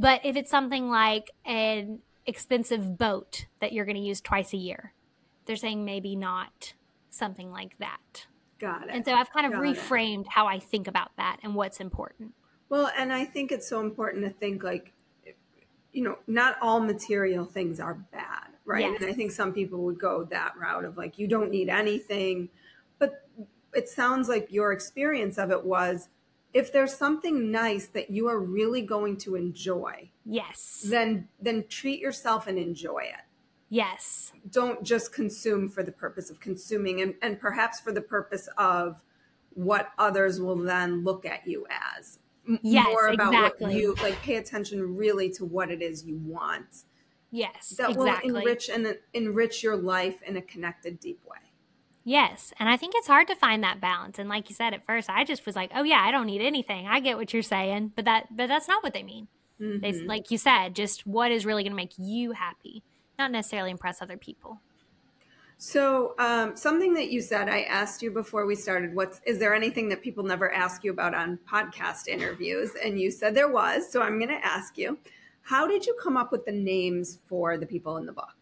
But 0.00 0.22
if 0.24 0.34
it's 0.34 0.50
something 0.50 0.90
like 0.90 1.30
an 1.44 2.00
expensive 2.26 2.98
boat 2.98 3.46
that 3.60 3.72
you're 3.72 3.84
going 3.84 3.96
to 3.96 4.02
use 4.02 4.20
twice 4.20 4.52
a 4.52 4.56
year, 4.56 4.94
they're 5.46 5.54
saying 5.54 5.84
maybe 5.84 6.16
not 6.16 6.74
something 7.08 7.52
like 7.52 7.78
that. 7.78 8.26
Got 8.58 8.88
it. 8.88 8.90
And 8.90 9.04
so 9.04 9.12
I've 9.12 9.30
kind 9.32 9.46
of 9.46 9.52
Got 9.52 9.64
it. 9.64 9.76
reframed 9.76 10.26
how 10.28 10.46
I 10.46 10.58
think 10.58 10.88
about 10.88 11.12
that 11.16 11.38
and 11.44 11.54
what's 11.54 11.78
important. 11.78 12.34
Well, 12.68 12.90
and 12.96 13.12
I 13.12 13.24
think 13.24 13.52
it's 13.52 13.68
so 13.68 13.80
important 13.80 14.24
to 14.24 14.30
think 14.30 14.64
like, 14.64 14.92
you 15.92 16.02
know, 16.02 16.18
not 16.26 16.56
all 16.60 16.80
material 16.80 17.44
things 17.44 17.78
are 17.78 17.94
bad, 17.94 18.48
right? 18.64 18.82
Yes. 18.82 19.00
And 19.00 19.10
I 19.10 19.12
think 19.12 19.30
some 19.30 19.52
people 19.52 19.84
would 19.84 20.00
go 20.00 20.24
that 20.24 20.54
route 20.60 20.84
of 20.84 20.96
like, 20.96 21.18
you 21.18 21.28
don't 21.28 21.50
need 21.50 21.68
anything. 21.68 22.48
But 22.98 23.28
it 23.74 23.88
sounds 23.88 24.28
like 24.28 24.48
your 24.50 24.72
experience 24.72 25.38
of 25.38 25.50
it 25.50 25.64
was 25.64 26.08
if 26.52 26.72
there's 26.72 26.94
something 26.96 27.50
nice 27.50 27.86
that 27.88 28.10
you 28.10 28.28
are 28.28 28.38
really 28.40 28.82
going 28.82 29.16
to 29.18 29.36
enjoy, 29.36 30.10
Yes. 30.24 30.84
then 30.88 31.28
then 31.40 31.64
treat 31.68 32.00
yourself 32.00 32.46
and 32.46 32.58
enjoy 32.58 33.02
it. 33.04 33.24
Yes. 33.68 34.32
Don't 34.50 34.82
just 34.82 35.12
consume 35.12 35.68
for 35.68 35.84
the 35.84 35.92
purpose 35.92 36.28
of 36.28 36.40
consuming 36.40 37.00
and, 37.02 37.14
and 37.22 37.38
perhaps 37.38 37.78
for 37.78 37.92
the 37.92 38.00
purpose 38.00 38.48
of 38.58 39.00
what 39.54 39.90
others 39.98 40.40
will 40.40 40.56
then 40.56 41.04
look 41.04 41.24
at 41.24 41.46
you 41.46 41.66
as. 41.98 42.18
Yes, 42.62 42.86
more 42.86 43.08
about 43.08 43.32
what 43.32 43.52
exactly. 43.54 43.80
you 43.80 43.94
like 44.02 44.20
pay 44.22 44.36
attention 44.36 44.96
really 44.96 45.30
to 45.30 45.44
what 45.44 45.70
it 45.70 45.82
is 45.82 46.04
you 46.04 46.16
want 46.16 46.84
Yes. 47.30 47.74
that 47.78 47.90
exactly. 47.90 48.32
will 48.32 48.38
enrich 48.40 48.68
and 48.68 48.98
enrich 49.14 49.62
your 49.62 49.76
life 49.76 50.20
in 50.22 50.36
a 50.36 50.42
connected 50.42 50.98
deep 50.98 51.20
way 51.24 51.36
Yes. 52.04 52.52
And 52.58 52.68
I 52.68 52.76
think 52.76 52.94
it's 52.96 53.06
hard 53.06 53.28
to 53.28 53.34
find 53.36 53.62
that 53.62 53.80
balance. 53.80 54.18
And 54.18 54.28
like 54.28 54.48
you 54.48 54.54
said 54.54 54.72
at 54.74 54.86
first, 54.86 55.10
I 55.10 55.22
just 55.24 55.44
was 55.44 55.54
like, 55.54 55.70
oh 55.74 55.82
yeah, 55.82 56.02
I 56.02 56.10
don't 56.10 56.26
need 56.26 56.40
anything. 56.40 56.86
I 56.86 57.00
get 57.00 57.16
what 57.16 57.32
you're 57.32 57.42
saying. 57.42 57.92
But 57.94 58.06
that 58.06 58.34
but 58.34 58.46
that's 58.48 58.68
not 58.68 58.82
what 58.82 58.94
they 58.94 59.02
mean. 59.02 59.28
They 59.58 59.92
Mhm. 59.92 60.06
like 60.08 60.30
you 60.30 60.38
said, 60.38 60.74
just 60.74 61.06
what 61.06 61.30
is 61.30 61.44
really 61.44 61.62
gonna 61.62 61.74
make 61.74 61.92
you 61.98 62.32
happy, 62.32 62.82
not 63.18 63.30
necessarily 63.30 63.70
impress 63.70 64.00
other 64.00 64.16
people. 64.16 64.60
so 65.58 66.14
um, 66.18 66.56
something 66.56 66.94
that 66.94 67.10
you 67.10 67.20
said 67.20 67.46
i 67.46 67.60
asked 67.64 68.00
you 68.00 68.10
before 68.10 68.46
we 68.46 68.54
started 68.54 68.94
what's 68.94 69.20
is 69.26 69.38
there 69.38 69.54
anything 69.54 69.90
that 69.90 70.00
people 70.00 70.24
never 70.24 70.50
ask 70.50 70.82
you 70.84 70.90
about 70.90 71.14
on 71.14 71.38
podcast 71.46 72.08
interviews 72.08 72.70
and 72.82 72.98
you 72.98 73.10
said 73.10 73.34
there 73.34 73.50
was 73.50 73.86
so 73.92 74.00
i'm 74.00 74.18
going 74.18 74.30
to 74.30 74.42
ask 74.46 74.78
you 74.78 74.96
how 75.42 75.66
did 75.66 75.84
you 75.84 75.94
come 76.02 76.16
up 76.16 76.32
with 76.32 76.46
the 76.46 76.52
names 76.52 77.18
for 77.28 77.58
the 77.58 77.66
people 77.66 77.98
in 77.98 78.06
the 78.06 78.12
book 78.12 78.39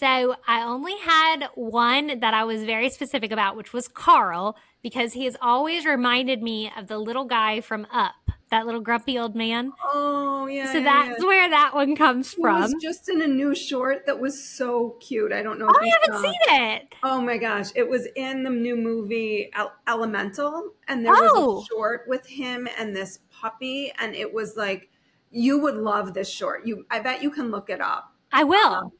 So 0.00 0.34
I 0.48 0.62
only 0.62 0.96
had 0.98 1.48
one 1.54 2.20
that 2.20 2.32
I 2.32 2.44
was 2.44 2.64
very 2.64 2.88
specific 2.88 3.30
about, 3.32 3.54
which 3.54 3.74
was 3.74 3.86
Carl, 3.86 4.56
because 4.82 5.12
he 5.12 5.26
has 5.26 5.36
always 5.42 5.84
reminded 5.84 6.42
me 6.42 6.72
of 6.74 6.86
the 6.86 6.98
little 6.98 7.26
guy 7.26 7.60
from 7.60 7.86
Up, 7.92 8.14
that 8.50 8.64
little 8.64 8.80
grumpy 8.80 9.18
old 9.18 9.36
man. 9.36 9.72
oh 9.92 10.46
yeah 10.46 10.72
so 10.72 10.78
yeah, 10.78 10.84
that's 10.84 11.20
yeah. 11.20 11.26
where 11.26 11.50
that 11.50 11.74
one 11.74 11.94
comes 11.94 12.32
He 12.32 12.40
was 12.40 12.70
from. 12.70 12.80
just 12.80 13.08
in 13.10 13.20
a 13.20 13.26
new 13.26 13.54
short 13.54 14.06
that 14.06 14.18
was 14.18 14.42
so 14.42 14.96
cute 15.00 15.32
i 15.32 15.40
don't 15.42 15.58
know 15.60 15.66
Oh, 15.68 15.76
if 15.76 15.82
I 15.82 15.84
you 15.84 15.92
haven't 15.92 16.14
saw. 16.14 16.22
seen 16.22 16.40
it. 16.72 16.94
Oh 17.04 17.20
my 17.20 17.36
gosh, 17.36 17.66
it 17.76 17.88
was 17.88 18.08
in 18.16 18.42
the 18.42 18.50
new 18.50 18.76
movie 18.76 19.50
El- 19.54 19.72
Elemental, 19.86 20.72
and 20.88 21.04
there 21.04 21.12
was 21.12 21.30
Oh. 21.34 21.60
a 21.60 21.64
short 21.66 22.04
with 22.08 22.26
him 22.26 22.66
and 22.78 22.96
this 22.96 23.20
puppy, 23.30 23.92
and 24.00 24.14
it 24.16 24.32
was 24.32 24.56
like 24.56 24.88
you 25.30 25.58
would 25.58 25.76
love 25.76 26.14
this 26.14 26.28
short. 26.28 26.66
You, 26.66 26.86
I 26.90 27.00
bet 27.00 27.22
you 27.22 27.30
can 27.30 27.50
look 27.50 27.68
it 27.70 27.80
up. 27.82 28.12
I 28.32 28.42
will. 28.44 28.72
Um, 28.74 28.92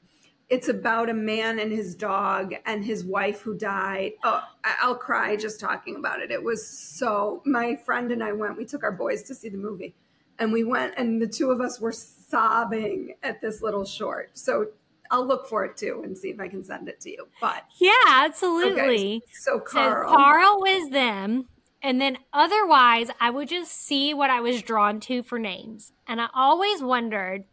It's 0.50 0.68
about 0.68 1.08
a 1.08 1.14
man 1.14 1.58
and 1.60 1.70
his 1.70 1.94
dog 1.94 2.54
and 2.66 2.84
his 2.84 3.04
wife 3.04 3.40
who 3.40 3.54
died. 3.54 4.12
Oh, 4.24 4.42
I'll 4.64 4.96
cry 4.96 5.36
just 5.36 5.60
talking 5.60 5.96
about 5.96 6.20
it. 6.20 6.30
It 6.30 6.42
was 6.42 6.66
so. 6.66 7.40
My 7.46 7.76
friend 7.76 8.10
and 8.10 8.22
I 8.22 8.32
went. 8.32 8.58
We 8.58 8.64
took 8.64 8.82
our 8.82 8.92
boys 8.92 9.22
to 9.24 9.34
see 9.34 9.48
the 9.48 9.58
movie, 9.58 9.94
and 10.38 10.52
we 10.52 10.64
went, 10.64 10.94
and 10.96 11.22
the 11.22 11.28
two 11.28 11.50
of 11.50 11.60
us 11.60 11.80
were 11.80 11.92
sobbing 11.92 13.14
at 13.22 13.40
this 13.40 13.62
little 13.62 13.84
short. 13.84 14.30
So 14.34 14.66
I'll 15.10 15.26
look 15.26 15.48
for 15.48 15.64
it 15.64 15.76
too 15.76 16.02
and 16.04 16.18
see 16.18 16.30
if 16.30 16.40
I 16.40 16.48
can 16.48 16.64
send 16.64 16.88
it 16.88 17.00
to 17.00 17.10
you. 17.10 17.28
But 17.40 17.64
yeah, 17.78 17.92
absolutely. 18.06 19.16
Okay, 19.16 19.22
so 19.32 19.60
Carl. 19.60 20.10
So 20.10 20.16
Carl 20.16 20.60
was 20.60 20.90
them. 20.90 21.46
And 21.82 21.98
then 21.98 22.18
otherwise, 22.32 23.08
I 23.20 23.30
would 23.30 23.48
just 23.48 23.72
see 23.72 24.12
what 24.12 24.28
I 24.28 24.40
was 24.40 24.60
drawn 24.60 25.00
to 25.00 25.22
for 25.22 25.38
names. 25.38 25.92
And 26.06 26.20
I 26.20 26.26
always 26.34 26.82
wondered 26.82 27.44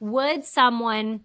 would 0.00 0.46
someone 0.46 1.20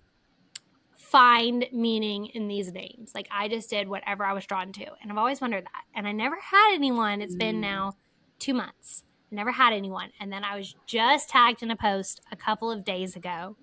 find 1.11 1.67
meaning 1.73 2.27
in 2.27 2.47
these 2.47 2.71
names? 2.71 3.11
Like 3.13 3.27
I 3.29 3.49
just 3.49 3.69
did 3.69 3.89
whatever 3.89 4.23
I 4.23 4.33
was 4.33 4.45
drawn 4.45 4.71
to. 4.73 4.85
And 5.01 5.11
I've 5.11 5.17
always 5.17 5.41
wondered 5.41 5.65
that. 5.65 5.83
And 5.93 6.07
I 6.07 6.13
never 6.13 6.37
had 6.39 6.73
anyone. 6.73 7.21
It's 7.21 7.35
been 7.35 7.57
mm. 7.57 7.61
now 7.61 7.93
two 8.39 8.53
months. 8.53 9.03
Never 9.29 9.51
had 9.51 9.73
anyone. 9.73 10.11
And 10.19 10.31
then 10.31 10.43
I 10.43 10.57
was 10.57 10.75
just 10.85 11.29
tagged 11.29 11.61
in 11.61 11.69
a 11.69 11.75
post 11.75 12.21
a 12.31 12.35
couple 12.35 12.71
of 12.71 12.85
days 12.85 13.15
ago 13.15 13.57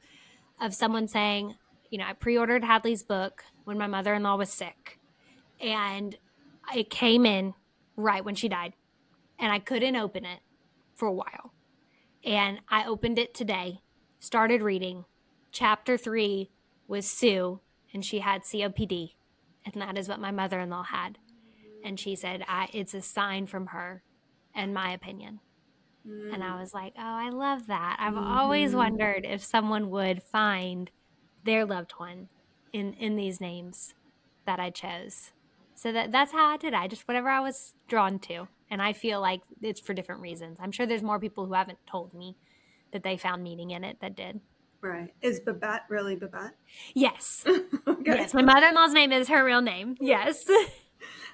of 0.60 0.74
someone 0.74 1.08
saying, 1.08 1.54
you 1.90 1.98
know, 1.98 2.04
I 2.06 2.12
pre 2.12 2.36
ordered 2.36 2.64
Hadley's 2.64 3.02
book 3.02 3.44
when 3.64 3.78
my 3.78 3.86
mother 3.86 4.14
in 4.14 4.22
law 4.22 4.36
was 4.36 4.50
sick. 4.50 4.98
And 5.60 6.16
it 6.74 6.90
came 6.90 7.24
in 7.24 7.54
right 7.96 8.24
when 8.24 8.34
she 8.34 8.48
died. 8.48 8.74
And 9.38 9.50
I 9.52 9.58
couldn't 9.58 9.96
open 9.96 10.24
it 10.24 10.40
for 10.94 11.08
a 11.08 11.12
while. 11.12 11.52
And 12.24 12.60
I 12.68 12.84
opened 12.84 13.18
it 13.18 13.32
today, 13.32 13.80
started 14.18 14.60
reading. 14.60 15.06
Chapter 15.50 15.96
three 15.96 16.50
was 16.88 17.08
Sue, 17.08 17.60
and 17.94 18.04
she 18.04 18.18
had 18.20 18.42
COPD. 18.42 19.12
And 19.64 19.80
that 19.80 19.96
is 19.96 20.08
what 20.08 20.18
my 20.18 20.30
mother 20.30 20.58
in 20.58 20.70
law 20.70 20.82
had. 20.82 21.18
And 21.84 22.00
she 22.00 22.16
said, 22.16 22.44
I, 22.48 22.68
it's 22.72 22.94
a 22.94 23.02
sign 23.02 23.46
from 23.46 23.68
her, 23.68 24.02
in 24.56 24.72
my 24.72 24.90
opinion. 24.92 25.40
And 26.04 26.42
I 26.42 26.48
mm. 26.48 26.60
was 26.60 26.72
like, 26.72 26.94
oh, 26.96 27.02
I 27.02 27.28
love 27.28 27.66
that. 27.66 27.98
I've 28.00 28.16
always 28.16 28.70
mm-hmm. 28.70 28.78
wondered 28.78 29.26
if 29.26 29.44
someone 29.44 29.90
would 29.90 30.22
find 30.22 30.90
their 31.44 31.66
loved 31.66 31.92
one 31.98 32.28
in, 32.72 32.94
in 32.94 33.16
these 33.16 33.42
names 33.42 33.94
that 34.46 34.58
I 34.58 34.70
chose. 34.70 35.32
So 35.74 35.92
that 35.92 36.10
that's 36.10 36.32
how 36.32 36.46
I 36.46 36.56
did 36.56 36.72
it. 36.72 36.76
I 36.76 36.88
just 36.88 37.06
whatever 37.06 37.28
I 37.28 37.40
was 37.40 37.74
drawn 37.88 38.18
to. 38.20 38.48
And 38.70 38.80
I 38.80 38.92
feel 38.94 39.20
like 39.20 39.42
it's 39.60 39.80
for 39.80 39.94
different 39.94 40.22
reasons. 40.22 40.58
I'm 40.60 40.72
sure 40.72 40.86
there's 40.86 41.02
more 41.02 41.20
people 41.20 41.46
who 41.46 41.52
haven't 41.52 41.78
told 41.86 42.14
me 42.14 42.36
that 42.92 43.02
they 43.02 43.16
found 43.16 43.42
meaning 43.42 43.70
in 43.70 43.84
it 43.84 43.98
that 44.00 44.16
did. 44.16 44.40
Right. 44.80 45.12
Is 45.22 45.40
Babette 45.40 45.82
really 45.88 46.14
Babette? 46.14 46.54
Yes. 46.94 47.44
okay. 47.88 48.02
Yes. 48.04 48.32
My 48.34 48.42
mother 48.42 48.66
in 48.68 48.74
law's 48.74 48.92
name 48.92 49.10
is 49.12 49.28
her 49.28 49.44
real 49.44 49.60
name. 49.60 49.96
Yes. 50.00 50.44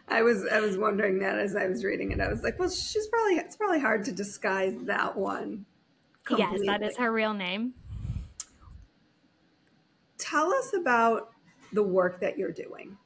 I 0.09 0.22
was 0.22 0.47
I 0.51 0.61
was 0.61 0.76
wondering 0.78 1.18
that 1.20 1.38
as 1.38 1.55
I 1.55 1.66
was 1.66 1.84
reading 1.84 2.12
it. 2.12 2.20
I 2.20 2.28
was 2.28 2.42
like, 2.42 2.59
well, 2.59 2.70
she's 2.70 3.07
probably 3.09 3.34
it's 3.34 3.57
probably 3.57 3.80
hard 3.80 4.05
to 4.07 4.12
disguise 4.12 4.74
that 4.82 5.16
one. 5.16 5.66
yes, 6.36 6.61
that 6.66 6.82
is 6.82 6.97
her 6.97 7.12
real 7.12 7.34
name. 7.34 7.74
Tell 10.18 10.53
us 10.53 10.72
about 10.74 11.30
the 11.72 11.82
work 11.82 12.20
that 12.20 12.38
you're 12.38 12.53
doing. 12.53 12.97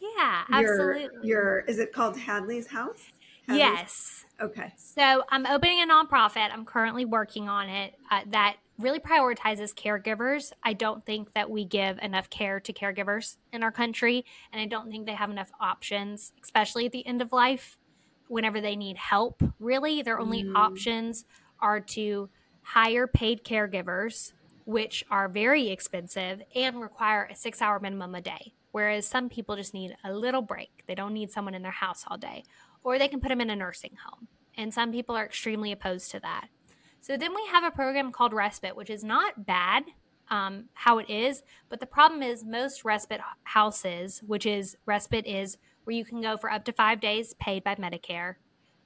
Yeah, 0.00 0.44
Your- 0.60 0.80
absolutely. 0.80 1.28
Your 1.28 1.58
is 1.60 1.78
it 1.78 1.92
called 1.92 2.16
Hadley's 2.16 2.68
House? 2.68 3.02
Hadley's- 3.46 3.58
yes. 3.58 4.24
Okay. 4.40 4.72
So 4.76 5.24
I'm 5.30 5.46
opening 5.46 5.82
a 5.82 5.86
nonprofit. 5.86 6.50
I'm 6.52 6.64
currently 6.64 7.04
working 7.04 7.48
on 7.48 7.68
it 7.68 7.94
uh, 8.10 8.20
that 8.28 8.56
really 8.78 8.98
prioritizes 8.98 9.74
caregivers. 9.74 10.52
I 10.62 10.72
don't 10.72 11.04
think 11.04 11.32
that 11.34 11.50
we 11.50 11.64
give 11.64 11.98
enough 11.98 12.30
care 12.30 12.60
to 12.60 12.72
caregivers 12.72 13.36
in 13.52 13.62
our 13.62 13.72
country, 13.72 14.24
and 14.52 14.60
I 14.60 14.66
don't 14.66 14.90
think 14.90 15.06
they 15.06 15.14
have 15.14 15.30
enough 15.30 15.50
options, 15.60 16.32
especially 16.42 16.86
at 16.86 16.92
the 16.92 17.06
end 17.06 17.22
of 17.22 17.32
life, 17.32 17.78
whenever 18.28 18.60
they 18.60 18.76
need 18.76 18.96
help. 18.96 19.42
Really, 19.58 20.02
their 20.02 20.18
only 20.18 20.44
mm. 20.44 20.54
options 20.54 21.24
are 21.60 21.80
to 21.80 22.28
hire 22.62 23.06
paid 23.06 23.44
caregivers, 23.44 24.32
which 24.64 25.04
are 25.10 25.28
very 25.28 25.68
expensive 25.68 26.42
and 26.54 26.80
require 26.80 27.28
a 27.30 27.36
six 27.36 27.62
hour 27.62 27.78
minimum 27.78 28.14
a 28.14 28.20
day. 28.20 28.52
Whereas 28.72 29.06
some 29.06 29.30
people 29.30 29.56
just 29.56 29.72
need 29.72 29.96
a 30.04 30.12
little 30.12 30.42
break. 30.42 30.82
They 30.86 30.94
don't 30.94 31.14
need 31.14 31.30
someone 31.30 31.54
in 31.54 31.62
their 31.62 31.70
house 31.70 32.04
all 32.06 32.18
day 32.18 32.44
or 32.86 33.00
they 33.00 33.08
can 33.08 33.20
put 33.20 33.30
them 33.30 33.40
in 33.40 33.50
a 33.50 33.56
nursing 33.56 33.96
home. 34.06 34.28
And 34.56 34.72
some 34.72 34.92
people 34.92 35.16
are 35.16 35.24
extremely 35.24 35.72
opposed 35.72 36.12
to 36.12 36.20
that. 36.20 36.46
So 37.06 37.16
then 37.16 37.36
we 37.36 37.46
have 37.52 37.62
a 37.62 37.70
program 37.70 38.10
called 38.10 38.32
Respite, 38.32 38.74
which 38.74 38.90
is 38.90 39.04
not 39.04 39.46
bad 39.46 39.84
um, 40.28 40.64
how 40.74 40.98
it 40.98 41.08
is, 41.08 41.44
but 41.68 41.78
the 41.78 41.86
problem 41.86 42.20
is 42.20 42.44
most 42.44 42.84
respite 42.84 43.20
houses, 43.44 44.24
which 44.26 44.44
is 44.44 44.76
respite 44.86 45.24
is 45.24 45.56
where 45.84 45.94
you 45.94 46.04
can 46.04 46.20
go 46.20 46.36
for 46.36 46.50
up 46.50 46.64
to 46.64 46.72
five 46.72 47.00
days 47.00 47.32
paid 47.34 47.62
by 47.62 47.76
Medicare, 47.76 48.34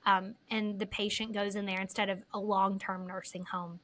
um, 0.05 0.35
and 0.51 0.79
the 0.79 0.85
patient 0.85 1.33
goes 1.33 1.57
in 1.57 1.64
there 1.64 1.81
instead 1.81 2.11
of 2.11 2.23
a 2.35 2.39
long 2.39 2.79
term 2.79 3.07
nursing 3.07 3.45
home 3.45 3.81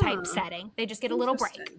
type 0.00 0.18
Ah, 0.22 0.24
setting. 0.24 0.72
They 0.76 0.84
just 0.84 1.00
get 1.00 1.12
a 1.12 1.16
little 1.16 1.36
break. 1.36 1.70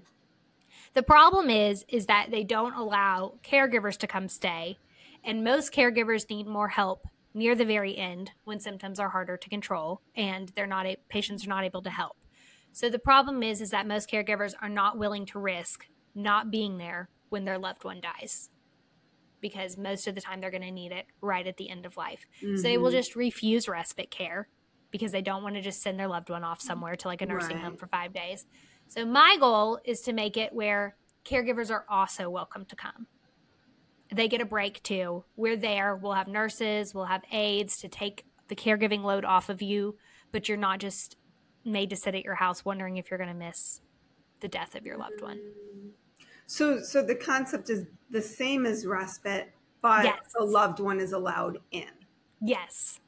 The 0.94 1.04
problem 1.04 1.50
is 1.50 1.84
is 1.90 2.06
that 2.06 2.32
they 2.32 2.46
don't 2.46 2.76
allow 2.76 3.34
caregivers 3.44 3.98
to 3.98 4.08
come 4.08 4.30
stay, 4.30 4.78
and 5.26 5.44
most 5.44 5.74
caregivers 5.74 6.30
need 6.30 6.48
more 6.48 6.70
help 6.70 7.10
near 7.34 7.56
the 7.56 7.66
very 7.66 7.98
end 7.98 8.32
when 8.44 8.60
symptoms 8.60 9.00
are 9.00 9.10
harder 9.10 9.38
to 9.38 9.50
control 9.50 10.02
and 10.16 10.50
they're 10.56 10.68
not 10.68 10.86
patients 11.10 11.46
are 11.46 11.50
not 11.50 11.64
able 11.64 11.82
to 11.82 11.90
help. 11.90 12.18
So 12.72 12.90
the 12.90 13.00
problem 13.00 13.44
is 13.44 13.62
is 13.62 13.72
that 13.72 13.88
most 13.88 14.10
caregivers 14.10 14.54
are 14.62 14.70
not 14.70 14.98
willing 14.98 15.26
to 15.28 15.40
risk 15.40 15.86
not 16.16 16.52
being 16.52 16.78
there 16.78 17.10
when 17.30 17.46
their 17.46 17.58
loved 17.58 17.84
one 17.84 18.02
dies 18.02 18.50
because 19.42 19.78
most 19.78 20.08
of 20.08 20.16
the 20.16 20.22
time 20.22 20.42
they're 20.42 20.52
going 20.52 20.64
to 20.64 20.72
need 20.72 20.92
it 20.92 21.06
right 21.22 21.48
at 21.48 21.58
the 21.58 21.70
end 21.70 21.86
of 21.86 21.98
life. 21.98 22.26
Mm-hmm. 22.44 22.58
So 22.58 22.64
they 22.64 22.78
will 22.78 22.90
mm-hmm. 22.90 22.98
just 22.98 23.16
refuse 23.16 23.68
respite 23.68 24.12
care 24.12 24.50
because 24.92 25.12
they 25.12 25.22
don't 25.22 25.44
want 25.44 25.56
to 25.56 25.62
just 25.62 25.82
send 25.82 26.00
their 26.00 26.08
loved 26.08 26.30
one 26.30 26.44
off 26.44 26.62
somewhere 26.62 26.96
to 26.96 27.08
like 27.08 27.22
a 27.22 27.26
nursing 27.26 27.58
right. 27.58 27.64
home 27.64 27.78
for 27.78 27.88
five 27.88 28.14
days. 28.14 28.46
So 28.88 29.06
my 29.06 29.38
goal 29.40 29.80
is 29.86 30.02
to 30.02 30.14
make 30.14 30.36
it 30.36 30.52
where 30.52 30.96
caregivers 31.24 31.70
are 31.72 31.86
also 31.90 32.30
welcome 32.30 32.66
to 32.66 32.76
come. 32.76 33.08
They 34.12 34.28
get 34.28 34.42
a 34.42 34.46
break 34.46 34.82
too. 34.84 35.24
We're 35.36 35.56
there. 35.56 35.96
We'll 35.96 36.14
have 36.14 36.28
nurses, 36.28 36.94
we'll 36.94 37.06
have 37.06 37.24
aides 37.32 37.78
to 37.78 37.88
take 37.88 38.26
the 38.48 38.56
caregiving 38.56 39.04
load 39.04 39.24
off 39.24 39.50
of 39.50 39.62
you, 39.62 39.96
but 40.32 40.50
you're 40.50 40.58
not 40.58 40.80
just 40.80 41.16
made 41.64 41.90
to 41.92 41.96
sit 41.96 42.16
at 42.16 42.24
your 42.24 42.36
house 42.36 42.66
wondering 42.66 42.98
if 42.98 43.10
you're 43.10 43.18
going 43.18 43.30
to 43.30 43.36
miss 43.36 43.82
the 44.40 44.48
death 44.48 44.76
of 44.76 44.86
your 44.86 44.98
loved 44.98 45.22
one. 45.22 45.40
So 46.48 46.82
so 46.82 47.04
the 47.04 47.16
concept 47.16 47.70
is 47.70 47.86
the 48.10 48.22
same 48.22 48.66
as 48.66 48.86
respite, 48.86 49.52
but 49.82 50.06
yes. 50.06 50.18
a 50.40 50.44
loved 50.44 50.80
one 50.80 51.00
is 51.00 51.12
allowed 51.12 51.60
in. 51.72 51.90
Yes. 52.42 53.00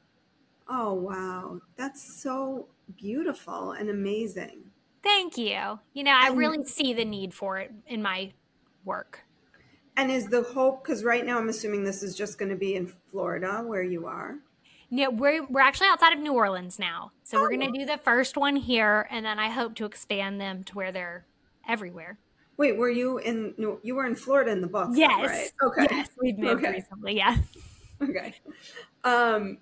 Oh 0.68 0.92
wow. 0.92 1.60
That's 1.76 2.22
so 2.22 2.68
beautiful 2.96 3.72
and 3.72 3.90
amazing. 3.90 4.62
Thank 5.02 5.36
you. 5.36 5.80
You 5.94 6.04
know, 6.04 6.14
I 6.14 6.28
really 6.28 6.64
see 6.64 6.94
the 6.94 7.04
need 7.04 7.34
for 7.34 7.58
it 7.58 7.72
in 7.88 8.00
my 8.02 8.32
work. 8.84 9.24
And 9.96 10.10
is 10.10 10.28
the 10.28 10.42
hope 10.42 10.82
because 10.82 11.04
right 11.04 11.24
now 11.24 11.38
I'm 11.38 11.48
assuming 11.48 11.84
this 11.84 12.02
is 12.02 12.16
just 12.16 12.38
going 12.38 12.50
to 12.50 12.56
be 12.56 12.76
in 12.76 12.86
Florida 13.10 13.62
where 13.64 13.82
you 13.82 14.06
are? 14.06 14.36
Yeah, 14.88 15.08
we're 15.08 15.46
we're 15.46 15.60
actually 15.60 15.88
outside 15.88 16.12
of 16.12 16.18
New 16.18 16.34
Orleans 16.34 16.78
now, 16.78 17.12
so 17.24 17.38
oh. 17.38 17.40
we're 17.42 17.56
going 17.56 17.72
to 17.72 17.78
do 17.78 17.86
the 17.86 17.96
first 17.96 18.36
one 18.36 18.56
here, 18.56 19.06
and 19.10 19.24
then 19.24 19.38
I 19.38 19.48
hope 19.48 19.74
to 19.76 19.86
expand 19.86 20.38
them 20.40 20.64
to 20.64 20.74
where 20.74 20.92
they're 20.92 21.24
everywhere. 21.66 22.18
Wait, 22.58 22.76
were 22.76 22.90
you 22.90 23.16
in? 23.18 23.54
You 23.82 23.94
were 23.94 24.04
in 24.04 24.14
Florida 24.14 24.50
in 24.50 24.60
the 24.60 24.66
book, 24.66 24.90
yes. 24.92 25.26
right? 25.26 25.68
Okay, 25.68 25.86
yes, 25.90 26.10
we've 26.20 26.38
moved 26.38 26.64
okay. 26.64 26.72
recently. 26.72 27.16
Yeah. 27.16 27.36
Okay. 28.02 28.34
Um, 29.04 29.58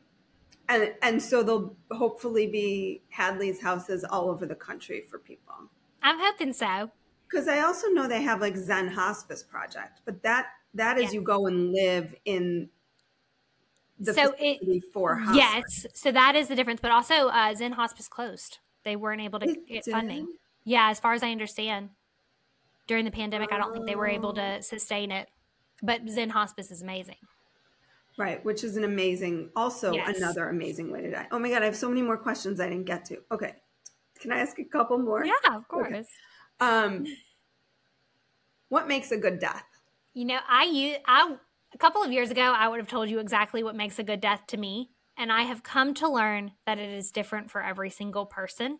and 0.69 0.95
and 1.03 1.23
so 1.23 1.43
they'll 1.43 1.77
hopefully 1.93 2.47
be 2.47 3.03
Hadley's 3.11 3.61
houses 3.61 4.05
all 4.05 4.31
over 4.31 4.47
the 4.47 4.55
country 4.55 5.03
for 5.09 5.19
people. 5.19 5.55
I'm 6.03 6.19
hoping 6.19 6.53
so. 6.53 6.91
Because 7.31 7.47
I 7.47 7.61
also 7.61 7.89
know 7.89 8.09
they 8.09 8.23
have 8.23 8.41
like 8.41 8.57
Zen 8.57 8.89
Hospice 8.89 9.43
Project, 9.43 10.01
but 10.05 10.23
that 10.23 10.47
that 10.75 10.99
is 10.99 11.05
yes. 11.05 11.15
you 11.15 11.23
go 11.23 11.47
and 11.47 11.73
live 11.73 12.15
in 12.25 12.69
the 13.99 14.15
so 14.15 14.35
it 14.39 14.85
for 14.93 15.17
hospice. 15.17 15.37
yes. 15.37 15.87
So 15.95 16.11
that 16.11 16.35
is 16.35 16.49
the 16.49 16.57
difference. 16.57 16.81
But 16.81 16.91
also, 16.91 17.29
uh, 17.29 17.55
Zen 17.55 17.73
Hospice 17.73 18.09
closed. 18.09 18.59
They 18.85 18.97
weren't 18.97 19.21
able 19.21 19.39
to 19.41 19.49
it 19.49 19.69
get 19.69 19.85
did? 19.85 19.93
funding. 19.93 20.27
Yeah, 20.65 20.91
as 20.91 20.99
far 20.99 21.13
as 21.13 21.23
I 21.23 21.31
understand, 21.31 21.91
during 22.87 23.05
the 23.05 23.11
pandemic, 23.11 23.51
oh. 23.53 23.57
I 23.57 23.59
don't 23.59 23.73
think 23.73 23.87
they 23.87 23.95
were 23.95 24.09
able 24.09 24.33
to 24.35 24.57
oh. 24.57 24.61
sustain 24.61 25.11
it. 25.13 25.29
But 25.83 26.09
Zen 26.09 26.31
Hospice 26.31 26.71
is 26.71 26.83
amazing. 26.83 27.17
Right, 28.19 28.45
which 28.45 28.65
is 28.65 28.77
an 28.77 28.85
amazing, 28.85 29.51
also 29.57 29.93
yes. 29.93 30.19
another 30.19 30.49
amazing 30.49 30.91
way 30.91 31.01
to 31.01 31.11
die. 31.11 31.27
Oh 31.31 31.39
my 31.39 31.49
God, 31.49 31.63
I 31.63 31.67
have 31.67 31.77
so 31.77 31.89
many 31.89 32.03
more 32.03 32.19
questions 32.19 32.61
I 32.61 32.69
didn't 32.69 32.85
get 32.85 33.05
to. 33.07 33.19
Okay. 33.33 33.55
Can 34.19 34.33
I 34.33 34.41
ask 34.41 34.59
a 34.59 34.65
couple 34.65 34.99
more? 34.99 35.25
Yeah, 35.25 35.57
of 35.57 35.67
course. 35.69 35.89
Okay. 35.89 36.05
Um, 36.61 37.07
what 38.69 38.89
makes 38.89 39.11
a 39.11 39.17
good 39.17 39.39
death? 39.39 39.65
You 40.15 40.25
know, 40.25 40.39
I 40.49 40.65
use, 40.65 40.97
I, 41.07 41.37
a 41.75 41.79
couple 41.79 42.03
of 42.03 42.13
years 42.13 42.31
ago, 42.31 42.43
I 42.43 42.69
would 42.69 42.79
have 42.81 42.89
told 42.89 43.09
you 43.09 43.19
exactly 43.19 43.63
what 43.63 43.77
makes 43.77 43.99
a 43.99 44.03
good 44.03 44.21
death 44.21 44.43
to 44.49 44.57
me. 44.57 44.91
And 45.17 45.31
I 45.31 45.43
have 45.43 45.63
come 45.63 45.95
to 45.95 46.09
learn 46.09 46.53
that 46.67 46.79
it 46.79 46.89
is 46.91 47.11
different 47.11 47.51
for 47.51 47.63
every 47.63 47.91
single 47.91 48.27
person. 48.27 48.79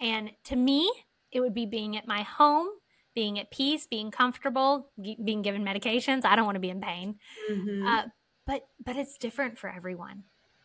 And 0.00 0.30
to 0.44 0.56
me, 0.56 0.92
it 1.30 1.40
would 1.40 1.54
be 1.54 1.66
being 1.66 1.96
at 1.96 2.06
my 2.06 2.22
home, 2.22 2.68
being 3.14 3.38
at 3.38 3.50
peace, 3.50 3.86
being 3.86 4.10
comfortable, 4.10 4.90
being 5.00 5.42
given 5.42 5.64
medications. 5.64 6.24
I 6.24 6.36
don't 6.36 6.44
want 6.44 6.56
to 6.56 6.60
be 6.60 6.70
in 6.70 6.80
pain. 6.80 7.16
Mm-hmm. 7.50 7.86
Uh, 7.86 8.02
but 8.46 8.66
but 8.84 8.96
it's 8.96 9.16
different 9.16 9.58
for 9.58 9.70
everyone. 9.70 10.24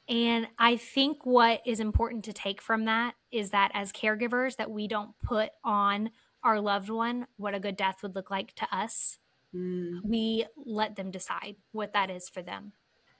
And 0.09 0.47
I 0.57 0.77
think 0.77 1.25
what 1.25 1.61
is 1.65 1.79
important 1.79 2.23
to 2.25 2.33
take 2.33 2.61
from 2.61 2.85
that 2.85 3.15
is 3.31 3.51
that 3.51 3.71
as 3.73 3.91
caregivers 3.91 4.55
that 4.55 4.71
we 4.71 4.87
don't 4.87 5.11
put 5.23 5.49
on 5.63 6.11
our 6.47 6.61
loved 6.61 6.89
one 6.89 7.27
what 7.37 7.53
a 7.53 7.59
good 7.59 7.77
death 7.77 7.97
would 8.01 8.15
look 8.15 8.31
like 8.31 8.55
to 8.55 8.75
us. 8.75 9.19
Mm. 9.53 9.99
We 10.03 10.45
let 10.65 10.95
them 10.95 11.11
decide 11.11 11.55
what 11.71 11.93
that 11.93 12.09
is 12.09 12.29
for 12.29 12.41
them. 12.41 12.73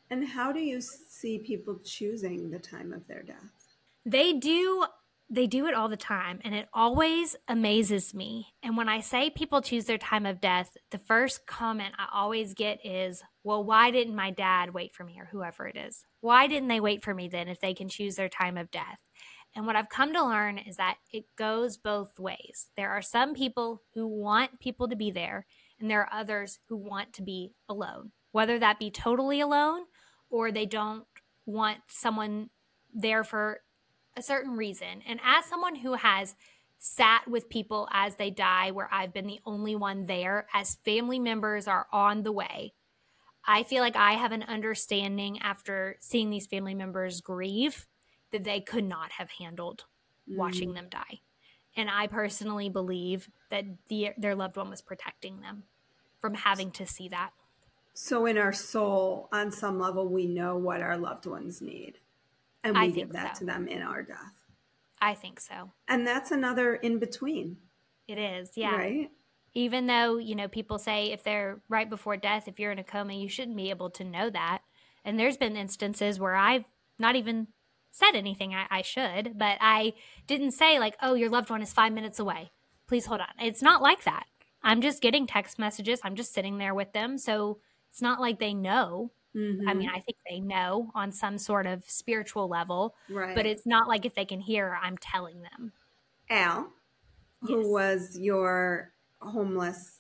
And 0.10 0.26
how 0.26 0.52
do 0.52 0.60
you 0.60 0.80
see 0.82 1.40
people 1.40 1.80
choosing 1.84 2.50
the 2.50 2.60
time 2.60 2.94
of 2.94 3.08
their 3.08 3.24
death? 3.24 3.76
They 4.06 4.34
do 4.34 4.86
they 5.30 5.46
do 5.46 5.68
it 5.68 5.74
all 5.74 5.90
the 5.90 5.98
time 5.98 6.40
and 6.46 6.56
it 6.56 6.70
always 6.74 7.36
amazes 7.50 8.14
me. 8.14 8.54
And 8.64 8.78
when 8.78 8.88
I 8.88 9.02
say 9.02 9.30
people 9.30 9.62
choose 9.62 9.84
their 9.84 9.98
time 9.98 10.26
of 10.26 10.40
death, 10.40 10.78
the 10.92 10.98
first 10.98 11.46
comment 11.46 11.96
I 11.98 12.08
always 12.14 12.54
get 12.54 12.86
is, 12.86 13.24
well, 13.44 13.62
why 13.62 13.92
didn't 13.92 14.16
my 14.16 14.32
dad 14.32 14.74
wait 14.74 14.96
for 14.96 15.04
me 15.04 15.20
or 15.20 15.26
whoever 15.26 15.68
it 15.68 15.76
is? 15.76 16.06
Why 16.22 16.48
didn't 16.48 16.70
they 16.70 16.80
wait 16.80 17.04
for 17.04 17.14
me 17.14 17.28
then 17.28 17.50
if 17.50 17.60
they 17.60 17.74
can 17.74 17.90
choose 17.90 18.16
their 18.16 18.30
time 18.30 18.58
of 18.58 18.72
death? 18.72 19.00
And 19.58 19.66
what 19.66 19.76
I've 19.76 19.90
come 19.90 20.14
to 20.14 20.24
learn 20.24 20.60
is 20.60 20.78
that 20.78 20.98
it 21.12 21.26
goes 21.36 21.78
both 21.78 22.20
ways. 22.20 22.68
There 22.78 22.92
are 22.92 23.02
some 23.02 23.34
people 23.34 23.82
who 23.96 24.06
want 24.06 24.60
people 24.60 24.88
to 24.88 24.96
be 24.96 25.10
there, 25.10 25.48
and 25.80 25.90
there 25.90 26.02
are 26.02 26.14
others 26.14 26.60
who 26.70 26.78
want 26.78 27.12
to 27.14 27.24
be 27.24 27.54
alone, 27.68 28.12
whether 28.32 28.60
that 28.60 28.78
be 28.78 28.92
totally 28.92 29.42
alone 29.42 29.86
or 30.30 30.52
they 30.52 30.68
don't 30.68 31.06
want 31.48 31.80
someone 31.88 32.52
there 32.94 33.24
for 33.24 33.62
a 34.16 34.22
certain 34.22 34.52
reason. 34.58 35.02
And 35.08 35.20
as 35.26 35.46
someone 35.46 35.78
who 35.78 35.96
has 35.96 36.36
sat 36.78 37.28
with 37.28 37.50
people 37.50 37.90
as 37.92 38.18
they 38.18 38.30
die, 38.30 38.70
where 38.70 38.90
I've 38.94 39.12
been 39.12 39.26
the 39.26 39.40
only 39.44 39.76
one 39.76 40.06
there, 40.06 40.46
as 40.54 40.78
family 40.86 41.18
members 41.18 41.68
are 41.68 41.88
on 41.92 42.22
the 42.22 42.32
way, 42.32 42.74
I 43.44 43.64
feel 43.64 43.82
like 43.82 43.96
I 43.96 44.14
have 44.14 44.34
an 44.34 44.44
understanding 44.44 45.40
after 45.42 45.98
seeing 46.00 46.30
these 46.30 46.46
family 46.46 46.76
members 46.76 47.22
grieve 47.22 47.88
that 48.32 48.44
they 48.44 48.60
could 48.60 48.86
not 48.86 49.14
have 49.14 49.32
handled 49.40 49.86
mm. 50.30 50.38
watching 50.38 50.74
them 50.74 50.88
die. 50.90 51.22
And 51.76 51.90
I 51.90 52.08
personally 52.08 52.70
believe 52.70 53.30
that 53.50 53.66
the, 53.88 54.10
their 54.18 54.36
loved 54.36 54.58
one 54.58 54.70
was 54.70 54.82
protecting 54.82 55.42
them 55.42 55.64
from 56.20 56.34
having 56.34 56.72
to 56.72 56.86
see 56.86 57.08
that. 57.10 57.32
So, 57.94 58.26
in 58.26 58.38
our 58.38 58.54
soul, 58.54 59.28
on 59.32 59.52
some 59.52 59.80
level, 59.80 60.08
we 60.08 60.28
know 60.28 60.56
what 60.56 60.82
our 60.82 60.98
loved 60.98 61.26
ones 61.26 61.62
need 61.62 61.98
and 62.64 62.78
we 62.78 62.92
give 62.92 63.14
that 63.14 63.38
so. 63.38 63.40
to 63.40 63.46
them 63.46 63.68
in 63.68 63.82
our 63.82 64.04
death. 64.04 64.34
I 65.02 65.14
think 65.14 65.40
so. 65.40 65.72
And 65.88 66.06
that's 66.06 66.32
another 66.32 66.76
in 66.76 67.00
between. 67.00 67.58
It 68.08 68.18
is, 68.18 68.52
yeah. 68.56 68.76
Right. 68.76 69.12
Even 69.54 69.88
though, 69.88 70.18
you 70.18 70.36
know, 70.36 70.48
people 70.48 70.78
say 70.78 71.12
if 71.12 71.24
they're 71.24 71.60
right 71.70 71.90
before 71.90 72.18
death, 72.18 72.48
if 72.48 72.60
you're 72.60 72.72
in 72.72 72.80
a 72.80 72.84
coma, 72.84 73.14
you 73.14 73.30
shouldn't 73.30 73.58
be 73.58 73.70
able 73.70 73.90
to 73.92 74.04
know 74.04 74.30
that. 74.30 74.60
And 75.04 75.20
there's 75.20 75.38
been 75.38 75.56
instances 75.56 76.20
where 76.20 76.36
I've 76.36 76.66
not 77.00 77.16
even 77.16 77.48
said 77.98 78.16
anything 78.16 78.54
I, 78.54 78.68
I 78.70 78.82
should, 78.82 79.38
but 79.38 79.58
I 79.60 79.94
didn't 80.28 80.52
say, 80.52 80.80
like, 80.80 80.96
oh, 81.02 81.16
your 81.16 81.30
loved 81.30 81.50
one 81.50 81.62
is 81.62 81.74
five 81.74 81.94
minutes 81.94 82.20
away. 82.20 82.52
Please 82.88 83.06
hold 83.06 83.22
on. 83.22 83.28
It's 83.42 83.62
not 83.62 83.82
like 83.82 84.04
that. 84.04 84.26
I'm 84.64 84.82
just 84.82 85.02
getting 85.02 85.28
text 85.28 85.58
messages. 85.58 86.00
I'm 86.04 86.16
just 86.16 86.34
sitting 86.34 86.58
there 86.58 86.76
with 86.76 86.94
them. 86.94 87.18
So 87.18 87.60
it's 87.90 88.02
not 88.02 88.22
like 88.22 88.40
they 88.40 88.54
know. 88.54 89.12
Mm-hmm. 89.36 89.68
I 89.68 89.74
mean, 89.74 89.90
I 89.90 90.00
think 90.00 90.18
they 90.30 90.40
know 90.40 90.92
on 90.96 91.12
some 91.12 91.38
sort 91.38 91.66
of 91.66 91.84
spiritual 91.88 92.48
level, 92.48 92.96
right. 93.10 93.36
but 93.36 93.46
it's 93.46 93.66
not 93.66 93.88
like 93.88 94.06
if 94.06 94.16
they 94.16 94.26
can 94.26 94.40
hear, 94.40 94.78
I'm 94.82 94.98
telling 94.98 95.42
them. 95.42 95.74
Al, 96.30 96.72
yes. 97.42 97.50
who 97.50 97.72
was 97.72 98.18
your 98.18 98.92
homeless 99.22 100.00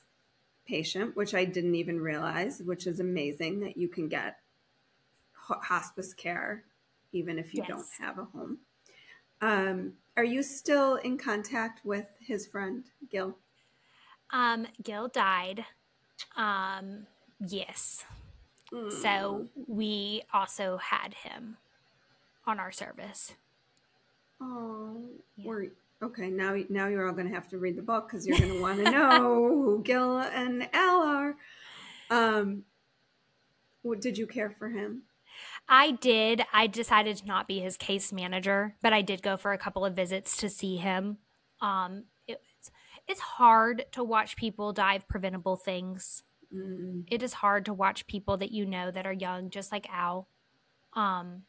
patient, 0.68 1.16
which 1.16 1.34
I 1.34 1.46
didn't 1.46 1.76
even 1.76 2.00
realize, 2.00 2.62
which 2.64 2.88
is 2.88 3.00
amazing 3.00 3.62
that 3.62 3.78
you 3.78 3.88
can 3.88 4.08
get 4.08 4.38
hospice 5.34 6.14
care 6.14 6.64
even 7.12 7.40
if 7.40 7.54
you 7.54 7.64
yes. 7.68 7.70
don't 7.70 8.06
have 8.06 8.18
a 8.18 8.26
home. 8.26 8.58
Um, 9.42 9.94
are 10.16 10.24
you 10.24 10.42
still 10.42 10.96
in 10.96 11.18
contact 11.18 11.86
with 11.86 12.08
his 12.20 12.48
friend 12.48 12.86
Gil? 13.12 13.38
Um, 14.32 14.68
Gil 14.84 15.08
died. 15.08 15.66
Um, 16.36 17.08
yes. 17.40 18.04
Mm. 18.74 18.92
So 18.92 19.48
we 19.68 20.24
also 20.34 20.78
had 20.78 21.14
him 21.14 21.58
on 22.46 22.60
our 22.60 22.72
service. 22.72 23.34
Oh, 24.42 25.04
yeah. 25.36 25.48
we're 25.48 25.68
okay. 26.02 26.30
Now, 26.30 26.58
now 26.70 26.88
you're 26.88 27.08
all 27.08 27.14
going 27.14 27.28
to 27.28 27.34
have 27.34 27.50
to 27.50 27.58
read 27.58 27.76
the 27.76 27.82
book 27.82 28.08
because 28.08 28.26
you're 28.26 28.38
going 28.38 28.54
to 28.54 28.62
want 28.62 28.84
to 28.84 28.92
know 28.92 29.48
who 29.48 29.82
Gil 29.84 30.20
and 30.20 30.68
Al 30.74 31.02
are. 31.02 31.36
Um, 32.10 32.64
what, 33.82 34.02
did 34.02 34.18
you 34.18 34.28
care 34.28 34.50
for 34.50 34.70
him? 34.70 35.04
I 35.70 35.92
did. 35.92 36.44
I 36.54 36.68
decided 36.68 37.18
to 37.18 37.26
not 37.26 37.48
be 37.48 37.60
his 37.60 37.78
case 37.78 38.14
manager, 38.14 38.76
but 38.82 38.94
I 38.94 39.02
did 39.02 39.22
go 39.22 39.38
for 39.38 39.52
a 39.52 39.58
couple 39.58 39.86
of 39.86 39.96
visits 39.96 40.38
to 40.38 40.50
see 40.50 40.78
him. 40.78 41.18
Um, 41.62 42.06
it, 42.28 42.42
it's 43.08 43.20
hard 43.20 43.86
to 43.92 44.04
watch 44.04 44.38
people 44.38 44.74
die 44.74 44.96
of 44.96 45.08
preventable 45.08 45.58
things. 45.58 46.24
Mm. 46.54 47.04
It 47.08 47.22
is 47.22 47.34
hard 47.34 47.66
to 47.66 47.74
watch 47.74 48.08
people 48.08 48.38
that 48.38 48.52
you 48.52 48.66
know 48.66 48.92
that 48.92 49.06
are 49.06 49.14
young, 49.14 49.50
just 49.50 49.72
like 49.72 49.88
Al, 49.92 50.30
um, 50.94 51.44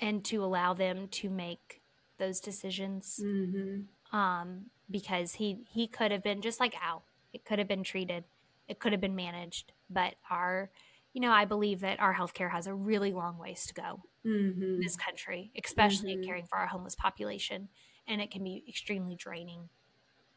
and 0.00 0.24
to 0.26 0.44
allow 0.44 0.74
them 0.74 1.08
to 1.08 1.30
make 1.30 1.80
those 2.18 2.40
decisions. 2.40 3.20
Mm-hmm. 3.22 4.16
Um, 4.16 4.66
because 4.88 5.34
he 5.34 5.64
he 5.68 5.88
could 5.88 6.12
have 6.12 6.22
been 6.22 6.40
just 6.40 6.60
like 6.60 6.74
Al. 6.80 7.02
It 7.32 7.44
could 7.44 7.58
have 7.58 7.68
been 7.68 7.82
treated. 7.82 8.24
It 8.68 8.78
could 8.78 8.92
have 8.92 9.00
been 9.00 9.16
managed. 9.16 9.72
But 9.90 10.14
our, 10.30 10.70
you 11.16 11.22
know, 11.22 11.32
I 11.32 11.46
believe 11.46 11.80
that 11.80 11.98
our 11.98 12.12
healthcare 12.14 12.50
has 12.50 12.66
a 12.66 12.74
really 12.74 13.10
long 13.10 13.38
ways 13.38 13.64
to 13.68 13.74
go 13.74 14.02
Mm-hmm. 14.26 14.62
in 14.62 14.80
this 14.80 14.96
country, 14.96 15.50
especially 15.64 16.12
in 16.12 16.22
caring 16.22 16.44
for 16.46 16.58
our 16.58 16.66
homeless 16.66 16.94
population. 16.94 17.68
And 18.06 18.20
it 18.20 18.30
can 18.30 18.44
be 18.44 18.62
extremely 18.68 19.14
draining 19.14 19.70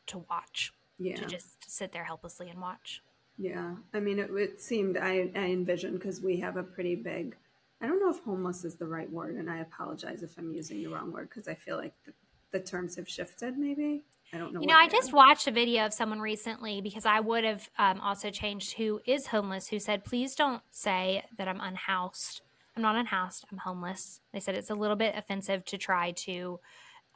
to 0.08 0.20
watch, 0.30 0.72
Yeah. 0.98 1.16
to 1.18 1.26
just 1.26 1.70
sit 1.70 1.92
there 1.92 2.06
helplessly 2.06 2.50
and 2.50 2.62
watch. 2.62 3.02
Yeah, 3.38 3.76
I 3.94 4.00
mean, 4.00 4.20
it, 4.20 4.30
it 4.32 4.62
seemed 4.62 4.96
I, 4.96 5.32
I 5.36 5.48
envisioned 5.48 6.00
because 6.00 6.22
we 6.22 6.40
have 6.40 6.56
a 6.56 6.64
pretty 6.64 6.96
big. 6.96 7.36
I 7.82 7.88
don't 7.88 8.00
know 8.00 8.10
if 8.12 8.20
homeless 8.20 8.64
is 8.64 8.76
the 8.76 8.86
right 8.88 9.12
word, 9.12 9.36
and 9.36 9.50
I 9.50 9.58
apologize 9.58 10.24
if 10.24 10.38
I'm 10.38 10.54
using 10.54 10.78
the 10.84 10.88
wrong 10.88 11.12
word 11.12 11.28
because 11.30 11.48
I 11.50 11.56
feel 11.56 11.76
like 11.76 11.94
the, 12.06 12.14
the 12.52 12.60
terms 12.60 12.96
have 12.96 13.10
shifted. 13.10 13.58
Maybe 13.58 14.04
I 14.34 14.38
don't 14.38 14.54
know. 14.54 14.62
You 14.62 14.68
know, 14.68 14.76
I 14.76 14.88
just 14.88 15.12
watched 15.14 15.48
a 15.48 15.52
video 15.52 15.86
of 15.86 15.94
someone 15.94 16.20
recently 16.20 16.82
because 16.82 17.06
I 17.06 17.20
would 17.20 17.44
have 17.44 17.70
um, 17.78 18.00
also 18.02 18.30
changed 18.30 18.74
who 18.74 19.02
is 19.06 19.28
homeless, 19.28 19.68
who 19.68 19.80
said, 19.80 20.06
please 20.06 20.36
don't 20.36 20.62
say 20.72 21.24
that 21.38 21.48
I'm 21.48 21.60
unhoused. 21.60 22.42
I'm 22.76 22.84
not 22.84 22.96
unhoused, 22.96 23.46
I'm 23.52 23.58
homeless. 23.58 24.22
They 24.32 24.40
said 24.40 24.56
it's 24.56 24.70
a 24.70 24.76
little 24.76 24.96
bit 24.96 25.16
offensive 25.18 25.66
to 25.66 25.78
try 25.78 26.12
to 26.12 26.60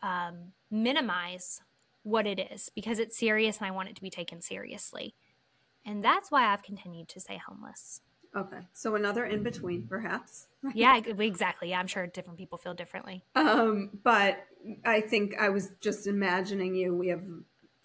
um, 0.02 0.52
minimize 0.70 1.62
what 2.02 2.28
it 2.28 2.40
is 2.52 2.70
because 2.76 3.00
it's 3.00 3.18
serious 3.18 3.58
and 3.58 3.68
I 3.68 3.72
want 3.72 3.90
it 3.90 3.96
to 3.96 4.02
be 4.02 4.10
taken 4.10 4.42
seriously. 4.42 5.16
And 5.86 6.04
that's 6.04 6.32
why 6.32 6.52
I've 6.52 6.64
continued 6.64 7.08
to 7.10 7.20
say 7.20 7.40
homeless. 7.48 8.02
Okay, 8.36 8.60
so 8.74 8.96
another 8.96 9.26
in 9.26 9.44
between, 9.44 9.86
perhaps. 9.88 10.48
Yeah, 10.74 10.98
e- 10.98 11.24
exactly. 11.24 11.70
Yeah, 11.70 11.80
I'm 11.80 11.88
sure 11.88 12.08
different 12.08 12.40
people 12.40 12.58
feel 12.58 12.74
differently. 12.74 13.24
Um, 13.36 13.92
but 14.04 14.38
I 14.86 15.02
think 15.02 15.36
I 15.40 15.50
was 15.50 15.72
just 15.82 16.08
imagining 16.08 16.74
you. 16.76 16.96
We 16.96 17.10
have 17.10 17.24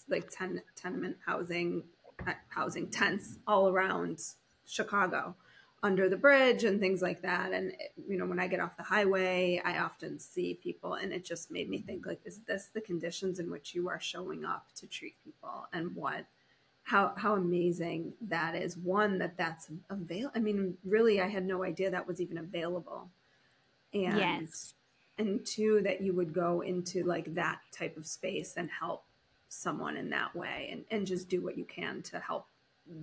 like 0.08 0.30
ten, 0.30 0.62
tenement 0.74 1.16
housing, 1.26 1.82
uh, 2.26 2.32
housing 2.48 2.88
tents 2.88 3.36
all 3.46 3.68
around 3.68 4.20
Chicago, 4.64 5.34
under 5.82 6.08
the 6.08 6.16
bridge 6.16 6.64
and 6.64 6.80
things 6.80 7.02
like 7.02 7.22
that. 7.22 7.52
And 7.52 7.72
you 8.08 8.16
know, 8.16 8.24
when 8.26 8.40
I 8.40 8.46
get 8.46 8.60
off 8.60 8.76
the 8.76 8.84
highway, 8.84 9.60
I 9.62 9.78
often 9.78 10.18
see 10.18 10.54
people, 10.54 10.94
and 10.94 11.12
it 11.12 11.24
just 11.26 11.50
made 11.50 11.68
me 11.68 11.82
think: 11.82 12.06
like, 12.06 12.20
is 12.24 12.40
this 12.46 12.70
the 12.72 12.80
conditions 12.80 13.38
in 13.38 13.50
which 13.50 13.74
you 13.74 13.88
are 13.90 14.00
showing 14.00 14.46
up 14.46 14.68
to 14.76 14.86
treat 14.86 15.16
people, 15.22 15.66
and 15.74 15.94
what? 15.94 16.24
How, 16.88 17.12
how 17.16 17.34
amazing 17.34 18.14
that 18.28 18.54
is. 18.54 18.76
One 18.78 19.18
that 19.18 19.36
that's 19.36 19.68
available 19.90 20.32
i 20.34 20.38
mean 20.38 20.76
really 20.84 21.20
i 21.20 21.28
had 21.28 21.44
no 21.44 21.62
idea 21.64 21.90
that 21.90 22.06
was 22.06 22.20
even 22.20 22.38
available. 22.38 23.08
And 23.92 24.16
Yes. 24.18 24.74
and 25.18 25.44
two 25.44 25.80
that 25.82 26.00
you 26.00 26.12
would 26.14 26.32
go 26.32 26.60
into 26.62 27.04
like 27.04 27.34
that 27.34 27.58
type 27.72 27.96
of 27.96 28.06
space 28.06 28.54
and 28.56 28.70
help 28.70 29.04
someone 29.48 29.96
in 29.96 30.10
that 30.10 30.34
way 30.36 30.68
and, 30.70 30.84
and 30.90 31.06
just 31.06 31.28
do 31.28 31.40
what 31.42 31.56
you 31.58 31.64
can 31.64 32.02
to 32.02 32.18
help 32.20 32.46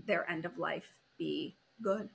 their 0.07 0.29
end 0.29 0.45
of 0.45 0.57
life 0.57 0.89
be 1.17 1.55
good 1.81 2.09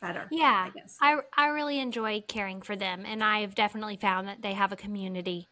better 0.00 0.28
Yeah, 0.30 0.68
i 0.68 0.70
guess. 0.78 0.96
I 1.00 1.16
I 1.36 1.46
really 1.48 1.78
enjoy 1.80 2.22
caring 2.26 2.62
for 2.62 2.76
them, 2.76 3.04
and 3.06 3.22
I've 3.22 3.54
definitely 3.54 3.96
found 3.96 4.28
that 4.28 4.42
they 4.42 4.54
have 4.54 4.72
a 4.72 4.76
community, 4.76 5.48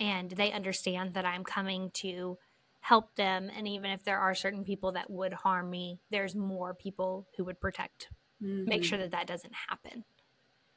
and 0.00 0.30
they 0.30 0.52
understand 0.52 1.14
that 1.14 1.26
I'm 1.26 1.44
coming 1.44 1.90
to 1.94 2.38
help 2.80 3.14
them. 3.16 3.50
And 3.56 3.66
even 3.68 3.90
if 3.90 4.04
there 4.04 4.18
are 4.18 4.34
certain 4.34 4.64
people 4.64 4.92
that 4.92 5.10
would 5.10 5.32
harm 5.32 5.70
me, 5.70 6.00
there's 6.10 6.34
more 6.34 6.74
people 6.74 7.26
who 7.36 7.44
would 7.44 7.60
protect, 7.60 8.08
make 8.40 8.84
sure 8.84 8.98
mm-hmm. 8.98 9.10
that 9.10 9.10
that 9.12 9.26
doesn't 9.26 9.54
happen. 9.68 10.04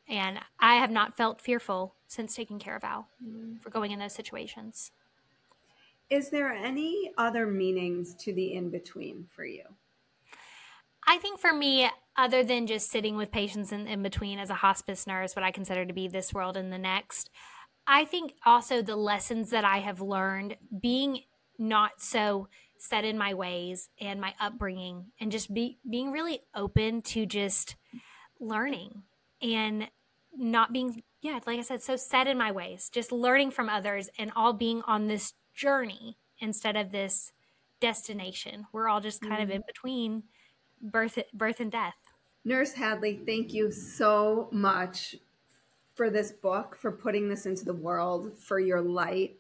And 0.08 0.40
I 0.60 0.76
have 0.76 0.92
not 0.92 1.16
felt 1.16 1.42
fearful 1.42 1.96
since 2.08 2.36
taking 2.36 2.60
care 2.60 2.76
of 2.76 2.84
Al 2.84 3.08
mm. 3.24 3.62
for 3.62 3.70
going 3.70 3.92
in 3.92 4.00
those 4.00 4.14
situations. 4.14 4.92
is 6.10 6.30
there 6.30 6.52
any 6.52 7.12
other 7.18 7.48
meanings 7.48 8.14
to 8.16 8.34
the 8.34 8.54
in 8.54 8.70
between 8.70 9.28
for 9.34 9.46
you 9.46 9.64
I 11.08 11.18
think 11.18 11.40
for 11.40 11.54
me, 11.54 11.90
other 12.16 12.44
than 12.44 12.68
just 12.68 12.92
sitting 12.92 13.18
with 13.18 13.32
patients 13.32 13.72
in, 13.72 13.88
in 13.88 14.04
between 14.04 14.40
as 14.40 14.50
a 14.50 14.56
hospice 14.56 15.08
nurse, 15.08 15.36
what 15.36 15.44
I 15.44 15.52
consider 15.52 15.86
to 15.86 15.94
be 15.94 16.08
this 16.08 16.34
world 16.34 16.58
and 16.58 16.72
the 16.72 16.78
next, 16.78 17.30
I 17.88 18.06
think 18.06 18.34
also 18.46 18.82
the 18.82 18.96
lessons 18.96 19.50
that 19.50 19.66
I 19.66 19.80
have 19.80 20.02
learned 20.02 20.58
being 20.80 21.22
not 21.62 22.02
so 22.02 22.48
set 22.78 23.06
in 23.06 23.18
my 23.18 23.34
ways 23.34 23.90
and 24.00 24.20
my 24.20 24.34
upbringing 24.40 25.06
and 25.20 25.32
just 25.32 25.54
be 25.54 25.78
being 25.88 26.12
really 26.12 26.42
open 26.56 27.02
to 27.02 27.26
just 27.26 27.76
learning 28.40 29.04
and 29.42 29.88
not 30.36 30.74
being 30.74 31.04
yeah 31.22 31.40
like 31.46 31.60
i 31.60 31.62
said 31.62 31.82
so 31.82 31.96
set 31.96 32.26
in 32.26 32.38
my 32.38 32.52
ways 32.52 32.90
just 32.92 33.12
learning 33.12 33.52
from 33.52 33.70
others 33.70 34.10
and 34.18 34.32
all 34.36 34.54
being 34.54 34.82
on 34.88 35.08
this 35.08 35.34
journey 35.54 36.18
instead 36.40 36.76
of 36.76 36.92
this 36.92 37.32
destination. 37.82 38.68
We're 38.72 38.88
all 38.88 39.02
just 39.02 39.22
kind 39.22 39.44
of 39.44 39.50
in 39.50 39.58
mm-hmm. 39.58 39.68
between 39.68 40.24
birth 40.82 41.20
birth 41.34 41.60
and 41.60 41.72
death. 41.72 41.96
Nurse 42.46 42.74
hadley 42.74 43.20
thank 43.26 43.54
you 43.54 43.72
so 43.72 44.50
much 44.52 45.16
for 45.94 46.10
this 46.10 46.32
book 46.32 46.76
for 46.76 46.92
putting 46.92 47.30
this 47.30 47.46
into 47.46 47.66
the 47.66 47.74
world 47.74 48.38
for 48.38 48.60
your 48.60 48.82
light 48.82 49.36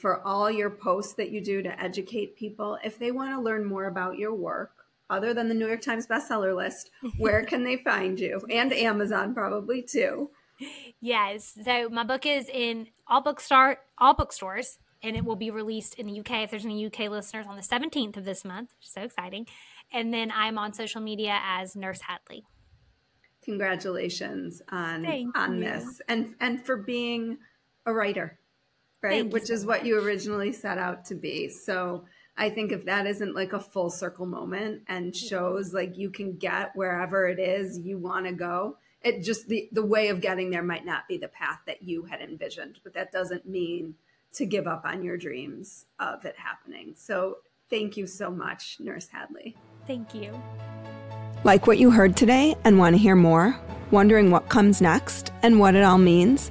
for 0.00 0.26
all 0.26 0.50
your 0.50 0.70
posts 0.70 1.12
that 1.14 1.30
you 1.30 1.40
do 1.40 1.62
to 1.62 1.82
educate 1.82 2.36
people. 2.36 2.78
If 2.82 2.98
they 2.98 3.10
want 3.10 3.34
to 3.34 3.40
learn 3.40 3.64
more 3.64 3.84
about 3.84 4.18
your 4.18 4.34
work 4.34 4.72
other 5.10 5.34
than 5.34 5.48
the 5.48 5.54
new 5.54 5.66
york 5.66 5.82
times 5.82 6.06
bestseller 6.06 6.54
list 6.54 6.90
where 7.18 7.44
can 7.44 7.64
they 7.64 7.76
find 7.76 8.18
you? 8.18 8.40
And 8.48 8.72
amazon 8.72 9.34
probably 9.34 9.82
too. 9.82 10.30
Yes. 11.00 11.58
So 11.64 11.88
my 11.88 12.04
book 12.04 12.26
is 12.26 12.48
in 12.48 12.88
all 13.06 13.20
bookstore 13.20 13.78
all 13.98 14.14
bookstores 14.14 14.78
and 15.02 15.16
it 15.16 15.24
will 15.24 15.36
be 15.36 15.50
released 15.50 15.94
in 15.94 16.06
the 16.06 16.20
uk 16.20 16.30
if 16.30 16.50
there's 16.50 16.64
any 16.64 16.86
uk 16.86 16.98
listeners 16.98 17.46
on 17.48 17.56
the 17.56 17.62
17th 17.62 18.16
of 18.16 18.24
this 18.24 18.44
month 18.44 18.70
so 18.80 19.02
exciting. 19.02 19.46
And 19.92 20.14
then 20.14 20.32
i'm 20.34 20.56
on 20.56 20.72
social 20.72 21.00
media 21.00 21.38
as 21.42 21.76
nurse 21.76 22.02
hadley. 22.02 22.44
Congratulations 23.42 24.62
on 24.70 25.02
Thank 25.02 25.36
on 25.36 25.58
you. 25.58 25.64
this. 25.64 26.00
And 26.08 26.34
and 26.40 26.64
for 26.64 26.76
being 26.76 27.38
a 27.86 27.92
writer 27.92 28.38
right 29.02 29.10
Thank 29.10 29.24
you 29.26 29.30
which 29.30 29.46
so 29.46 29.54
is 29.54 29.66
what 29.66 29.84
you 29.84 30.02
originally 30.02 30.52
set 30.52 30.78
out 30.78 31.04
to 31.06 31.14
be. 31.14 31.48
So 31.48 32.04
i 32.36 32.48
think 32.48 32.70
if 32.70 32.84
that 32.84 33.06
isn't 33.06 33.34
like 33.34 33.52
a 33.52 33.60
full 33.60 33.90
circle 33.90 34.26
moment 34.26 34.82
and 34.86 35.12
mm-hmm. 35.12 35.26
shows 35.26 35.74
like 35.74 35.98
you 35.98 36.10
can 36.10 36.36
get 36.36 36.70
wherever 36.76 37.26
it 37.26 37.40
is 37.40 37.78
you 37.78 37.98
want 37.98 38.24
to 38.24 38.32
go 38.32 38.76
it 39.02 39.22
just 39.22 39.48
the 39.48 39.68
the 39.72 39.84
way 39.84 40.08
of 40.08 40.20
getting 40.20 40.50
there 40.50 40.62
might 40.62 40.86
not 40.86 41.08
be 41.08 41.18
the 41.18 41.28
path 41.28 41.58
that 41.66 41.82
you 41.82 42.04
had 42.04 42.20
envisioned 42.20 42.78
but 42.84 42.94
that 42.94 43.10
doesn't 43.10 43.48
mean 43.48 43.94
to 44.32 44.46
give 44.46 44.66
up 44.66 44.84
on 44.84 45.02
your 45.02 45.16
dreams 45.16 45.86
of 45.98 46.24
it 46.24 46.36
happening. 46.36 46.94
So 46.96 47.38
thank 47.68 47.96
you 47.96 48.06
so 48.06 48.30
much 48.30 48.76
nurse 48.80 49.08
hadley. 49.08 49.56
Thank 49.86 50.14
you. 50.14 50.40
Like 51.42 51.66
what 51.66 51.78
you 51.78 51.90
heard 51.90 52.16
today 52.16 52.54
and 52.64 52.78
want 52.78 52.94
to 52.94 52.98
hear 52.98 53.16
more? 53.16 53.58
Wondering 53.90 54.30
what 54.30 54.48
comes 54.48 54.80
next 54.80 55.32
and 55.42 55.58
what 55.58 55.74
it 55.74 55.82
all 55.82 55.98
means? 55.98 56.50